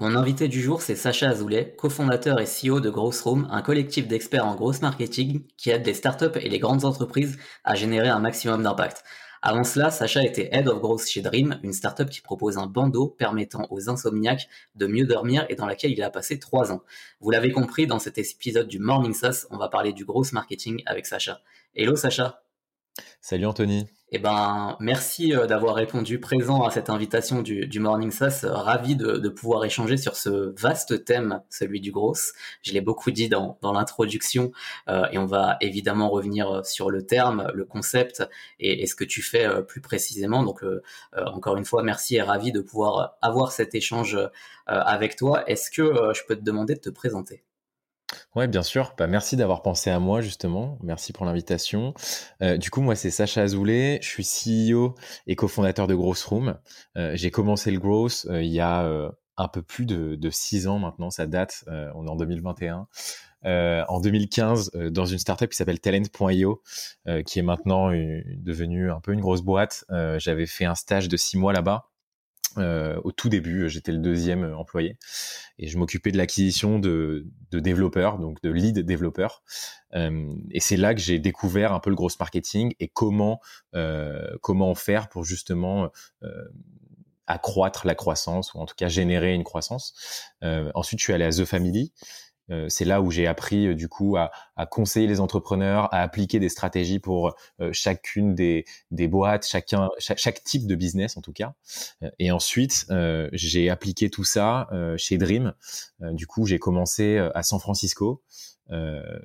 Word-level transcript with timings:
Mon 0.00 0.14
invité 0.14 0.48
du 0.48 0.62
jour, 0.62 0.80
c'est 0.80 0.96
Sacha 0.96 1.28
Azoulay, 1.28 1.74
cofondateur 1.76 2.40
et 2.40 2.46
CEO 2.46 2.80
de 2.80 2.88
Grossroom, 2.88 3.46
un 3.50 3.60
collectif 3.60 4.08
d'experts 4.08 4.46
en 4.46 4.54
gross 4.54 4.80
marketing 4.80 5.42
qui 5.58 5.68
aide 5.68 5.84
les 5.84 5.92
startups 5.92 6.40
et 6.40 6.48
les 6.48 6.58
grandes 6.58 6.86
entreprises 6.86 7.36
à 7.64 7.74
générer 7.74 8.08
un 8.08 8.18
maximum 8.18 8.62
d'impact. 8.62 9.04
Avant 9.42 9.62
cela, 9.62 9.90
Sacha 9.90 10.22
était 10.24 10.48
Head 10.52 10.68
of 10.68 10.80
Growth 10.80 11.06
chez 11.06 11.20
Dream, 11.20 11.60
une 11.62 11.74
startup 11.74 12.08
qui 12.08 12.22
propose 12.22 12.56
un 12.56 12.64
bandeau 12.64 13.08
permettant 13.08 13.66
aux 13.68 13.90
insomniaques 13.90 14.48
de 14.74 14.86
mieux 14.86 15.04
dormir 15.04 15.44
et 15.50 15.54
dans 15.54 15.66
laquelle 15.66 15.92
il 15.92 16.02
a 16.02 16.08
passé 16.08 16.38
trois 16.38 16.72
ans. 16.72 16.80
Vous 17.20 17.30
l'avez 17.30 17.52
compris, 17.52 17.86
dans 17.86 17.98
cet 17.98 18.16
épisode 18.16 18.68
du 18.68 18.78
Morning 18.78 19.12
SaaS, 19.12 19.48
on 19.50 19.58
va 19.58 19.68
parler 19.68 19.92
du 19.92 20.06
gross 20.06 20.32
marketing 20.32 20.82
avec 20.86 21.04
Sacha. 21.04 21.42
Hello 21.74 21.94
Sacha. 21.94 22.42
Salut 23.20 23.46
Anthony. 23.46 23.86
Eh 24.12 24.18
ben, 24.18 24.76
merci 24.80 25.34
euh, 25.34 25.46
d'avoir 25.46 25.76
répondu 25.76 26.18
présent 26.18 26.64
à 26.64 26.70
cette 26.70 26.90
invitation 26.90 27.42
du, 27.42 27.78
Morning 27.78 28.10
SaaS. 28.10 28.40
Euh, 28.44 28.52
ravi 28.52 28.96
de, 28.96 29.28
pouvoir 29.28 29.64
échanger 29.64 29.96
sur 29.98 30.16
ce 30.16 30.52
vaste 30.60 31.04
thème, 31.04 31.42
celui 31.48 31.80
du 31.80 31.92
gros. 31.92 32.16
Je 32.62 32.72
l'ai 32.72 32.80
beaucoup 32.80 33.12
dit 33.12 33.28
dans, 33.28 33.56
l'introduction 33.62 34.50
euh, 34.88 35.04
et 35.12 35.18
on 35.18 35.26
va 35.26 35.58
évidemment 35.60 36.08
revenir 36.08 36.66
sur 36.66 36.90
le 36.90 37.06
terme, 37.06 37.52
le 37.54 37.64
concept 37.64 38.26
et, 38.58 38.86
ce 38.86 38.96
que 38.96 39.04
tu 39.04 39.22
fais 39.22 39.46
plus 39.64 39.80
précisément. 39.80 40.42
Donc, 40.42 40.64
encore 41.16 41.56
une 41.56 41.64
fois, 41.64 41.82
merci 41.82 42.16
et 42.16 42.22
ravi 42.22 42.50
de 42.50 42.60
pouvoir 42.60 43.16
avoir 43.22 43.52
cet 43.52 43.74
échange 43.74 44.18
avec 44.66 45.16
toi. 45.16 45.48
Est-ce 45.48 45.70
que 45.70 46.12
je 46.14 46.22
peux 46.26 46.36
te 46.36 46.42
demander 46.42 46.74
de 46.74 46.80
te 46.80 46.90
présenter? 46.90 47.44
Ouais, 48.34 48.48
bien 48.48 48.62
sûr. 48.62 48.94
Bah, 48.96 49.06
merci 49.06 49.36
d'avoir 49.36 49.62
pensé 49.62 49.90
à 49.90 49.98
moi, 49.98 50.20
justement. 50.20 50.78
Merci 50.82 51.12
pour 51.12 51.26
l'invitation. 51.26 51.94
Euh, 52.42 52.56
du 52.56 52.70
coup, 52.70 52.80
moi, 52.80 52.94
c'est 52.94 53.10
Sacha 53.10 53.42
Azoulay. 53.42 53.98
Je 54.02 54.08
suis 54.08 54.72
CEO 54.72 54.94
et 55.26 55.36
cofondateur 55.36 55.86
de 55.86 55.94
Grossroom. 55.94 56.56
Euh, 56.96 57.12
j'ai 57.14 57.30
commencé 57.30 57.70
le 57.70 57.78
Gross 57.78 58.26
euh, 58.30 58.42
il 58.42 58.50
y 58.50 58.60
a 58.60 58.88
un 59.36 59.48
peu 59.48 59.62
plus 59.62 59.86
de, 59.86 60.16
de 60.16 60.30
six 60.30 60.66
ans 60.66 60.78
maintenant. 60.78 61.10
Ça 61.10 61.26
date. 61.26 61.64
on 61.68 62.06
est 62.06 62.10
en 62.10 62.16
2021. 62.16 62.86
en 63.44 64.00
2015, 64.00 64.72
dans 64.90 65.06
une 65.06 65.18
startup 65.18 65.50
qui 65.50 65.56
s'appelle 65.56 65.80
Talent.io, 65.80 66.62
qui 67.26 67.38
est 67.38 67.42
maintenant 67.42 67.90
devenue 67.90 68.90
un 68.90 69.00
peu 69.00 69.12
une 69.12 69.20
grosse 69.20 69.42
boîte. 69.42 69.84
J'avais 70.18 70.46
fait 70.46 70.66
un 70.66 70.74
stage 70.74 71.08
de 71.08 71.16
six 71.16 71.38
mois 71.38 71.52
là-bas. 71.52 71.89
Euh, 72.58 73.00
au 73.04 73.12
tout 73.12 73.28
début, 73.28 73.68
j'étais 73.68 73.92
le 73.92 73.98
deuxième 73.98 74.44
euh, 74.44 74.56
employé 74.56 74.96
et 75.58 75.68
je 75.68 75.78
m'occupais 75.78 76.10
de 76.10 76.16
l'acquisition 76.16 76.78
de, 76.78 77.26
de, 77.50 77.60
développeurs, 77.60 78.18
donc 78.18 78.42
de 78.42 78.50
lead 78.50 78.78
développeurs. 78.80 79.42
Euh, 79.94 80.34
et 80.50 80.60
c'est 80.60 80.76
là 80.76 80.94
que 80.94 81.00
j'ai 81.00 81.18
découvert 81.18 81.72
un 81.72 81.80
peu 81.80 81.90
le 81.90 81.96
gros 81.96 82.10
marketing 82.18 82.74
et 82.80 82.88
comment 82.88 83.40
euh, 83.74 84.36
comment 84.40 84.74
faire 84.74 85.08
pour 85.08 85.24
justement 85.24 85.90
euh, 86.22 86.28
accroître 87.26 87.86
la 87.86 87.94
croissance 87.94 88.54
ou 88.54 88.58
en 88.58 88.66
tout 88.66 88.74
cas 88.76 88.88
générer 88.88 89.34
une 89.34 89.44
croissance. 89.44 89.94
ensuite, 90.74 90.98
je 90.98 91.04
suis 91.04 91.12
allé 91.12 91.24
à 91.24 91.30
The 91.30 91.44
Family 91.44 91.92
euh, 92.50 92.66
c'est 92.68 92.84
là 92.84 93.00
où 93.00 93.10
j'ai 93.10 93.26
appris 93.26 93.68
euh, 93.68 93.74
du 93.74 93.88
coup 93.88 94.16
à, 94.16 94.30
conseiller 94.66 95.06
les 95.06 95.20
entrepreneurs, 95.20 95.92
à 95.94 96.02
appliquer 96.02 96.38
des 96.38 96.48
stratégies 96.48 96.98
pour 96.98 97.34
euh, 97.60 97.70
chacune 97.72 98.34
des, 98.34 98.64
boîtes, 98.90 99.46
chacun, 99.46 99.88
chaque, 99.98 100.44
type 100.44 100.66
de 100.66 100.74
business 100.74 101.16
en 101.16 101.22
tout 101.22 101.32
cas. 101.32 101.54
et 102.18 102.30
ensuite, 102.30 102.86
j'ai 103.32 103.70
appliqué 103.70 104.10
tout 104.10 104.24
ça 104.24 104.68
chez 104.96 105.16
Dream. 105.16 105.54
du 106.00 106.26
coup, 106.26 106.46
j'ai 106.46 106.58
commencé 106.58 107.18
à 107.34 107.42
San 107.42 107.58
Francisco. 107.58 108.22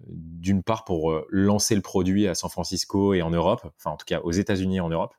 d'une 0.08 0.64
part 0.64 0.86
pour 0.86 1.22
lancer 1.30 1.76
le 1.76 1.82
produit 1.82 2.28
à 2.28 2.36
San 2.36 2.50
Francisco 2.50 3.14
et 3.14 3.22
en 3.22 3.30
Europe, 3.30 3.62
enfin 3.78 3.92
en 3.92 3.98
tout 3.98 4.06
cas 4.06 4.22
aux 4.22 4.32
États-Unis 4.32 4.78
et 4.78 4.82
en 4.82 4.90
Europe, 4.90 5.14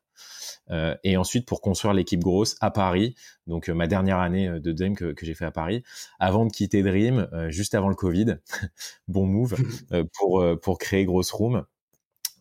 euh, 0.69 0.95
et 1.03 1.17
ensuite 1.17 1.45
pour 1.45 1.61
construire 1.61 1.93
l'équipe 1.93 2.19
grosse 2.19 2.55
à 2.61 2.71
Paris. 2.71 3.15
Donc 3.45 3.69
euh, 3.69 3.73
ma 3.73 3.87
dernière 3.87 4.19
année 4.19 4.47
euh, 4.47 4.59
de 4.59 4.71
Dream 4.71 4.95
que, 4.95 5.13
que 5.13 5.25
j'ai 5.25 5.33
fait 5.33 5.45
à 5.45 5.51
Paris, 5.51 5.83
avant 6.19 6.45
de 6.45 6.51
quitter 6.51 6.83
Dream, 6.83 7.27
juste 7.49 7.75
avant 7.75 7.89
le 7.89 7.95
Covid, 7.95 8.37
bon 9.07 9.25
move 9.25 9.55
pour 10.17 10.43
pour 10.61 10.77
créer 10.77 11.05
Grosse 11.05 11.31
Room. 11.31 11.65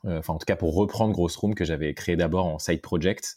Enfin, 0.08 0.34
en 0.34 0.38
tout 0.38 0.44
cas, 0.44 0.54
pour 0.54 0.72
reprendre 0.76 1.12
Grosse 1.12 1.34
Room 1.34 1.56
que 1.56 1.64
j'avais 1.64 1.92
créé 1.92 2.14
d'abord 2.14 2.46
en 2.46 2.60
side 2.60 2.80
project, 2.80 3.34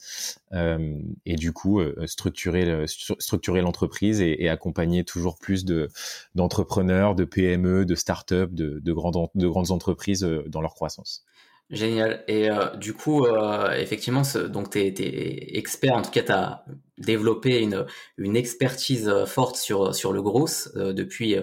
et 0.53 1.35
du 1.35 1.51
coup 1.51 1.81
structurer 2.05 2.85
structurer 2.87 3.61
l'entreprise 3.61 4.21
et, 4.21 4.43
et, 4.43 4.49
accompagner 4.49 5.03
toujours 5.03 5.39
plus 5.39 5.65
de 5.65 5.89
d'entrepreneurs, 6.35 7.15
de 7.15 7.25
PME, 7.25 7.85
de 7.85 7.95
startups, 7.95 8.51
de, 8.51 8.79
de 8.79 8.93
grandes 8.93 9.29
de 9.33 9.47
grandes 9.47 9.71
entreprises 9.71 10.21
dans 10.21 10.61
leur 10.61 10.75
croissance. 10.75 11.25
Génial. 11.69 12.23
Et 12.27 12.49
euh, 12.49 12.75
du 12.77 12.93
coup, 12.93 13.25
euh, 13.25 13.71
effectivement, 13.73 14.23
donc 14.49 14.71
tu 14.71 14.79
es, 14.79 15.55
expert, 15.55 15.95
en 15.95 16.01
tout 16.01 16.09
cas, 16.09 16.23
tu 16.23 16.31
as 16.31 16.65
développé 16.97 17.59
une, 17.59 17.85
une 18.17 18.35
expertise 18.35 19.07
euh, 19.07 19.27
forte 19.27 19.55
sur, 19.55 19.93
sur 19.93 20.11
le 20.11 20.23
gros 20.23 20.47
depuis 20.75 21.35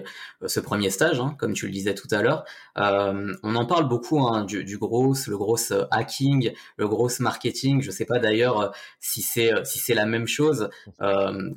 ce 0.45 0.59
premier 0.59 0.89
stage, 0.89 1.21
hein, 1.21 1.33
comme 1.39 1.53
tu 1.53 1.65
le 1.65 1.71
disais 1.71 1.95
tout 1.95 2.09
à 2.11 2.21
l'heure. 2.21 2.43
on 2.75 3.55
en 3.55 3.65
parle 3.65 3.87
beaucoup 3.87 4.19
hein, 4.27 4.43
du, 4.43 4.65
du 4.65 4.77
gros, 4.77 5.13
le 5.27 5.37
gros 5.37 5.57
hacking, 5.91 6.51
le 6.75 6.87
gros 6.89 7.09
marketing. 7.21 7.81
Je 7.81 7.89
sais 7.89 8.05
pas 8.05 8.19
d'ailleurs 8.19 8.73
si 8.99 9.21
c'est 9.21 9.51
si 9.63 9.93
la 9.93 10.05
même 10.05 10.27
chose. 10.27 10.69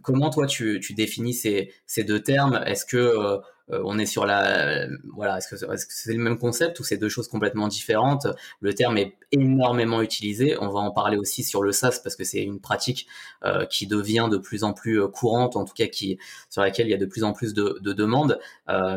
comment 0.02 0.30
toi 0.30 0.46
tu, 0.46 0.78
tu 0.80 0.94
définis 0.94 1.34
ces, 1.34 1.72
ces 1.86 2.04
deux 2.04 2.22
termes? 2.22 2.62
Est-ce 2.66 2.86
que 2.86 3.40
on 3.72 3.98
est 3.98 4.06
sur 4.06 4.26
la 4.26 4.86
voilà 5.14 5.38
est-ce 5.38 5.48
que 5.48 5.56
c'est 5.88 6.12
le 6.12 6.22
même 6.22 6.38
concept 6.38 6.80
ou 6.80 6.84
c'est 6.84 6.96
deux 6.96 7.08
choses 7.08 7.28
complètement 7.28 7.68
différentes? 7.68 8.26
Le 8.60 8.74
terme 8.74 8.98
est 8.98 9.16
énormément 9.32 10.02
utilisé. 10.02 10.56
On 10.60 10.68
va 10.68 10.80
en 10.80 10.90
parler 10.90 11.16
aussi 11.16 11.44
sur 11.44 11.62
le 11.62 11.72
SaaS 11.72 12.00
parce 12.02 12.16
que 12.16 12.24
c'est 12.24 12.42
une 12.42 12.60
pratique 12.60 13.06
euh, 13.44 13.66
qui 13.66 13.86
devient 13.86 14.28
de 14.30 14.38
plus 14.38 14.64
en 14.64 14.72
plus 14.72 15.00
euh, 15.00 15.08
courante 15.08 15.56
en 15.56 15.64
tout 15.64 15.74
cas 15.74 15.86
qui 15.86 16.18
sur 16.48 16.62
laquelle 16.62 16.86
il 16.86 16.90
y 16.90 16.94
a 16.94 16.98
de 16.98 17.06
plus 17.06 17.24
en 17.24 17.32
plus 17.32 17.54
de, 17.54 17.78
demandes. 17.80 18.38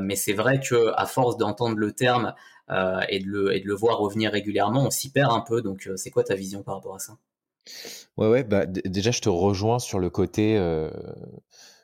Mais 0.01 0.15
c'est 0.15 0.33
vrai 0.33 0.59
que 0.59 0.93
à 0.95 1.05
force 1.05 1.37
d'entendre 1.37 1.77
le 1.77 1.91
terme 1.91 2.33
et 3.09 3.19
de 3.19 3.27
le 3.27 3.55
et 3.55 3.59
de 3.59 3.67
le 3.67 3.73
voir 3.75 3.97
revenir 3.97 4.31
régulièrement 4.31 4.85
on 4.85 4.91
s'y 4.91 5.11
perd 5.11 5.31
un 5.31 5.41
peu. 5.41 5.61
Donc 5.61 5.89
c'est 5.95 6.09
quoi 6.09 6.23
ta 6.23 6.35
vision 6.35 6.63
par 6.63 6.75
rapport 6.75 6.95
à 6.95 6.99
ça? 6.99 7.17
Ouais, 8.17 8.27
ouais, 8.27 8.43
bah, 8.43 8.65
déjà, 8.65 9.11
je 9.11 9.21
te 9.21 9.29
rejoins 9.29 9.79
sur 9.79 9.99
le 9.99 10.09
côté, 10.09 10.57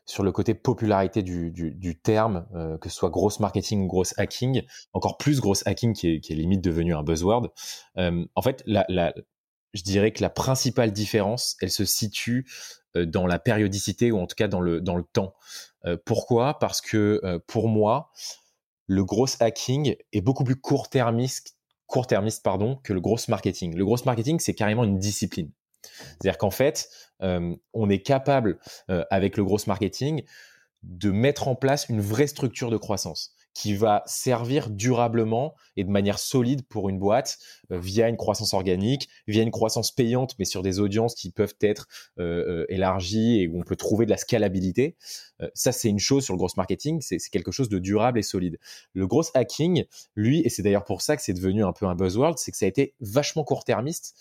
sur 0.09 0.23
le 0.23 0.31
côté 0.31 0.55
popularité 0.55 1.21
du, 1.21 1.99
terme, 2.01 2.47
euh, 2.55 2.79
que 2.79 2.89
ce 2.89 2.95
soit 2.95 3.11
gross 3.11 3.39
marketing 3.39 3.83
ou 3.83 3.87
gross 3.87 4.17
hacking, 4.17 4.63
encore 4.93 5.17
plus 5.17 5.39
gross 5.39 5.65
hacking 5.67 5.93
qui 5.93 6.15
est, 6.15 6.29
limite 6.29 6.61
devenu 6.61 6.95
un 6.95 7.03
buzzword. 7.03 7.53
Euh, 7.97 8.25
en 8.33 8.41
fait, 8.41 8.63
je 8.65 9.83
dirais 9.83 10.11
que 10.11 10.23
la 10.23 10.31
principale 10.31 10.91
différence, 10.91 11.57
elle 11.61 11.69
se 11.69 11.85
situe 11.85 12.49
euh, 12.95 13.05
dans 13.05 13.27
la 13.27 13.37
périodicité 13.37 14.11
ou 14.11 14.17
en 14.17 14.25
tout 14.25 14.35
cas 14.35 14.47
dans 14.47 14.61
le, 14.61 14.81
temps. 15.13 15.35
Pourquoi? 16.05 16.57
Parce 16.59 16.81
que 16.81 17.39
pour 17.47 17.69
moi, 17.69 18.11
le 18.87 19.05
gross 19.05 19.39
hacking 19.39 19.95
est 20.11 20.21
beaucoup 20.21 20.43
plus 20.43 20.57
court-termiste 20.57 21.55
court-termiste 21.85 22.45
que 22.83 22.93
le 22.93 23.01
gross 23.01 23.29
marketing. 23.29 23.75
Le 23.75 23.83
gross 23.83 24.05
marketing, 24.05 24.39
c'est 24.39 24.53
carrément 24.53 24.83
une 24.83 24.99
discipline. 24.99 25.51
C'est-à-dire 25.83 26.37
qu'en 26.37 26.51
fait, 26.51 26.89
euh, 27.21 27.55
on 27.73 27.89
est 27.89 28.01
capable, 28.01 28.59
euh, 28.89 29.03
avec 29.09 29.37
le 29.37 29.43
gros 29.43 29.59
marketing, 29.67 30.23
de 30.83 31.11
mettre 31.11 31.47
en 31.47 31.55
place 31.55 31.89
une 31.89 32.01
vraie 32.01 32.27
structure 32.27 32.69
de 32.69 32.77
croissance 32.77 33.33
qui 33.55 33.73
va 33.73 34.03
servir 34.05 34.69
durablement 34.69 35.55
et 35.75 35.83
de 35.83 35.89
manière 35.89 36.19
solide 36.19 36.61
pour 36.69 36.87
une 36.87 36.99
boîte 36.99 37.39
euh, 37.71 37.79
via 37.79 38.07
une 38.07 38.15
croissance 38.15 38.53
organique, 38.53 39.09
via 39.27 39.43
une 39.43 39.51
croissance 39.51 39.91
payante, 39.91 40.35
mais 40.39 40.45
sur 40.45 40.61
des 40.61 40.79
audiences 40.79 41.15
qui 41.15 41.31
peuvent 41.31 41.55
être 41.59 41.87
élargies 42.69 43.41
et 43.41 43.47
où 43.47 43.59
on 43.59 43.63
peut 43.63 43.75
trouver 43.75 44.05
de 44.05 44.11
la 44.11 44.17
scalabilité. 44.17 44.95
ça, 45.53 45.71
c'est 45.71 45.89
une 45.89 45.99
chose 45.99 46.23
sur 46.23 46.33
le 46.33 46.37
gros 46.37 46.47
marketing, 46.55 47.01
c'est 47.01 47.17
quelque 47.31 47.51
chose 47.51 47.69
de 47.69 47.79
durable 47.79 48.19
et 48.19 48.23
solide. 48.23 48.59
Le 48.93 49.07
gros 49.07 49.23
hacking, 49.33 49.85
lui, 50.15 50.41
et 50.45 50.49
c'est 50.49 50.61
d'ailleurs 50.61 50.85
pour 50.85 51.01
ça 51.01 51.17
que 51.17 51.23
c'est 51.23 51.33
devenu 51.33 51.65
un 51.65 51.73
peu 51.73 51.85
un 51.85 51.95
buzzword, 51.95 52.37
c'est 52.37 52.51
que 52.51 52.57
ça 52.57 52.65
a 52.65 52.69
été 52.69 52.93
vachement 53.01 53.43
court-termiste 53.43 54.15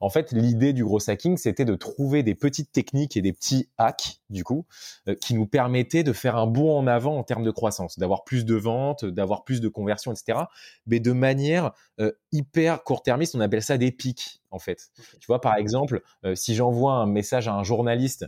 en 0.00 0.10
fait, 0.10 0.32
l'idée 0.32 0.72
du 0.72 0.84
gros 0.84 1.10
hacking, 1.10 1.36
c'était 1.36 1.64
de 1.64 1.74
trouver 1.74 2.22
des 2.22 2.34
petites 2.34 2.72
techniques 2.72 3.16
et 3.16 3.22
des 3.22 3.32
petits 3.32 3.68
hacks, 3.78 4.20
du 4.30 4.44
coup, 4.44 4.66
euh, 5.08 5.14
qui 5.14 5.34
nous 5.34 5.46
permettaient 5.46 6.04
de 6.04 6.12
faire 6.12 6.36
un 6.36 6.46
bond 6.46 6.78
en 6.78 6.86
avant 6.86 7.16
en 7.18 7.24
termes 7.24 7.42
de 7.42 7.50
croissance, 7.50 7.98
d'avoir 7.98 8.24
plus 8.24 8.44
de 8.44 8.54
ventes, 8.54 9.04
d'avoir 9.04 9.44
plus 9.44 9.60
de 9.60 9.68
conversions, 9.68 10.12
etc. 10.12 10.40
Mais 10.86 11.00
de 11.00 11.12
manière 11.12 11.72
euh, 12.00 12.12
hyper 12.32 12.84
court-termiste, 12.84 13.34
on 13.34 13.40
appelle 13.40 13.62
ça 13.62 13.76
des 13.76 13.90
pics, 13.90 14.40
en 14.50 14.58
fait. 14.58 14.88
Tu 15.20 15.26
vois, 15.26 15.40
par 15.40 15.56
exemple, 15.56 16.02
euh, 16.24 16.34
si 16.34 16.54
j'envoie 16.54 16.94
un 16.94 17.06
message 17.06 17.48
à 17.48 17.54
un 17.54 17.64
journaliste 17.64 18.26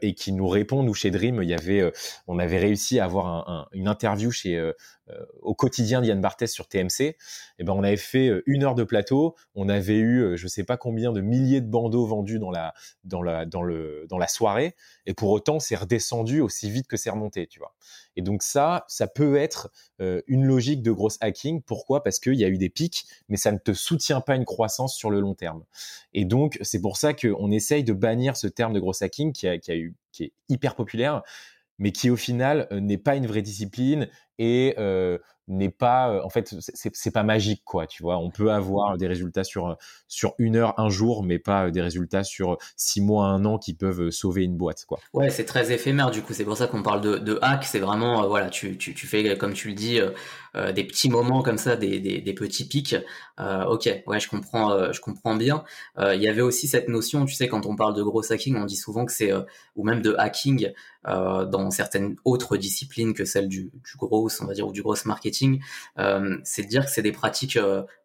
et 0.00 0.14
qui 0.14 0.32
nous 0.32 0.48
répond, 0.48 0.82
nous 0.82 0.94
chez 0.94 1.10
Dream, 1.10 1.42
il 1.42 1.48
y 1.48 1.54
avait, 1.54 1.92
on 2.26 2.38
avait 2.38 2.58
réussi 2.58 3.00
à 3.00 3.04
avoir 3.04 3.68
une 3.72 3.88
interview 3.88 4.30
chez 4.30 4.72
au 5.42 5.54
quotidien 5.54 6.00
d'Yann 6.00 6.20
Barthès 6.20 6.50
sur 6.50 6.68
TMC. 6.68 7.00
Et 7.00 7.16
eh 7.58 7.64
ben 7.64 7.72
on 7.72 7.82
avait 7.82 7.96
fait 7.96 8.30
une 8.46 8.62
heure 8.62 8.74
de 8.74 8.84
plateau, 8.84 9.34
on 9.54 9.68
avait 9.68 9.98
eu 9.98 10.36
je 10.36 10.46
sais 10.46 10.64
pas 10.64 10.76
combien 10.76 11.12
de 11.12 11.20
milliers 11.20 11.60
de 11.60 11.68
bandeaux 11.68 12.06
vendus 12.06 12.38
dans 12.38 12.50
la 12.50 12.72
dans 13.04 13.20
la 13.20 13.46
dans 13.46 13.62
le 13.62 14.06
dans 14.08 14.18
la 14.18 14.28
soirée, 14.28 14.74
et 15.06 15.12
pour 15.12 15.30
autant 15.30 15.60
c'est 15.60 15.76
redescendu 15.76 16.40
aussi 16.40 16.70
vite 16.70 16.86
que 16.86 16.96
c'est 16.96 17.10
remonté, 17.10 17.46
tu 17.46 17.58
vois. 17.58 17.74
Et 18.18 18.22
donc 18.22 18.42
ça, 18.42 18.84
ça 18.88 19.06
peut 19.06 19.36
être 19.36 19.70
une 20.26 20.44
logique 20.44 20.82
de 20.82 20.92
grosse 20.92 21.16
hacking. 21.20 21.62
Pourquoi? 21.62 22.02
Parce 22.02 22.18
qu'il 22.18 22.34
y 22.34 22.44
a 22.44 22.48
eu 22.48 22.58
des 22.58 22.68
pics, 22.68 23.06
mais 23.28 23.38
ça 23.38 23.52
ne 23.52 23.58
te 23.58 23.72
soutient 23.72 24.20
pas 24.20 24.34
une 24.34 24.44
croissance 24.44 24.94
sur 24.94 25.08
le 25.08 25.20
long 25.20 25.34
terme. 25.34 25.64
Et 26.12 26.26
donc 26.26 26.58
c'est 26.60 26.80
pour 26.80 26.98
ça 26.98 27.14
qu'on 27.14 27.50
essaye 27.50 27.84
de 27.84 27.92
bannir 27.94 28.36
ce 28.36 28.48
terme 28.48 28.74
de 28.74 28.80
grosse 28.80 29.00
hacking 29.00 29.32
qui 29.32 29.46
est 29.46 30.32
hyper 30.50 30.74
populaire 30.74 31.22
mais 31.78 31.92
qui 31.92 32.10
au 32.10 32.16
final 32.16 32.66
n'est 32.72 32.98
pas 32.98 33.14
une 33.14 33.28
vraie 33.28 33.40
discipline 33.40 34.08
et 34.38 34.74
n'est 35.48 35.70
pas 35.70 36.20
en 36.22 36.28
fait 36.28 36.54
c'est 36.60 37.10
pas 37.10 37.22
magique 37.22 37.62
quoi 37.64 37.86
tu 37.86 38.02
vois 38.02 38.18
on 38.18 38.30
peut 38.30 38.52
avoir 38.52 38.98
des 38.98 39.06
résultats 39.06 39.44
sur 39.44 39.78
sur 40.06 40.34
une 40.36 40.56
heure 40.56 40.78
un 40.78 40.90
jour 40.90 41.24
mais 41.24 41.38
pas 41.38 41.70
des 41.70 41.80
résultats 41.80 42.22
sur 42.22 42.58
six 42.76 43.00
mois 43.00 43.28
un 43.28 43.46
an 43.46 43.56
qui 43.58 43.72
peuvent 43.72 44.10
sauver 44.10 44.44
une 44.44 44.58
boîte 44.58 44.84
quoi 44.86 44.98
ouais 45.14 45.30
c'est 45.30 45.46
très 45.46 45.72
éphémère 45.72 46.10
du 46.10 46.20
coup 46.20 46.34
c'est 46.34 46.44
pour 46.44 46.58
ça 46.58 46.66
qu'on 46.66 46.82
parle 46.82 47.00
de, 47.00 47.16
de 47.16 47.38
hack 47.40 47.64
c'est 47.64 47.78
vraiment 47.78 48.28
voilà 48.28 48.50
tu, 48.50 48.76
tu, 48.76 48.94
fais 49.06 49.38
comme 49.38 49.54
tu 49.54 49.68
le 49.68 49.74
dis 49.74 50.00
euh, 50.56 50.72
des 50.72 50.84
petits 50.84 51.08
moments 51.08 51.42
comme 51.42 51.58
ça, 51.58 51.76
des, 51.76 52.00
des, 52.00 52.32
petits 52.32 52.66
pics. 52.66 52.96
Euh, 53.38 53.64
ok, 53.64 53.88
ouais, 54.06 54.18
je 54.18 54.28
comprends, 54.28 54.72
euh, 54.72 54.92
je 54.92 55.00
comprends 55.00 55.36
bien. 55.36 55.64
Il 55.98 56.20
y 56.20 56.28
avait 56.28 56.42
aussi 56.42 56.68
cette 56.68 56.88
notion, 56.88 57.24
tu 57.24 57.34
sais, 57.34 57.48
quand 57.48 57.66
on 57.66 57.76
parle 57.76 57.94
de 57.94 58.02
gros 58.02 58.32
hacking, 58.32 58.56
on 58.56 58.64
dit 58.64 58.76
souvent 58.76 59.04
que 59.04 59.12
c'est 59.12 59.32
ou 59.76 59.84
même 59.84 60.02
de 60.02 60.14
hacking 60.18 60.72
dans 61.04 61.70
certaines 61.70 62.16
autres 62.24 62.56
disciplines 62.56 63.14
que 63.14 63.24
celle 63.24 63.48
du, 63.48 63.64
du 63.64 63.96
gros, 63.96 64.27
on 64.40 64.46
va 64.46 64.54
dire, 64.54 64.66
ou 64.66 64.72
du 64.72 64.82
gros 64.82 64.94
marketing, 65.04 65.60
c'est 65.96 66.62
de 66.62 66.68
dire 66.68 66.84
que 66.84 66.90
c'est 66.90 67.02
des 67.02 67.12
pratiques 67.12 67.58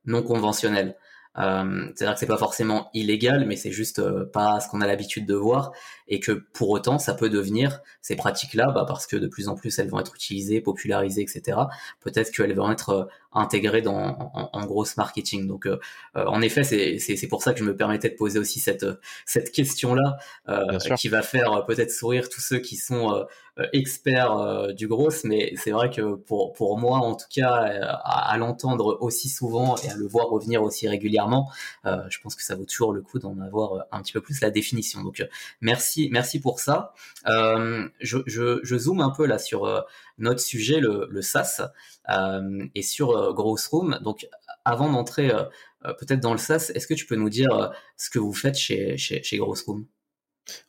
non 0.06 0.24
conventionnelles. 0.24 0.96
Euh, 1.38 1.92
C'est-à-dire 1.96 2.14
que 2.14 2.20
c'est 2.20 2.28
pas 2.28 2.38
forcément 2.38 2.90
illégal, 2.94 3.46
mais 3.48 3.56
c'est 3.56 3.72
juste 3.72 4.00
euh, 4.00 4.26
pas 4.26 4.60
ce 4.60 4.68
qu'on 4.70 4.82
a 4.82 4.88
l'habitude 4.88 5.26
de 5.26 5.34
voir, 5.34 5.72
et 6.08 6.20
que 6.20 6.32
pour 6.32 6.70
autant, 6.70 7.00
ça 7.00 7.14
peut 7.14 7.30
devenir 7.30 7.82
ces 8.02 8.16
pratiques-là, 8.16 8.72
bah, 8.72 8.86
parce 8.88 9.08
que 9.08 9.16
de 9.16 9.28
plus 9.28 9.48
en 9.48 9.56
plus 9.56 9.78
elles 9.80 9.90
vont 9.90 10.00
être 10.00 10.16
utilisées, 10.16 10.62
popularisées, 10.62 11.22
etc. 11.22 11.58
Peut-être 12.02 12.32
qu'elles 12.32 12.56
vont 12.56 12.72
être 12.72 13.10
euh, 13.36 13.40
intégrées 13.40 13.82
dans 13.82 13.94
en, 14.34 14.50
en 14.52 14.66
grosse 14.66 14.98
marketing. 14.98 15.48
Donc, 15.48 15.66
euh, 15.66 15.78
en 16.16 16.42
effet, 16.42 16.64
c'est 16.64 17.28
pour 17.28 17.44
ça 17.44 17.54
que 17.54 17.60
je 17.60 17.64
me 17.64 17.76
permettais 17.76 18.10
de 18.10 18.16
poser 18.16 18.40
aussi 18.40 18.60
cette 18.60 18.86
cette 19.26 19.52
question-là, 19.52 20.18
qui 20.98 21.10
va 21.10 21.22
faire 21.22 21.66
peut-être 21.66 21.92
sourire 21.92 22.30
tous 22.30 22.42
ceux 22.42 22.60
qui 22.60 22.76
sont 22.76 23.26
euh, 23.60 23.68
expert 23.72 24.32
euh, 24.32 24.74
du 24.74 24.88
gros, 24.88 25.12
mais 25.26 25.54
c'est 25.58 25.70
vrai 25.70 25.92
que 25.92 26.16
pour, 26.16 26.54
pour 26.54 26.80
moi, 26.80 26.98
en 26.98 27.14
tout 27.14 27.28
cas, 27.32 27.68
euh, 27.68 27.86
à, 28.04 28.36
l'entendre 28.36 28.98
aussi 29.00 29.30
souvent 29.30 29.76
et 29.78 29.90
à 29.90 29.96
le 29.96 30.08
voir 30.08 30.30
revenir 30.30 30.64
aussi 30.64 30.88
régulièrement, 30.88 31.52
je 31.86 32.20
pense 32.22 32.36
que 32.36 32.42
ça 32.42 32.56
vaut 32.56 32.66
toujours 32.66 32.94
le 32.94 33.02
coup 33.02 33.20
d'en 33.20 33.40
avoir 33.40 33.86
un 33.92 34.02
petit 34.02 34.14
peu 34.14 34.22
plus 34.22 34.42
la 34.42 34.50
définition. 34.50 35.04
Donc 35.04 35.24
merci, 35.62 36.10
merci 36.12 36.40
pour 36.40 36.60
ça. 36.60 36.94
Je, 37.26 38.18
je, 38.26 38.60
je, 38.64 38.78
zoome 38.78 39.02
un 39.02 39.12
peu 39.12 39.28
là 39.28 39.38
sur 39.38 39.86
notre 40.18 40.40
sujet, 40.40 40.80
le, 40.80 41.22
SaaS, 41.22 41.62
et 42.76 42.82
sur 42.82 43.36
Room. 43.70 44.00
Donc 44.04 44.28
avant 44.66 44.92
d'entrer 44.92 45.32
peut-être 46.00 46.20
dans 46.20 46.34
le 46.34 46.38
SaaS, 46.38 46.72
est-ce 46.74 46.88
que 46.88 46.94
tu 46.94 47.06
peux 47.06 47.16
nous 47.16 47.30
dire 47.30 47.72
ce 47.98 48.10
que 48.10 48.20
vous 48.20 48.34
faites 48.34 48.56
chez, 48.56 48.98
chez, 48.98 49.24
chez 49.24 49.40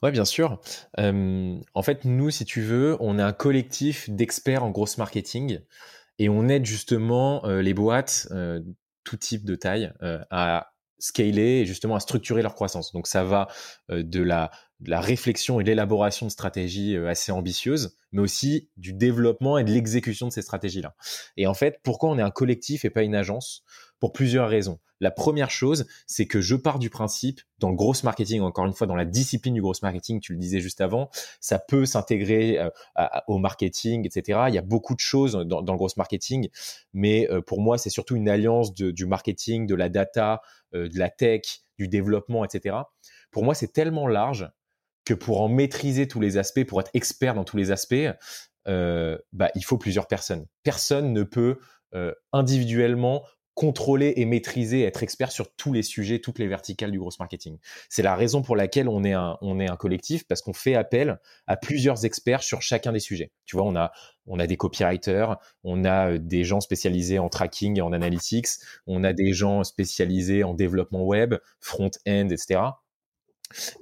Ouais, 0.03 0.11
bien 0.11 0.25
sûr. 0.25 0.61
en 0.97 1.83
fait, 1.83 2.05
nous, 2.05 2.31
si 2.31 2.45
tu 2.45 2.63
veux, 2.63 2.97
on 3.01 3.19
est 3.19 3.23
un 3.23 3.33
collectif 3.33 4.09
d'experts 4.11 4.65
en 4.65 4.71
grosse 4.71 4.99
marketing 4.99 5.61
et 6.19 6.29
on 6.29 6.49
aide 6.49 6.65
justement 6.65 7.47
les 7.47 7.75
boîtes, 7.75 8.29
tout 9.05 9.17
type 9.17 9.45
de 9.45 9.55
taille, 9.55 9.93
à 10.31 10.71
scaler 10.99 11.61
et 11.61 11.67
justement 11.67 11.97
à 11.97 12.01
structurer 12.01 12.41
leur 12.41 12.55
croissance. 12.55 12.93
Donc 12.93 13.07
ça 13.07 13.25
va 13.25 13.49
de 13.89 14.23
la, 14.23 14.51
de 14.85 14.91
la 14.91 15.01
réflexion 15.01 15.61
et 15.61 15.65
l'élaboration 15.65 16.27
de 16.27 16.31
stratégies 16.31 16.97
assez 16.97 17.33
ambitieuses, 17.33 17.97
mais 18.13 18.21
aussi 18.21 18.69
du 18.77 18.93
développement 18.93 19.59
et 19.59 19.65
de 19.65 19.71
l'exécution 19.71 20.29
de 20.29 20.33
ces 20.33 20.43
stratégies-là. 20.43 20.95
Et 21.37 21.47
en 21.47 21.55
fait, 21.55 21.81
pourquoi 21.83 22.11
on 22.11 22.19
est 22.19 22.23
un 22.23 22.31
collectif 22.31 22.85
et 22.85 22.91
pas 22.91 23.03
une 23.03 23.15
agence? 23.15 23.65
Pour 24.01 24.13
plusieurs 24.13 24.49
raisons. 24.49 24.81
La 25.01 25.11
première 25.11 25.51
chose, 25.51 25.87
c'est 26.07 26.27
que 26.27 26.41
je 26.41 26.55
pars 26.55 26.79
du 26.79 26.89
principe, 26.89 27.41
dans 27.59 27.69
le 27.69 27.75
gros 27.75 27.95
marketing, 28.05 28.41
encore 28.41 28.65
une 28.65 28.73
fois, 28.73 28.87
dans 28.87 28.95
la 28.95 29.05
discipline 29.05 29.55
du 29.55 29.61
gros 29.61 29.75
marketing, 29.83 30.21
tu 30.21 30.33
le 30.33 30.39
disais 30.39 30.61
juste 30.61 30.81
avant, 30.81 31.11
ça 31.41 31.59
peut 31.59 31.85
s'intégrer 31.85 32.59
euh, 32.59 32.71
au 33.27 33.39
marketing, 33.39 34.07
etc. 34.07 34.45
Il 34.49 34.55
y 34.55 34.59
a 34.59 34.63
beaucoup 34.63 34.95
de 34.95 35.01
choses 35.01 35.33
dans, 35.33 35.61
le 35.61 35.77
gros 35.77 35.89
marketing, 35.97 36.49
mais 36.93 37.29
euh, 37.31 37.41
pour 37.41 37.61
moi, 37.61 37.77
c'est 37.77 37.91
surtout 37.91 38.17
une 38.17 38.29
alliance 38.29 38.73
du 38.73 39.07
marketing, 39.07 39.67
de 39.67 39.75
la 39.75 39.89
data, 39.89 40.43
euh, 40.75 40.89
de 40.89 40.99
la 40.99 41.11
tech, 41.11 41.63
du 41.79 41.89
développement, 41.89 42.45
etc. 42.45 42.77
Pour 43.31 43.45
moi, 43.45 43.55
c'est 43.55 43.73
tellement 43.73 44.07
large 44.07 44.49
que 45.05 45.15
pour 45.15 45.41
en 45.41 45.49
maîtriser 45.49 46.09
tous 46.09 46.21
les 46.21 46.39
aspects, 46.39 46.65
pour 46.65 46.81
être 46.81 46.91
expert 46.95 47.35
dans 47.35 47.45
tous 47.45 47.57
les 47.57 47.71
aspects, 47.71 48.09
bah, 48.67 49.51
il 49.55 49.65
faut 49.65 49.79
plusieurs 49.79 50.07
personnes. 50.07 50.47
Personne 50.63 51.13
ne 51.13 51.23
peut 51.23 51.59
individuellement 52.33 53.25
contrôler 53.55 54.15
et 54.17 54.25
maîtriser, 54.25 54.83
être 54.83 55.03
expert 55.03 55.31
sur 55.31 55.55
tous 55.55 55.73
les 55.73 55.83
sujets, 55.83 56.19
toutes 56.19 56.39
les 56.39 56.49
verticales 56.49 56.91
du 56.91 56.99
gros 56.99 57.11
marketing. 57.19 57.59
C'est 57.89 58.03
la 58.03 58.17
raison 58.17 58.43
pour 58.43 58.57
laquelle 58.57 58.89
on 58.89 59.05
est 59.05 59.13
un, 59.13 59.39
on 59.41 59.61
est 59.61 59.71
un 59.71 59.77
collectif 59.77 60.27
parce 60.27 60.43
qu'on 60.43 60.53
fait 60.53 60.75
appel 60.75 61.21
à 61.47 61.57
plusieurs 61.57 62.05
experts 62.05 62.43
sur 62.43 62.63
chacun 62.63 62.93
des 62.93 63.01
sujets. 63.01 63.31
Tu 63.45 63.57
vois, 63.57 63.65
on 63.65 63.77
a, 63.77 63.93
on 64.27 64.41
a 64.41 64.47
des 64.47 64.57
copywriters, 64.57 65.37
on 65.63 65.85
a 65.85 66.11
euh, 66.11 66.19
des 66.19 66.43
gens 66.43 66.61
spécialisés 66.61 67.21
en 67.21 67.29
tracking 67.29 67.79
et 67.79 67.81
en 67.81 67.93
analytics, 67.93 68.49
on 68.87 69.05
a 69.05 69.13
des 69.13 69.33
gens 69.33 69.63
spécialisés 69.63 70.43
en 70.43 70.55
développement 70.55 71.05
web, 71.05 71.37
front-end, 71.61 72.29
etc. 72.31 72.61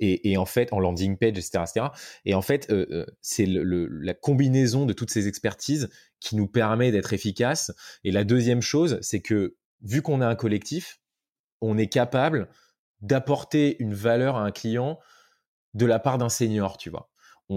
Et, 0.01 0.37
en 0.37 0.45
fait, 0.45 0.73
en 0.73 0.81
landing 0.81 1.17
page, 1.17 1.39
etc., 1.39 1.65
etc. 1.67 1.87
Et 2.25 2.35
en 2.35 2.43
fait, 2.43 2.71
euh, 2.71 2.87
euh, 2.91 3.07
c'est 3.23 3.47
le, 3.47 3.87
la 3.87 4.13
combinaison 4.13 4.85
de 4.87 4.93
toutes 4.93 5.11
ces 5.11 5.29
expertises 5.29 5.89
qui 6.21 6.37
nous 6.37 6.47
permet 6.47 6.93
d'être 6.93 7.13
efficace. 7.13 7.73
Et 8.05 8.11
la 8.11 8.25
deuxième 8.25 8.61
chose, 8.61 8.99
c'est 9.01 9.21
que 9.21 9.57
vu 9.83 10.03
qu'on 10.03 10.21
est 10.21 10.27
un 10.27 10.35
collectif, 10.35 11.01
on 11.61 11.79
est 11.79 11.87
capable 11.87 12.49
d'apporter 13.01 13.77
une 13.81 13.95
valeur 13.95 14.37
à 14.37 14.43
un 14.43 14.51
client 14.51 14.99
de 15.75 15.87
la 15.87 15.99
part 15.99 16.19
d'un 16.19 16.29
senior, 16.29 16.77
tu 16.77 16.91
vois. 16.91 17.11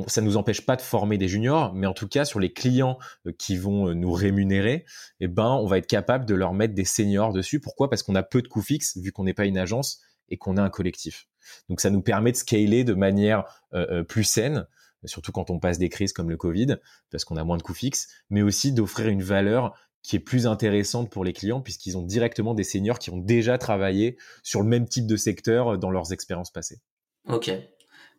Ça 0.08 0.22
nous 0.22 0.36
empêche 0.36 0.66
pas 0.66 0.76
de 0.76 0.82
former 0.82 1.18
des 1.18 1.28
juniors, 1.28 1.74
mais 1.74 1.88
en 1.88 1.94
tout 1.94 2.08
cas 2.08 2.26
sur 2.26 2.40
les 2.40 2.52
clients 2.52 2.98
euh, 3.28 3.32
qui 3.38 3.56
vont 3.56 3.88
euh, 3.88 3.94
nous 3.94 4.12
rémunérer, 4.12 4.86
eh 5.20 5.28
ben 5.28 5.52
on 5.52 5.68
va 5.68 5.78
être 5.78 5.88
capable 5.88 6.26
de 6.26 6.36
leur 6.36 6.54
mettre 6.54 6.74
des 6.74 6.86
seniors 6.86 7.32
dessus. 7.32 7.60
Pourquoi? 7.60 7.90
Parce 7.90 8.04
qu'on 8.04 8.16
a 8.16 8.24
peu 8.24 8.42
de 8.42 8.48
coûts 8.48 8.62
fixes 8.62 8.98
vu 8.98 9.12
qu'on 9.12 9.24
n'est 9.24 9.34
pas 9.34 9.46
une 9.46 9.58
agence 9.58 10.02
et 10.30 10.38
qu'on 10.38 10.58
est 10.58 10.62
un 10.62 10.70
collectif. 10.70 11.28
Donc 11.70 11.82
ça 11.82 11.90
nous 11.90 12.02
permet 12.02 12.32
de 12.32 12.38
scaler 12.38 12.84
de 12.84 12.94
manière 12.94 13.46
euh, 13.74 14.04
plus 14.04 14.24
saine, 14.24 14.68
surtout 15.06 15.32
quand 15.32 15.50
on 15.50 15.60
passe 15.60 15.78
des 15.78 15.90
crises 15.90 16.14
comme 16.14 16.30
le 16.30 16.38
Covid, 16.38 16.78
parce 17.12 17.26
qu'on 17.26 17.38
a 17.38 17.44
moins 17.44 17.58
de 17.58 17.64
coûts 17.64 17.74
fixes, 17.74 18.08
mais 18.30 18.42
aussi 18.42 18.72
d'offrir 18.72 19.08
une 19.08 19.24
valeur 19.24 19.74
qui 20.06 20.16
est 20.16 20.20
plus 20.20 20.46
intéressante 20.46 21.10
pour 21.10 21.26
les 21.26 21.34
clients 21.34 21.62
puisqu'ils 21.62 21.98
ont 21.98 22.04
directement 22.04 22.54
des 22.54 22.64
seniors 22.64 23.00
qui 23.00 23.10
ont 23.10 23.18
déjà 23.18 23.58
travaillé 23.58 24.18
sur 24.44 24.62
le 24.62 24.68
même 24.68 24.88
type 24.88 25.08
de 25.08 25.16
secteur 25.16 25.74
euh, 25.74 25.78
dans 25.78 25.90
leurs 25.90 26.14
expériences 26.14 26.52
passées. 26.52 26.80
Ok, 27.28 27.52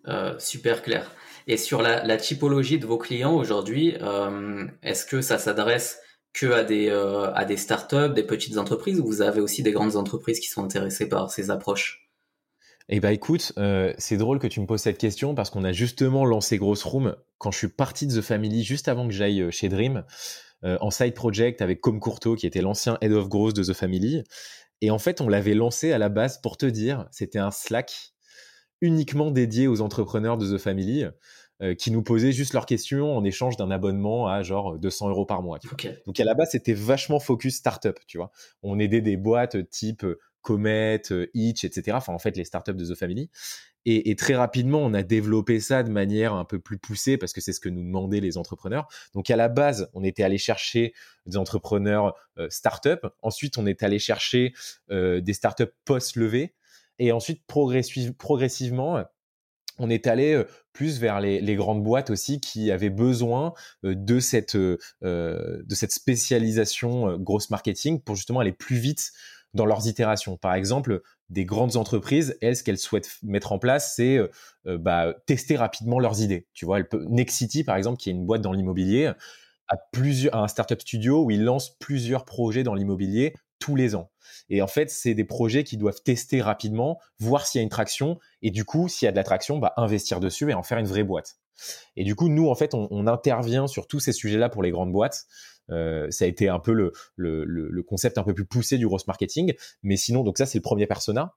euh, 0.08 0.36
super 0.38 0.82
clair. 0.82 1.14
Et 1.46 1.56
sur 1.56 1.82
la, 1.82 2.16
typologie 2.16 2.80
de 2.80 2.86
vos 2.86 2.98
clients 2.98 3.36
aujourd'hui, 3.36 3.96
euh, 4.00 4.66
est-ce 4.82 5.06
que 5.06 5.20
ça 5.20 5.38
s'adresse 5.38 6.00
que 6.32 6.52
à 6.52 6.64
des, 6.64 6.90
à 6.90 7.44
des 7.46 7.56
startups, 7.56 8.12
des 8.14 8.24
petites 8.24 8.58
entreprises, 8.58 9.00
ou 9.00 9.06
vous 9.06 9.22
avez 9.22 9.40
aussi 9.40 9.62
des 9.62 9.72
grandes 9.72 9.96
entreprises 9.96 10.38
qui 10.38 10.48
sont 10.48 10.62
intéressées 10.62 11.08
par 11.08 11.30
ces 11.30 11.50
approches? 11.50 12.05
Eh 12.88 13.00
ben 13.00 13.10
écoute, 13.10 13.52
c'est 13.98 14.16
drôle 14.16 14.38
que 14.38 14.46
tu 14.46 14.60
me 14.60 14.66
poses 14.66 14.82
cette 14.82 14.98
question 14.98 15.34
parce 15.34 15.50
qu'on 15.50 15.64
a 15.64 15.72
justement 15.72 16.24
lancé 16.24 16.56
Gross 16.56 16.84
Room 16.84 17.16
quand 17.38 17.50
je 17.50 17.58
suis 17.58 17.68
parti 17.68 18.06
de 18.06 18.20
The 18.20 18.22
Family 18.22 18.62
juste 18.62 18.88
avant 18.88 19.08
que 19.08 19.12
j'aille 19.12 19.50
chez 19.50 19.68
Dream. 19.68 20.04
Euh, 20.64 20.78
en 20.80 20.90
side 20.90 21.14
project 21.14 21.60
avec 21.60 21.80
Com 21.80 22.00
Courteau, 22.00 22.34
qui 22.34 22.46
était 22.46 22.62
l'ancien 22.62 22.96
head 23.02 23.12
of 23.12 23.28
growth 23.28 23.54
de 23.54 23.62
The 23.62 23.74
Family. 23.74 24.24
Et 24.80 24.90
en 24.90 24.98
fait, 24.98 25.20
on 25.20 25.28
l'avait 25.28 25.54
lancé 25.54 25.92
à 25.92 25.98
la 25.98 26.08
base 26.08 26.40
pour 26.40 26.56
te 26.56 26.66
dire, 26.66 27.06
c'était 27.10 27.38
un 27.38 27.50
Slack 27.50 28.14
uniquement 28.80 29.30
dédié 29.30 29.68
aux 29.68 29.80
entrepreneurs 29.80 30.38
de 30.38 30.56
The 30.56 30.58
Family. 30.58 31.06
Euh, 31.62 31.74
qui 31.74 31.90
nous 31.90 32.02
posaient 32.02 32.32
juste 32.32 32.52
leurs 32.52 32.66
questions 32.66 33.16
en 33.16 33.24
échange 33.24 33.56
d'un 33.56 33.70
abonnement 33.70 34.28
à 34.28 34.42
genre 34.42 34.78
200 34.78 35.08
euros 35.08 35.24
par 35.24 35.40
mois. 35.40 35.58
Donc 36.04 36.20
à 36.20 36.24
la 36.24 36.34
base, 36.34 36.50
c'était 36.50 36.74
vachement 36.74 37.18
focus 37.18 37.56
startup, 37.56 37.98
tu 38.06 38.18
vois. 38.18 38.30
On 38.62 38.78
aidait 38.78 39.00
des 39.00 39.16
boîtes 39.16 39.70
type 39.70 40.04
Comet, 40.46 41.02
Itch, 41.34 41.64
etc. 41.64 41.96
Enfin, 41.96 42.12
en 42.12 42.20
fait, 42.20 42.36
les 42.36 42.44
startups 42.44 42.74
de 42.74 42.86
The 42.86 42.94
Family. 42.96 43.30
Et, 43.88 44.16
très 44.16 44.34
rapidement, 44.34 44.80
on 44.80 44.94
a 44.94 45.04
développé 45.04 45.60
ça 45.60 45.84
de 45.84 45.90
manière 45.90 46.34
un 46.34 46.44
peu 46.44 46.58
plus 46.58 46.76
poussée 46.76 47.16
parce 47.16 47.32
que 47.32 47.40
c'est 47.40 47.52
ce 47.52 47.60
que 47.60 47.68
nous 47.68 47.84
demandaient 47.84 48.18
les 48.18 48.36
entrepreneurs. 48.36 48.88
Donc 49.14 49.30
à 49.30 49.36
la 49.36 49.48
base, 49.48 49.88
on 49.94 50.02
était 50.02 50.24
allé 50.24 50.38
chercher 50.38 50.92
des 51.26 51.36
entrepreneurs 51.36 52.16
euh, 52.36 52.48
start-up. 52.50 53.06
Ensuite, 53.22 53.58
on 53.58 53.66
est 53.66 53.84
allé 53.84 54.00
chercher 54.00 54.54
euh, 54.90 55.20
des 55.20 55.32
start-up 55.34 55.72
post-levée. 55.84 56.54
Et 56.98 57.12
ensuite, 57.12 57.44
progressivement, 57.46 59.04
on 59.78 59.88
est 59.88 60.08
allé 60.08 60.32
euh, 60.32 60.48
plus 60.72 60.98
vers 60.98 61.20
les, 61.20 61.54
grandes 61.54 61.84
boîtes 61.84 62.10
aussi 62.10 62.40
qui 62.40 62.72
avaient 62.72 62.90
besoin 62.90 63.54
de 63.84 64.18
cette, 64.18 64.56
de 64.56 64.78
cette 65.70 65.92
spécialisation 65.92 67.16
grosse 67.18 67.50
marketing 67.50 68.00
pour 68.00 68.16
justement 68.16 68.40
aller 68.40 68.52
plus 68.52 68.76
vite 68.76 69.12
dans 69.56 69.66
leurs 69.66 69.88
itérations. 69.88 70.36
Par 70.36 70.54
exemple, 70.54 71.02
des 71.28 71.44
grandes 71.44 71.76
entreprises, 71.76 72.36
elles, 72.40 72.56
ce 72.56 72.62
qu'elles 72.62 72.78
souhaitent 72.78 73.18
mettre 73.22 73.52
en 73.52 73.58
place, 73.58 73.94
c'est 73.96 74.16
euh, 74.16 74.28
euh, 74.66 74.78
bah, 74.78 75.14
tester 75.26 75.56
rapidement 75.56 75.98
leurs 75.98 76.20
idées. 76.20 76.46
Tu 76.54 76.64
vois, 76.64 76.82
peut, 76.84 77.04
Nexity, 77.08 77.64
par 77.64 77.76
exemple, 77.76 77.98
qui 77.98 78.10
est 78.10 78.12
une 78.12 78.24
boîte 78.24 78.42
dans 78.42 78.52
l'immobilier, 78.52 79.10
a 79.68 79.76
plusieurs, 79.92 80.36
un 80.36 80.46
startup 80.46 80.80
studio 80.80 81.24
où 81.24 81.30
ils 81.30 81.42
lancent 81.42 81.76
plusieurs 81.80 82.24
projets 82.24 82.62
dans 82.62 82.74
l'immobilier 82.74 83.34
tous 83.58 83.74
les 83.74 83.96
ans. 83.96 84.10
Et 84.48 84.62
en 84.62 84.66
fait, 84.66 84.90
c'est 84.90 85.14
des 85.14 85.24
projets 85.24 85.64
qui 85.64 85.76
doivent 85.76 86.02
tester 86.04 86.40
rapidement, 86.40 87.00
voir 87.18 87.46
s'il 87.46 87.58
y 87.58 87.60
a 87.60 87.64
une 87.64 87.68
traction, 87.68 88.18
et 88.42 88.50
du 88.50 88.64
coup, 88.64 88.88
s'il 88.88 89.06
y 89.06 89.08
a 89.08 89.12
de 89.12 89.16
la 89.16 89.24
traction, 89.24 89.58
bah, 89.58 89.72
investir 89.76 90.20
dessus 90.20 90.50
et 90.50 90.54
en 90.54 90.62
faire 90.62 90.78
une 90.78 90.86
vraie 90.86 91.02
boîte. 91.02 91.38
Et 91.96 92.04
du 92.04 92.14
coup, 92.14 92.28
nous, 92.28 92.48
en 92.48 92.54
fait, 92.54 92.74
on 92.74 93.06
intervient 93.06 93.66
sur 93.66 93.88
tous 93.88 93.98
ces 93.98 94.12
sujets-là 94.12 94.50
pour 94.50 94.62
les 94.62 94.70
grandes 94.70 94.92
boîtes. 94.92 95.26
Euh, 95.70 96.10
ça 96.10 96.24
a 96.24 96.28
été 96.28 96.48
un 96.48 96.58
peu 96.58 96.72
le, 96.72 96.92
le, 97.16 97.44
le, 97.44 97.82
concept 97.82 98.18
un 98.18 98.22
peu 98.22 98.34
plus 98.34 98.46
poussé 98.46 98.78
du 98.78 98.86
gross 98.86 99.06
marketing. 99.06 99.54
Mais 99.82 99.96
sinon, 99.96 100.22
donc 100.22 100.38
ça, 100.38 100.46
c'est 100.46 100.58
le 100.58 100.62
premier 100.62 100.86
persona. 100.86 101.34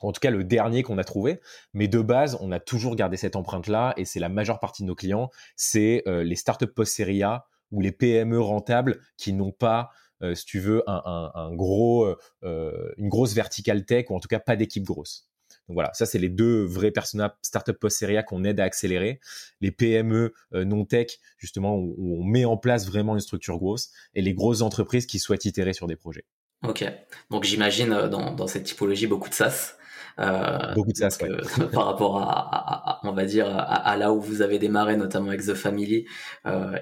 En 0.00 0.10
tout 0.12 0.20
cas, 0.20 0.30
le 0.30 0.42
dernier 0.44 0.82
qu'on 0.82 0.98
a 0.98 1.04
trouvé. 1.04 1.40
Mais 1.74 1.88
de 1.88 2.00
base, 2.00 2.36
on 2.40 2.50
a 2.50 2.58
toujours 2.58 2.96
gardé 2.96 3.16
cette 3.16 3.36
empreinte-là 3.36 3.94
et 3.96 4.04
c'est 4.04 4.20
la 4.20 4.28
majeure 4.28 4.58
partie 4.58 4.82
de 4.82 4.88
nos 4.88 4.94
clients. 4.94 5.30
C'est 5.56 6.02
euh, 6.06 6.24
les 6.24 6.36
startups 6.36 6.66
post-série 6.66 7.22
A 7.22 7.46
ou 7.70 7.80
les 7.80 7.92
PME 7.92 8.40
rentables 8.40 9.00
qui 9.16 9.32
n'ont 9.32 9.52
pas 9.52 9.90
euh, 10.22 10.34
si 10.34 10.44
tu 10.44 10.60
veux, 10.60 10.88
un, 10.88 11.02
un, 11.04 11.32
un 11.34 11.54
gros, 11.54 12.06
euh, 12.44 12.92
une 12.96 13.08
grosse 13.08 13.34
verticale 13.34 13.84
tech 13.84 14.10
ou 14.10 14.14
en 14.14 14.20
tout 14.20 14.28
cas 14.28 14.38
pas 14.38 14.56
d'équipe 14.56 14.84
grosse. 14.84 15.28
Donc 15.72 15.76
voilà, 15.76 15.94
ça 15.94 16.04
c'est 16.04 16.18
les 16.18 16.28
deux 16.28 16.64
vrais 16.64 16.90
personnages 16.90 17.30
startup 17.40 17.78
post-série 17.78 18.22
qu'on 18.26 18.44
aide 18.44 18.60
à 18.60 18.64
accélérer. 18.64 19.20
Les 19.62 19.70
PME 19.70 20.34
euh, 20.52 20.66
non 20.66 20.84
tech, 20.84 21.18
justement, 21.38 21.76
où, 21.76 22.18
on 22.20 22.24
met 22.24 22.44
en 22.44 22.58
place 22.58 22.86
vraiment 22.86 23.14
une 23.14 23.22
structure 23.22 23.56
grosse, 23.56 23.90
et 24.14 24.20
les 24.20 24.34
grosses 24.34 24.60
entreprises 24.60 25.06
qui 25.06 25.18
souhaitent 25.18 25.46
itérer 25.46 25.72
sur 25.72 25.86
des 25.86 25.96
projets. 25.96 26.26
Ok, 26.62 26.84
donc 27.30 27.44
j'imagine 27.44 27.90
euh, 27.90 28.08
dans, 28.10 28.34
dans, 28.34 28.46
cette 28.46 28.64
typologie 28.64 29.06
beaucoup 29.06 29.30
de 29.30 29.34
SaaS. 29.34 29.76
Euh, 30.18 30.74
beaucoup 30.74 30.92
de 30.92 30.98
SaaS, 30.98 31.16
par 31.72 31.86
rapport 31.86 32.18
à, 32.20 33.00
on 33.04 33.12
va 33.12 33.24
dire, 33.24 33.46
à, 33.48 33.96
là 33.96 34.12
où 34.12 34.20
vous 34.20 34.42
avez 34.42 34.58
démarré, 34.58 34.98
notamment 34.98 35.28
avec 35.28 35.40
The 35.40 35.54
Family. 35.54 36.04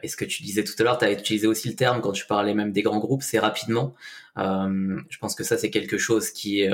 Et 0.03 0.09
ce 0.09 0.17
que 0.17 0.25
tu 0.25 0.43
disais 0.43 0.65
tout 0.65 0.75
à 0.81 0.83
l'heure, 0.83 0.99
tu 0.99 1.05
as 1.05 1.13
utilisé 1.13 1.47
aussi 1.47 1.69
le 1.69 1.77
terme 1.77 2.01
quand 2.01 2.11
tu 2.11 2.27
parlais 2.27 2.55
même 2.55 2.73
des 2.73 2.83
grands 2.83 2.99
groupes, 2.99 3.23
c'est 3.23 3.39
rapidement. 3.39 3.95
Je 4.37 5.19
pense 5.21 5.37
que 5.37 5.45
ça, 5.45 5.57
c'est 5.59 5.71
quelque 5.71 5.97
chose 5.97 6.33
qui 6.33 6.63
est 6.63 6.73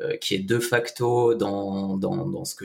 euh, 0.00 0.16
qui 0.16 0.34
est 0.34 0.38
de 0.38 0.58
facto 0.58 1.34
dans, 1.34 1.98
dans, 1.98 2.26
dans 2.26 2.46
ce 2.46 2.54
que 2.54 2.64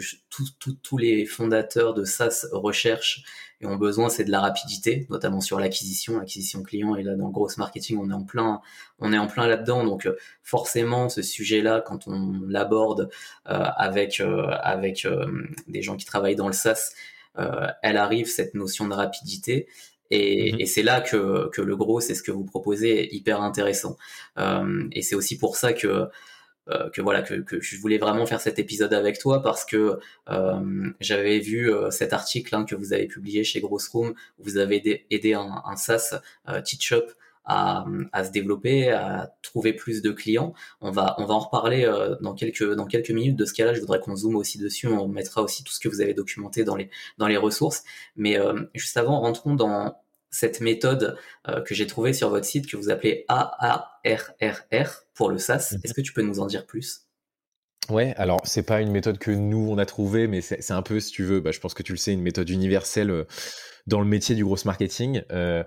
tous 0.82 0.98
les 0.98 1.26
fondateurs 1.26 1.94
de 1.94 2.06
SaaS 2.06 2.48
recherchent 2.54 3.24
et 3.60 3.66
ont 3.66 3.76
besoin, 3.76 4.08
c'est 4.08 4.24
de 4.24 4.32
la 4.32 4.40
rapidité, 4.40 5.08
notamment 5.10 5.42
sur 5.42 5.60
l'acquisition, 5.60 6.20
l'acquisition 6.20 6.64
client. 6.64 6.96
Et 6.96 7.04
là, 7.04 7.16
dans 7.16 7.26
le 7.26 7.32
gros 7.34 7.50
marketing, 7.58 7.98
on 8.00 8.10
est 8.10 8.14
en 8.14 8.24
plein, 8.24 8.62
on 9.00 9.12
est 9.12 9.18
en 9.18 9.28
plein 9.28 9.46
là-dedans. 9.46 9.84
Donc, 9.84 10.06
euh, 10.06 10.16
forcément, 10.42 11.10
ce 11.10 11.22
sujet-là, 11.22 11.82
quand 11.86 12.08
on 12.08 12.40
l'aborde 12.48 13.10
euh, 13.50 13.64
avec 13.76 14.22
avec 14.62 15.06
des 15.68 15.82
gens 15.82 15.98
qui 15.98 16.06
travaillent 16.06 16.38
dans 16.38 16.48
le 16.48 16.54
SaaS, 16.54 16.94
elle 17.84 17.98
arrive 17.98 18.28
cette 18.28 18.54
notion 18.54 18.88
de 18.88 18.94
rapidité. 18.94 19.68
Et, 20.12 20.54
mm-hmm. 20.54 20.62
et 20.62 20.66
c'est 20.66 20.84
là 20.84 21.02
que, 21.02 21.50
que 21.50 21.62
le 21.62 21.76
gros, 21.76 22.00
c'est 22.00 22.16
ce 22.16 22.24
que 22.24 22.32
vous 22.32 22.46
proposez, 22.46 23.02
est 23.04 23.14
hyper 23.14 23.42
intéressant. 23.42 23.98
et 24.38 25.02
c'est 25.02 25.16
aussi 25.16 25.38
pour 25.38 25.58
ça 25.58 25.74
que 25.74 26.08
euh, 26.70 26.90
que 26.90 27.02
voilà 27.02 27.22
que, 27.22 27.36
que, 27.36 27.62
je 27.62 27.78
voulais 27.80 27.98
vraiment 27.98 28.26
faire 28.26 28.42
cet 28.42 28.60
épisode 28.60 28.94
avec 28.94 29.20
toi 29.20 29.42
parce 29.42 29.66
que 29.66 30.00
euh, 30.30 30.90
j'avais 31.00 31.40
vu 31.40 31.72
euh, 31.72 31.92
cet 31.92 32.14
article 32.14 32.56
hein, 32.56 32.66
que 32.66 32.76
vous 32.76 32.94
avez 32.94 33.08
publié 33.08 33.44
chez 33.44 33.62
Grossroom 33.62 34.10
où 34.10 34.44
vous 34.44 34.58
avez 34.58 35.06
aidé, 35.10 35.34
un, 35.34 35.62
un, 35.66 35.76
SaaS 35.76 36.22
euh, 36.50 36.62
Teach 36.62 36.94
à, 37.46 37.86
à, 38.12 38.26
se 38.26 38.32
développer, 38.32 38.90
à 38.92 39.32
trouver 39.42 39.72
plus 39.72 40.02
de 40.02 40.12
clients. 40.12 40.54
On 40.82 40.92
va 40.92 41.16
on 41.18 41.26
va 41.26 41.34
en 41.34 41.40
reparler 41.40 41.90
dans 42.20 42.34
quelques 42.34 42.74
dans 42.74 42.86
quelques 42.86 43.12
minutes 43.12 43.38
de 43.38 43.46
ce 43.46 43.54
cas-là. 43.54 43.74
Je 43.74 43.80
voudrais 43.80 44.02
qu'on 44.02 44.18
zoome 44.18 44.36
aussi 44.36 44.58
dessus. 44.58 44.88
On 44.88 45.08
mettra 45.08 45.42
aussi 45.42 45.64
tout 45.64 45.72
ce 45.72 45.80
que 45.80 45.88
vous 45.88 46.02
avez 46.02 46.14
documenté 46.14 46.66
dans 46.66 46.76
les 46.76 46.90
dans 47.18 47.28
les 47.28 47.38
ressources. 47.38 47.84
Mais 48.18 48.38
juste 48.74 48.98
avant, 48.98 49.22
rentrons 49.22 49.56
dans 49.56 49.96
cette 50.38 50.62
méthode 50.62 51.18
euh, 51.48 51.62
que 51.62 51.74
j'ai 51.74 51.88
trouvée 51.88 52.14
sur 52.14 52.30
votre 52.30 52.46
site 52.46 52.70
que 52.70 52.78
vous 52.78 52.90
appelez 52.90 53.26
AARRR 53.28 55.06
pour 55.16 55.30
le 55.30 55.40
SaaS. 55.40 55.72
Mhm. 55.72 55.82
Est-ce 55.84 55.94
que 55.94 56.02
tu 56.02 56.14
peux 56.14 56.22
nous 56.22 56.40
en 56.40 56.46
dire 56.46 56.66
plus? 56.66 57.08
Ouais, 57.90 58.14
alors 58.18 58.42
c'est 58.44 58.64
pas 58.64 58.82
une 58.82 58.92
méthode 58.92 59.18
que 59.18 59.32
nous 59.32 59.70
on 59.70 59.78
a 59.78 59.86
trouvée, 59.86 60.28
mais 60.28 60.42
c'est 60.42 60.72
un 60.72 60.82
peu, 60.82 61.00
si 61.00 61.12
tu 61.12 61.24
veux, 61.24 61.40
bah, 61.40 61.52
je 61.52 61.60
pense 61.60 61.74
que 61.74 61.84
tu 61.84 61.94
le 61.94 61.98
sais, 61.98 62.14
une 62.14 62.22
méthode 62.22 62.50
universelle 62.50 63.10
euh, 63.10 63.24
dans 63.88 64.00
le 64.00 64.06
métier 64.06 64.36
du 64.36 64.44
gros 64.44 64.58
marketing. 64.66 65.24
Euh, 65.32 65.64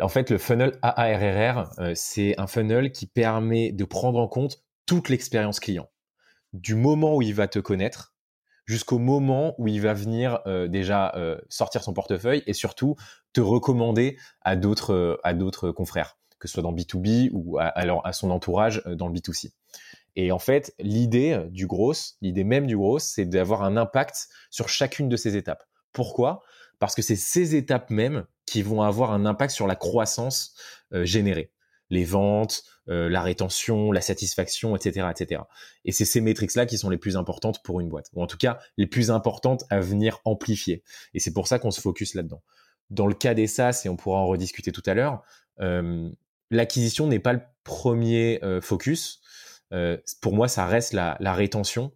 en 0.00 0.08
fait, 0.08 0.30
le 0.30 0.38
funnel 0.38 0.72
AARRR, 0.82 1.70
c'est 1.94 2.38
un 2.38 2.46
funnel 2.46 2.90
qui 2.90 3.06
permet 3.06 3.72
de 3.72 3.84
prendre 3.84 4.18
en 4.18 4.28
compte 4.28 4.64
toute 4.86 5.08
l'expérience 5.08 5.60
client, 5.60 5.90
du 6.52 6.74
moment 6.74 7.16
où 7.16 7.22
il 7.22 7.34
va 7.34 7.48
te 7.48 7.58
connaître 7.58 8.14
jusqu'au 8.68 8.98
moment 8.98 9.54
où 9.58 9.66
il 9.66 9.80
va 9.80 9.94
venir 9.94 10.40
euh, 10.46 10.68
déjà 10.68 11.12
euh, 11.16 11.40
sortir 11.48 11.82
son 11.82 11.94
portefeuille 11.94 12.42
et 12.46 12.52
surtout 12.52 12.96
te 13.32 13.40
recommander 13.40 14.18
à 14.42 14.56
d'autres 14.56 14.92
euh, 14.92 15.16
à 15.24 15.32
d'autres 15.32 15.72
confrères, 15.72 16.18
que 16.38 16.46
ce 16.46 16.52
soit 16.52 16.62
dans 16.62 16.74
B2B 16.74 17.30
ou 17.32 17.58
à, 17.58 17.72
à 17.76 18.12
son 18.12 18.30
entourage 18.30 18.82
dans 18.84 19.08
le 19.08 19.14
B2C. 19.14 19.52
Et 20.16 20.32
en 20.32 20.38
fait, 20.38 20.74
l'idée 20.78 21.46
du 21.50 21.66
gros, 21.66 21.94
l'idée 22.20 22.44
même 22.44 22.66
du 22.66 22.76
gros, 22.76 22.98
c'est 22.98 23.24
d'avoir 23.24 23.62
un 23.62 23.76
impact 23.76 24.28
sur 24.50 24.68
chacune 24.68 25.08
de 25.08 25.16
ces 25.16 25.36
étapes. 25.36 25.64
Pourquoi? 25.92 26.42
Parce 26.78 26.94
que 26.94 27.02
c'est 27.02 27.16
ces 27.16 27.54
étapes 27.54 27.90
même 27.90 28.26
qui 28.44 28.62
vont 28.62 28.82
avoir 28.82 29.12
un 29.12 29.26
impact 29.26 29.52
sur 29.52 29.66
la 29.66 29.76
croissance 29.76 30.54
générée 30.92 31.52
les 31.90 32.04
ventes, 32.04 32.64
euh, 32.88 33.08
la 33.08 33.22
rétention, 33.22 33.92
la 33.92 34.00
satisfaction, 34.00 34.76
etc., 34.76 35.06
etc. 35.10 35.42
Et 35.84 35.92
c'est 35.92 36.04
ces 36.04 36.20
métriques-là 36.20 36.66
qui 36.66 36.78
sont 36.78 36.90
les 36.90 36.98
plus 36.98 37.16
importantes 37.16 37.62
pour 37.62 37.80
une 37.80 37.88
boîte, 37.88 38.10
ou 38.14 38.22
en 38.22 38.26
tout 38.26 38.38
cas 38.38 38.58
les 38.76 38.86
plus 38.86 39.10
importantes 39.10 39.64
à 39.70 39.80
venir 39.80 40.20
amplifier. 40.24 40.82
Et 41.14 41.20
c'est 41.20 41.32
pour 41.32 41.48
ça 41.48 41.58
qu'on 41.58 41.70
se 41.70 41.80
focus 41.80 42.14
là-dedans. 42.14 42.42
Dans 42.90 43.06
le 43.06 43.14
cas 43.14 43.34
des 43.34 43.46
SaaS, 43.46 43.82
et 43.84 43.88
on 43.88 43.96
pourra 43.96 44.20
en 44.20 44.26
rediscuter 44.26 44.72
tout 44.72 44.82
à 44.86 44.94
l'heure, 44.94 45.22
euh, 45.60 46.10
l'acquisition 46.50 47.06
n'est 47.06 47.18
pas 47.18 47.32
le 47.32 47.42
premier 47.64 48.38
euh, 48.42 48.60
focus. 48.60 49.20
pour 50.22 50.34
moi, 50.34 50.48
ça 50.48 50.66
reste 50.66 50.94
la, 50.94 51.16
la 51.20 51.34
rétention. 51.34 51.92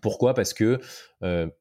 Pourquoi? 0.00 0.34
Parce 0.34 0.54
que 0.54 0.80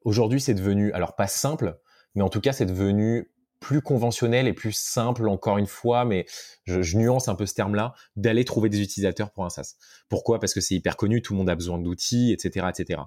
aujourd'hui, 0.03 0.41
c'est 0.41 0.53
devenu, 0.53 0.91
alors 0.93 1.15
pas 1.15 1.27
simple, 1.27 1.79
mais 2.15 2.21
en 2.21 2.29
tout 2.29 2.41
cas, 2.41 2.53
c'est 2.53 2.65
devenu 2.65 3.32
plus 3.63 3.81
conventionnel 3.81 4.45
et 4.49 4.51
plus 4.51 4.73
simple, 4.73 5.25
encore 5.29 5.57
une 5.57 5.67
fois, 5.67 6.03
mais 6.03 6.25
je, 6.65 6.97
nuance 6.97 7.29
un 7.29 7.35
peu 7.35 7.45
ce 7.45 7.53
terme-là, 7.53 7.93
d'aller 8.17 8.43
trouver 8.43 8.67
des 8.67 8.81
utilisateurs 8.81 9.31
pour 9.31 9.45
un 9.45 9.49
SaaS. 9.49 9.75
Pourquoi? 10.09 10.41
Parce 10.41 10.53
que 10.53 10.59
c'est 10.59 10.75
hyper 10.75 10.97
connu, 10.97 11.21
tout 11.21 11.31
le 11.31 11.37
monde 11.37 11.49
a 11.49 11.55
besoin 11.55 11.79
d'outils, 11.79 12.33
etc., 12.33 12.67
etc. 12.69 13.03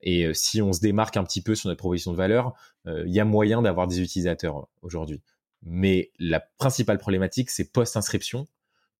Et 0.00 0.24
euh, 0.24 0.34
si 0.34 0.60
on 0.60 0.72
se 0.72 0.80
démarque 0.80 1.16
un 1.16 1.22
petit 1.22 1.40
peu 1.40 1.54
sur 1.54 1.68
notre 1.68 1.78
proposition 1.78 2.10
de 2.10 2.16
valeur, 2.16 2.52
euh, 2.88 3.04
il 3.06 3.14
y 3.14 3.20
a 3.20 3.24
moyen 3.24 3.62
d'avoir 3.62 3.86
des 3.86 4.00
utilisateurs 4.00 4.58
euh, 4.58 4.66
aujourd'hui. 4.82 5.22
Mais 5.62 6.10
la 6.18 6.40
principale 6.40 6.98
problématique, 6.98 7.48
c'est 7.50 7.70
post-inscription. 7.70 8.48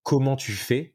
Comment 0.04 0.36
tu 0.36 0.52
fais 0.52 0.94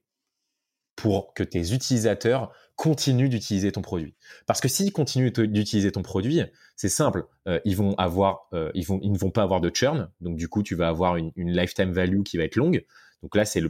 pour 0.95 1.33
que 1.33 1.43
tes 1.43 1.73
utilisateurs 1.73 2.53
continuent 2.77 3.27
d'utiliser 3.27 3.71
ton 3.71 3.81
produit. 3.81 4.15
Parce 4.45 4.61
que 4.61 4.67
s'ils 4.67 4.93
continuent 4.93 5.31
d'utiliser 5.31 5.91
ton 5.91 6.03
produit, 6.03 6.41
c'est 6.75 6.89
simple, 6.89 7.25
euh, 7.47 7.59
ils 7.65 7.75
vont 7.75 7.95
avoir, 7.95 8.47
euh, 8.53 8.71
ils 8.75 8.85
vont, 8.85 8.99
ils 9.01 9.11
ne 9.11 9.17
vont 9.17 9.31
pas 9.31 9.41
avoir 9.41 9.59
de 9.59 9.71
churn, 9.73 10.09
donc 10.21 10.37
du 10.37 10.47
coup 10.47 10.61
tu 10.61 10.75
vas 10.75 10.87
avoir 10.87 11.17
une, 11.17 11.31
lifetime 11.35 11.91
value 11.91 12.21
qui 12.21 12.37
va 12.37 12.43
être 12.43 12.55
longue. 12.55 12.85
Donc 13.23 13.35
là 13.35 13.45
c'est 13.45 13.63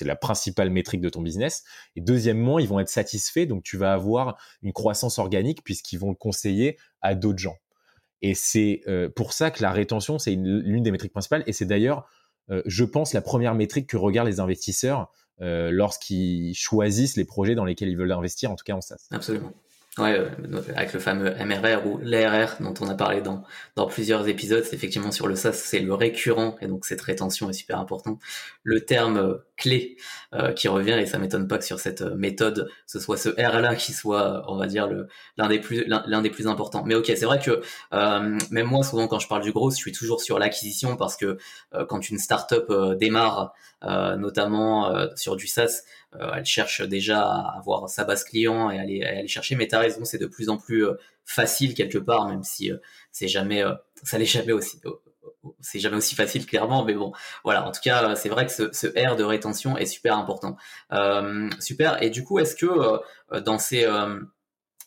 la 0.00 0.16
principale 0.16 0.70
métrique 0.70 1.00
de 1.00 1.08
ton 1.08 1.22
business. 1.22 1.62
Et 1.94 2.00
deuxièmement, 2.00 2.58
ils 2.58 2.66
vont 2.66 2.80
être 2.80 2.88
satisfaits, 2.88 3.46
donc 3.46 3.62
tu 3.62 3.76
vas 3.76 3.92
avoir 3.92 4.36
une 4.62 4.72
croissance 4.72 5.20
organique 5.20 5.62
puisqu'ils 5.62 5.98
vont 5.98 6.10
le 6.10 6.16
conseiller 6.16 6.76
à 7.00 7.14
d'autres 7.14 7.38
gens. 7.38 7.56
Et 8.22 8.34
c'est 8.34 8.80
euh, 8.88 9.08
pour 9.08 9.34
ça 9.34 9.52
que 9.52 9.62
la 9.62 9.70
rétention 9.70 10.18
c'est 10.18 10.32
l'une 10.32 10.82
des 10.82 10.90
métriques 10.90 11.12
principales. 11.12 11.44
Et 11.46 11.52
c'est 11.52 11.64
d'ailleurs, 11.64 12.08
je 12.64 12.82
pense, 12.84 13.12
la 13.12 13.20
première 13.20 13.54
métrique 13.54 13.88
que 13.88 13.98
regardent 13.98 14.28
les 14.28 14.40
investisseurs 14.40 15.12
lorsqu'ils 15.40 16.54
choisissent 16.54 17.16
les 17.16 17.24
projets 17.24 17.54
dans 17.54 17.64
lesquels 17.64 17.88
ils 17.88 17.96
veulent 17.96 18.12
investir, 18.12 18.50
en 18.50 18.56
tout 18.56 18.64
cas 18.64 18.74
en 18.74 18.80
SaaS. 18.80 19.06
Absolument. 19.10 19.52
Ouais, 19.98 20.16
euh, 20.16 20.62
avec 20.76 20.92
le 20.92 21.00
fameux 21.00 21.34
MRR 21.44 21.84
ou 21.84 21.98
l'RR 21.98 22.60
dont 22.60 22.74
on 22.80 22.88
a 22.88 22.94
parlé 22.94 23.20
dans, 23.20 23.42
dans 23.74 23.86
plusieurs 23.86 24.28
épisodes, 24.28 24.64
effectivement 24.72 25.10
sur 25.10 25.26
le 25.26 25.34
SaaS, 25.34 25.54
c'est 25.54 25.80
le 25.80 25.92
récurrent 25.92 26.56
et 26.60 26.68
donc 26.68 26.84
cette 26.84 27.00
rétention 27.00 27.50
est 27.50 27.54
super 27.54 27.80
importante. 27.80 28.20
Le 28.62 28.84
terme 28.84 29.16
euh, 29.16 29.34
clé 29.56 29.96
euh, 30.34 30.52
qui 30.52 30.68
revient 30.68 30.92
et 30.92 31.06
ça 31.06 31.18
m'étonne 31.18 31.48
pas 31.48 31.58
que 31.58 31.64
sur 31.64 31.80
cette 31.80 32.02
méthode, 32.02 32.70
ce 32.86 33.00
soit 33.00 33.16
ce 33.16 33.30
R 33.30 33.60
là 33.60 33.74
qui 33.74 33.92
soit, 33.92 34.44
on 34.46 34.56
va 34.56 34.68
dire, 34.68 34.86
le 34.86 35.08
l'un 35.36 35.48
des 35.48 35.58
plus 35.58 35.84
l'un 35.86 36.22
des 36.22 36.30
plus 36.30 36.46
importants. 36.46 36.84
Mais 36.84 36.94
ok, 36.94 37.06
c'est 37.06 37.24
vrai 37.24 37.40
que 37.40 37.60
même 37.92 38.66
moi, 38.66 38.84
souvent 38.84 39.08
quand 39.08 39.18
je 39.18 39.26
parle 39.26 39.42
du 39.42 39.52
gros, 39.52 39.70
je 39.70 39.76
suis 39.76 39.92
toujours 39.92 40.20
sur 40.20 40.38
l'acquisition 40.38 40.96
parce 40.96 41.16
que 41.16 41.38
quand 41.88 42.08
une 42.08 42.18
startup 42.18 42.70
démarre, 42.98 43.52
notamment 43.82 44.92
sur 45.16 45.34
du 45.34 45.46
SaaS, 45.46 45.82
euh, 46.07 46.07
elle 46.12 46.44
cherche 46.44 46.82
déjà 46.82 47.20
à 47.20 47.58
avoir 47.58 47.88
sa 47.88 48.04
base 48.04 48.24
client 48.24 48.70
et 48.70 48.78
aller, 48.78 49.02
aller 49.02 49.28
chercher. 49.28 49.56
Mais 49.56 49.66
t'as 49.68 49.80
raison, 49.80 50.04
c'est 50.04 50.18
de 50.18 50.26
plus 50.26 50.48
en 50.48 50.56
plus 50.56 50.86
euh, 50.86 50.94
facile 51.24 51.74
quelque 51.74 51.98
part, 51.98 52.28
même 52.28 52.42
si 52.42 52.72
euh, 52.72 52.78
c'est 53.12 53.28
jamais, 53.28 53.62
ça 54.02 54.18
n'est 54.18 54.24
jamais 54.24 54.52
aussi, 54.52 54.80
c'est 55.60 55.78
jamais 55.78 55.96
aussi 55.96 56.14
facile 56.14 56.46
clairement, 56.46 56.84
mais 56.84 56.94
bon, 56.94 57.12
voilà. 57.44 57.66
En 57.66 57.70
tout 57.70 57.80
cas, 57.82 58.14
c'est 58.14 58.28
vrai 58.28 58.46
que 58.46 58.52
ce, 58.52 58.72
ce 58.72 58.86
R 58.86 59.16
de 59.16 59.24
rétention 59.24 59.76
est 59.76 59.86
super 59.86 60.16
important. 60.16 60.56
super. 61.60 62.02
Et 62.02 62.10
du 62.10 62.24
coup, 62.24 62.38
est-ce 62.38 62.56
que 62.56 63.40
dans 63.40 63.58
ces 63.58 63.86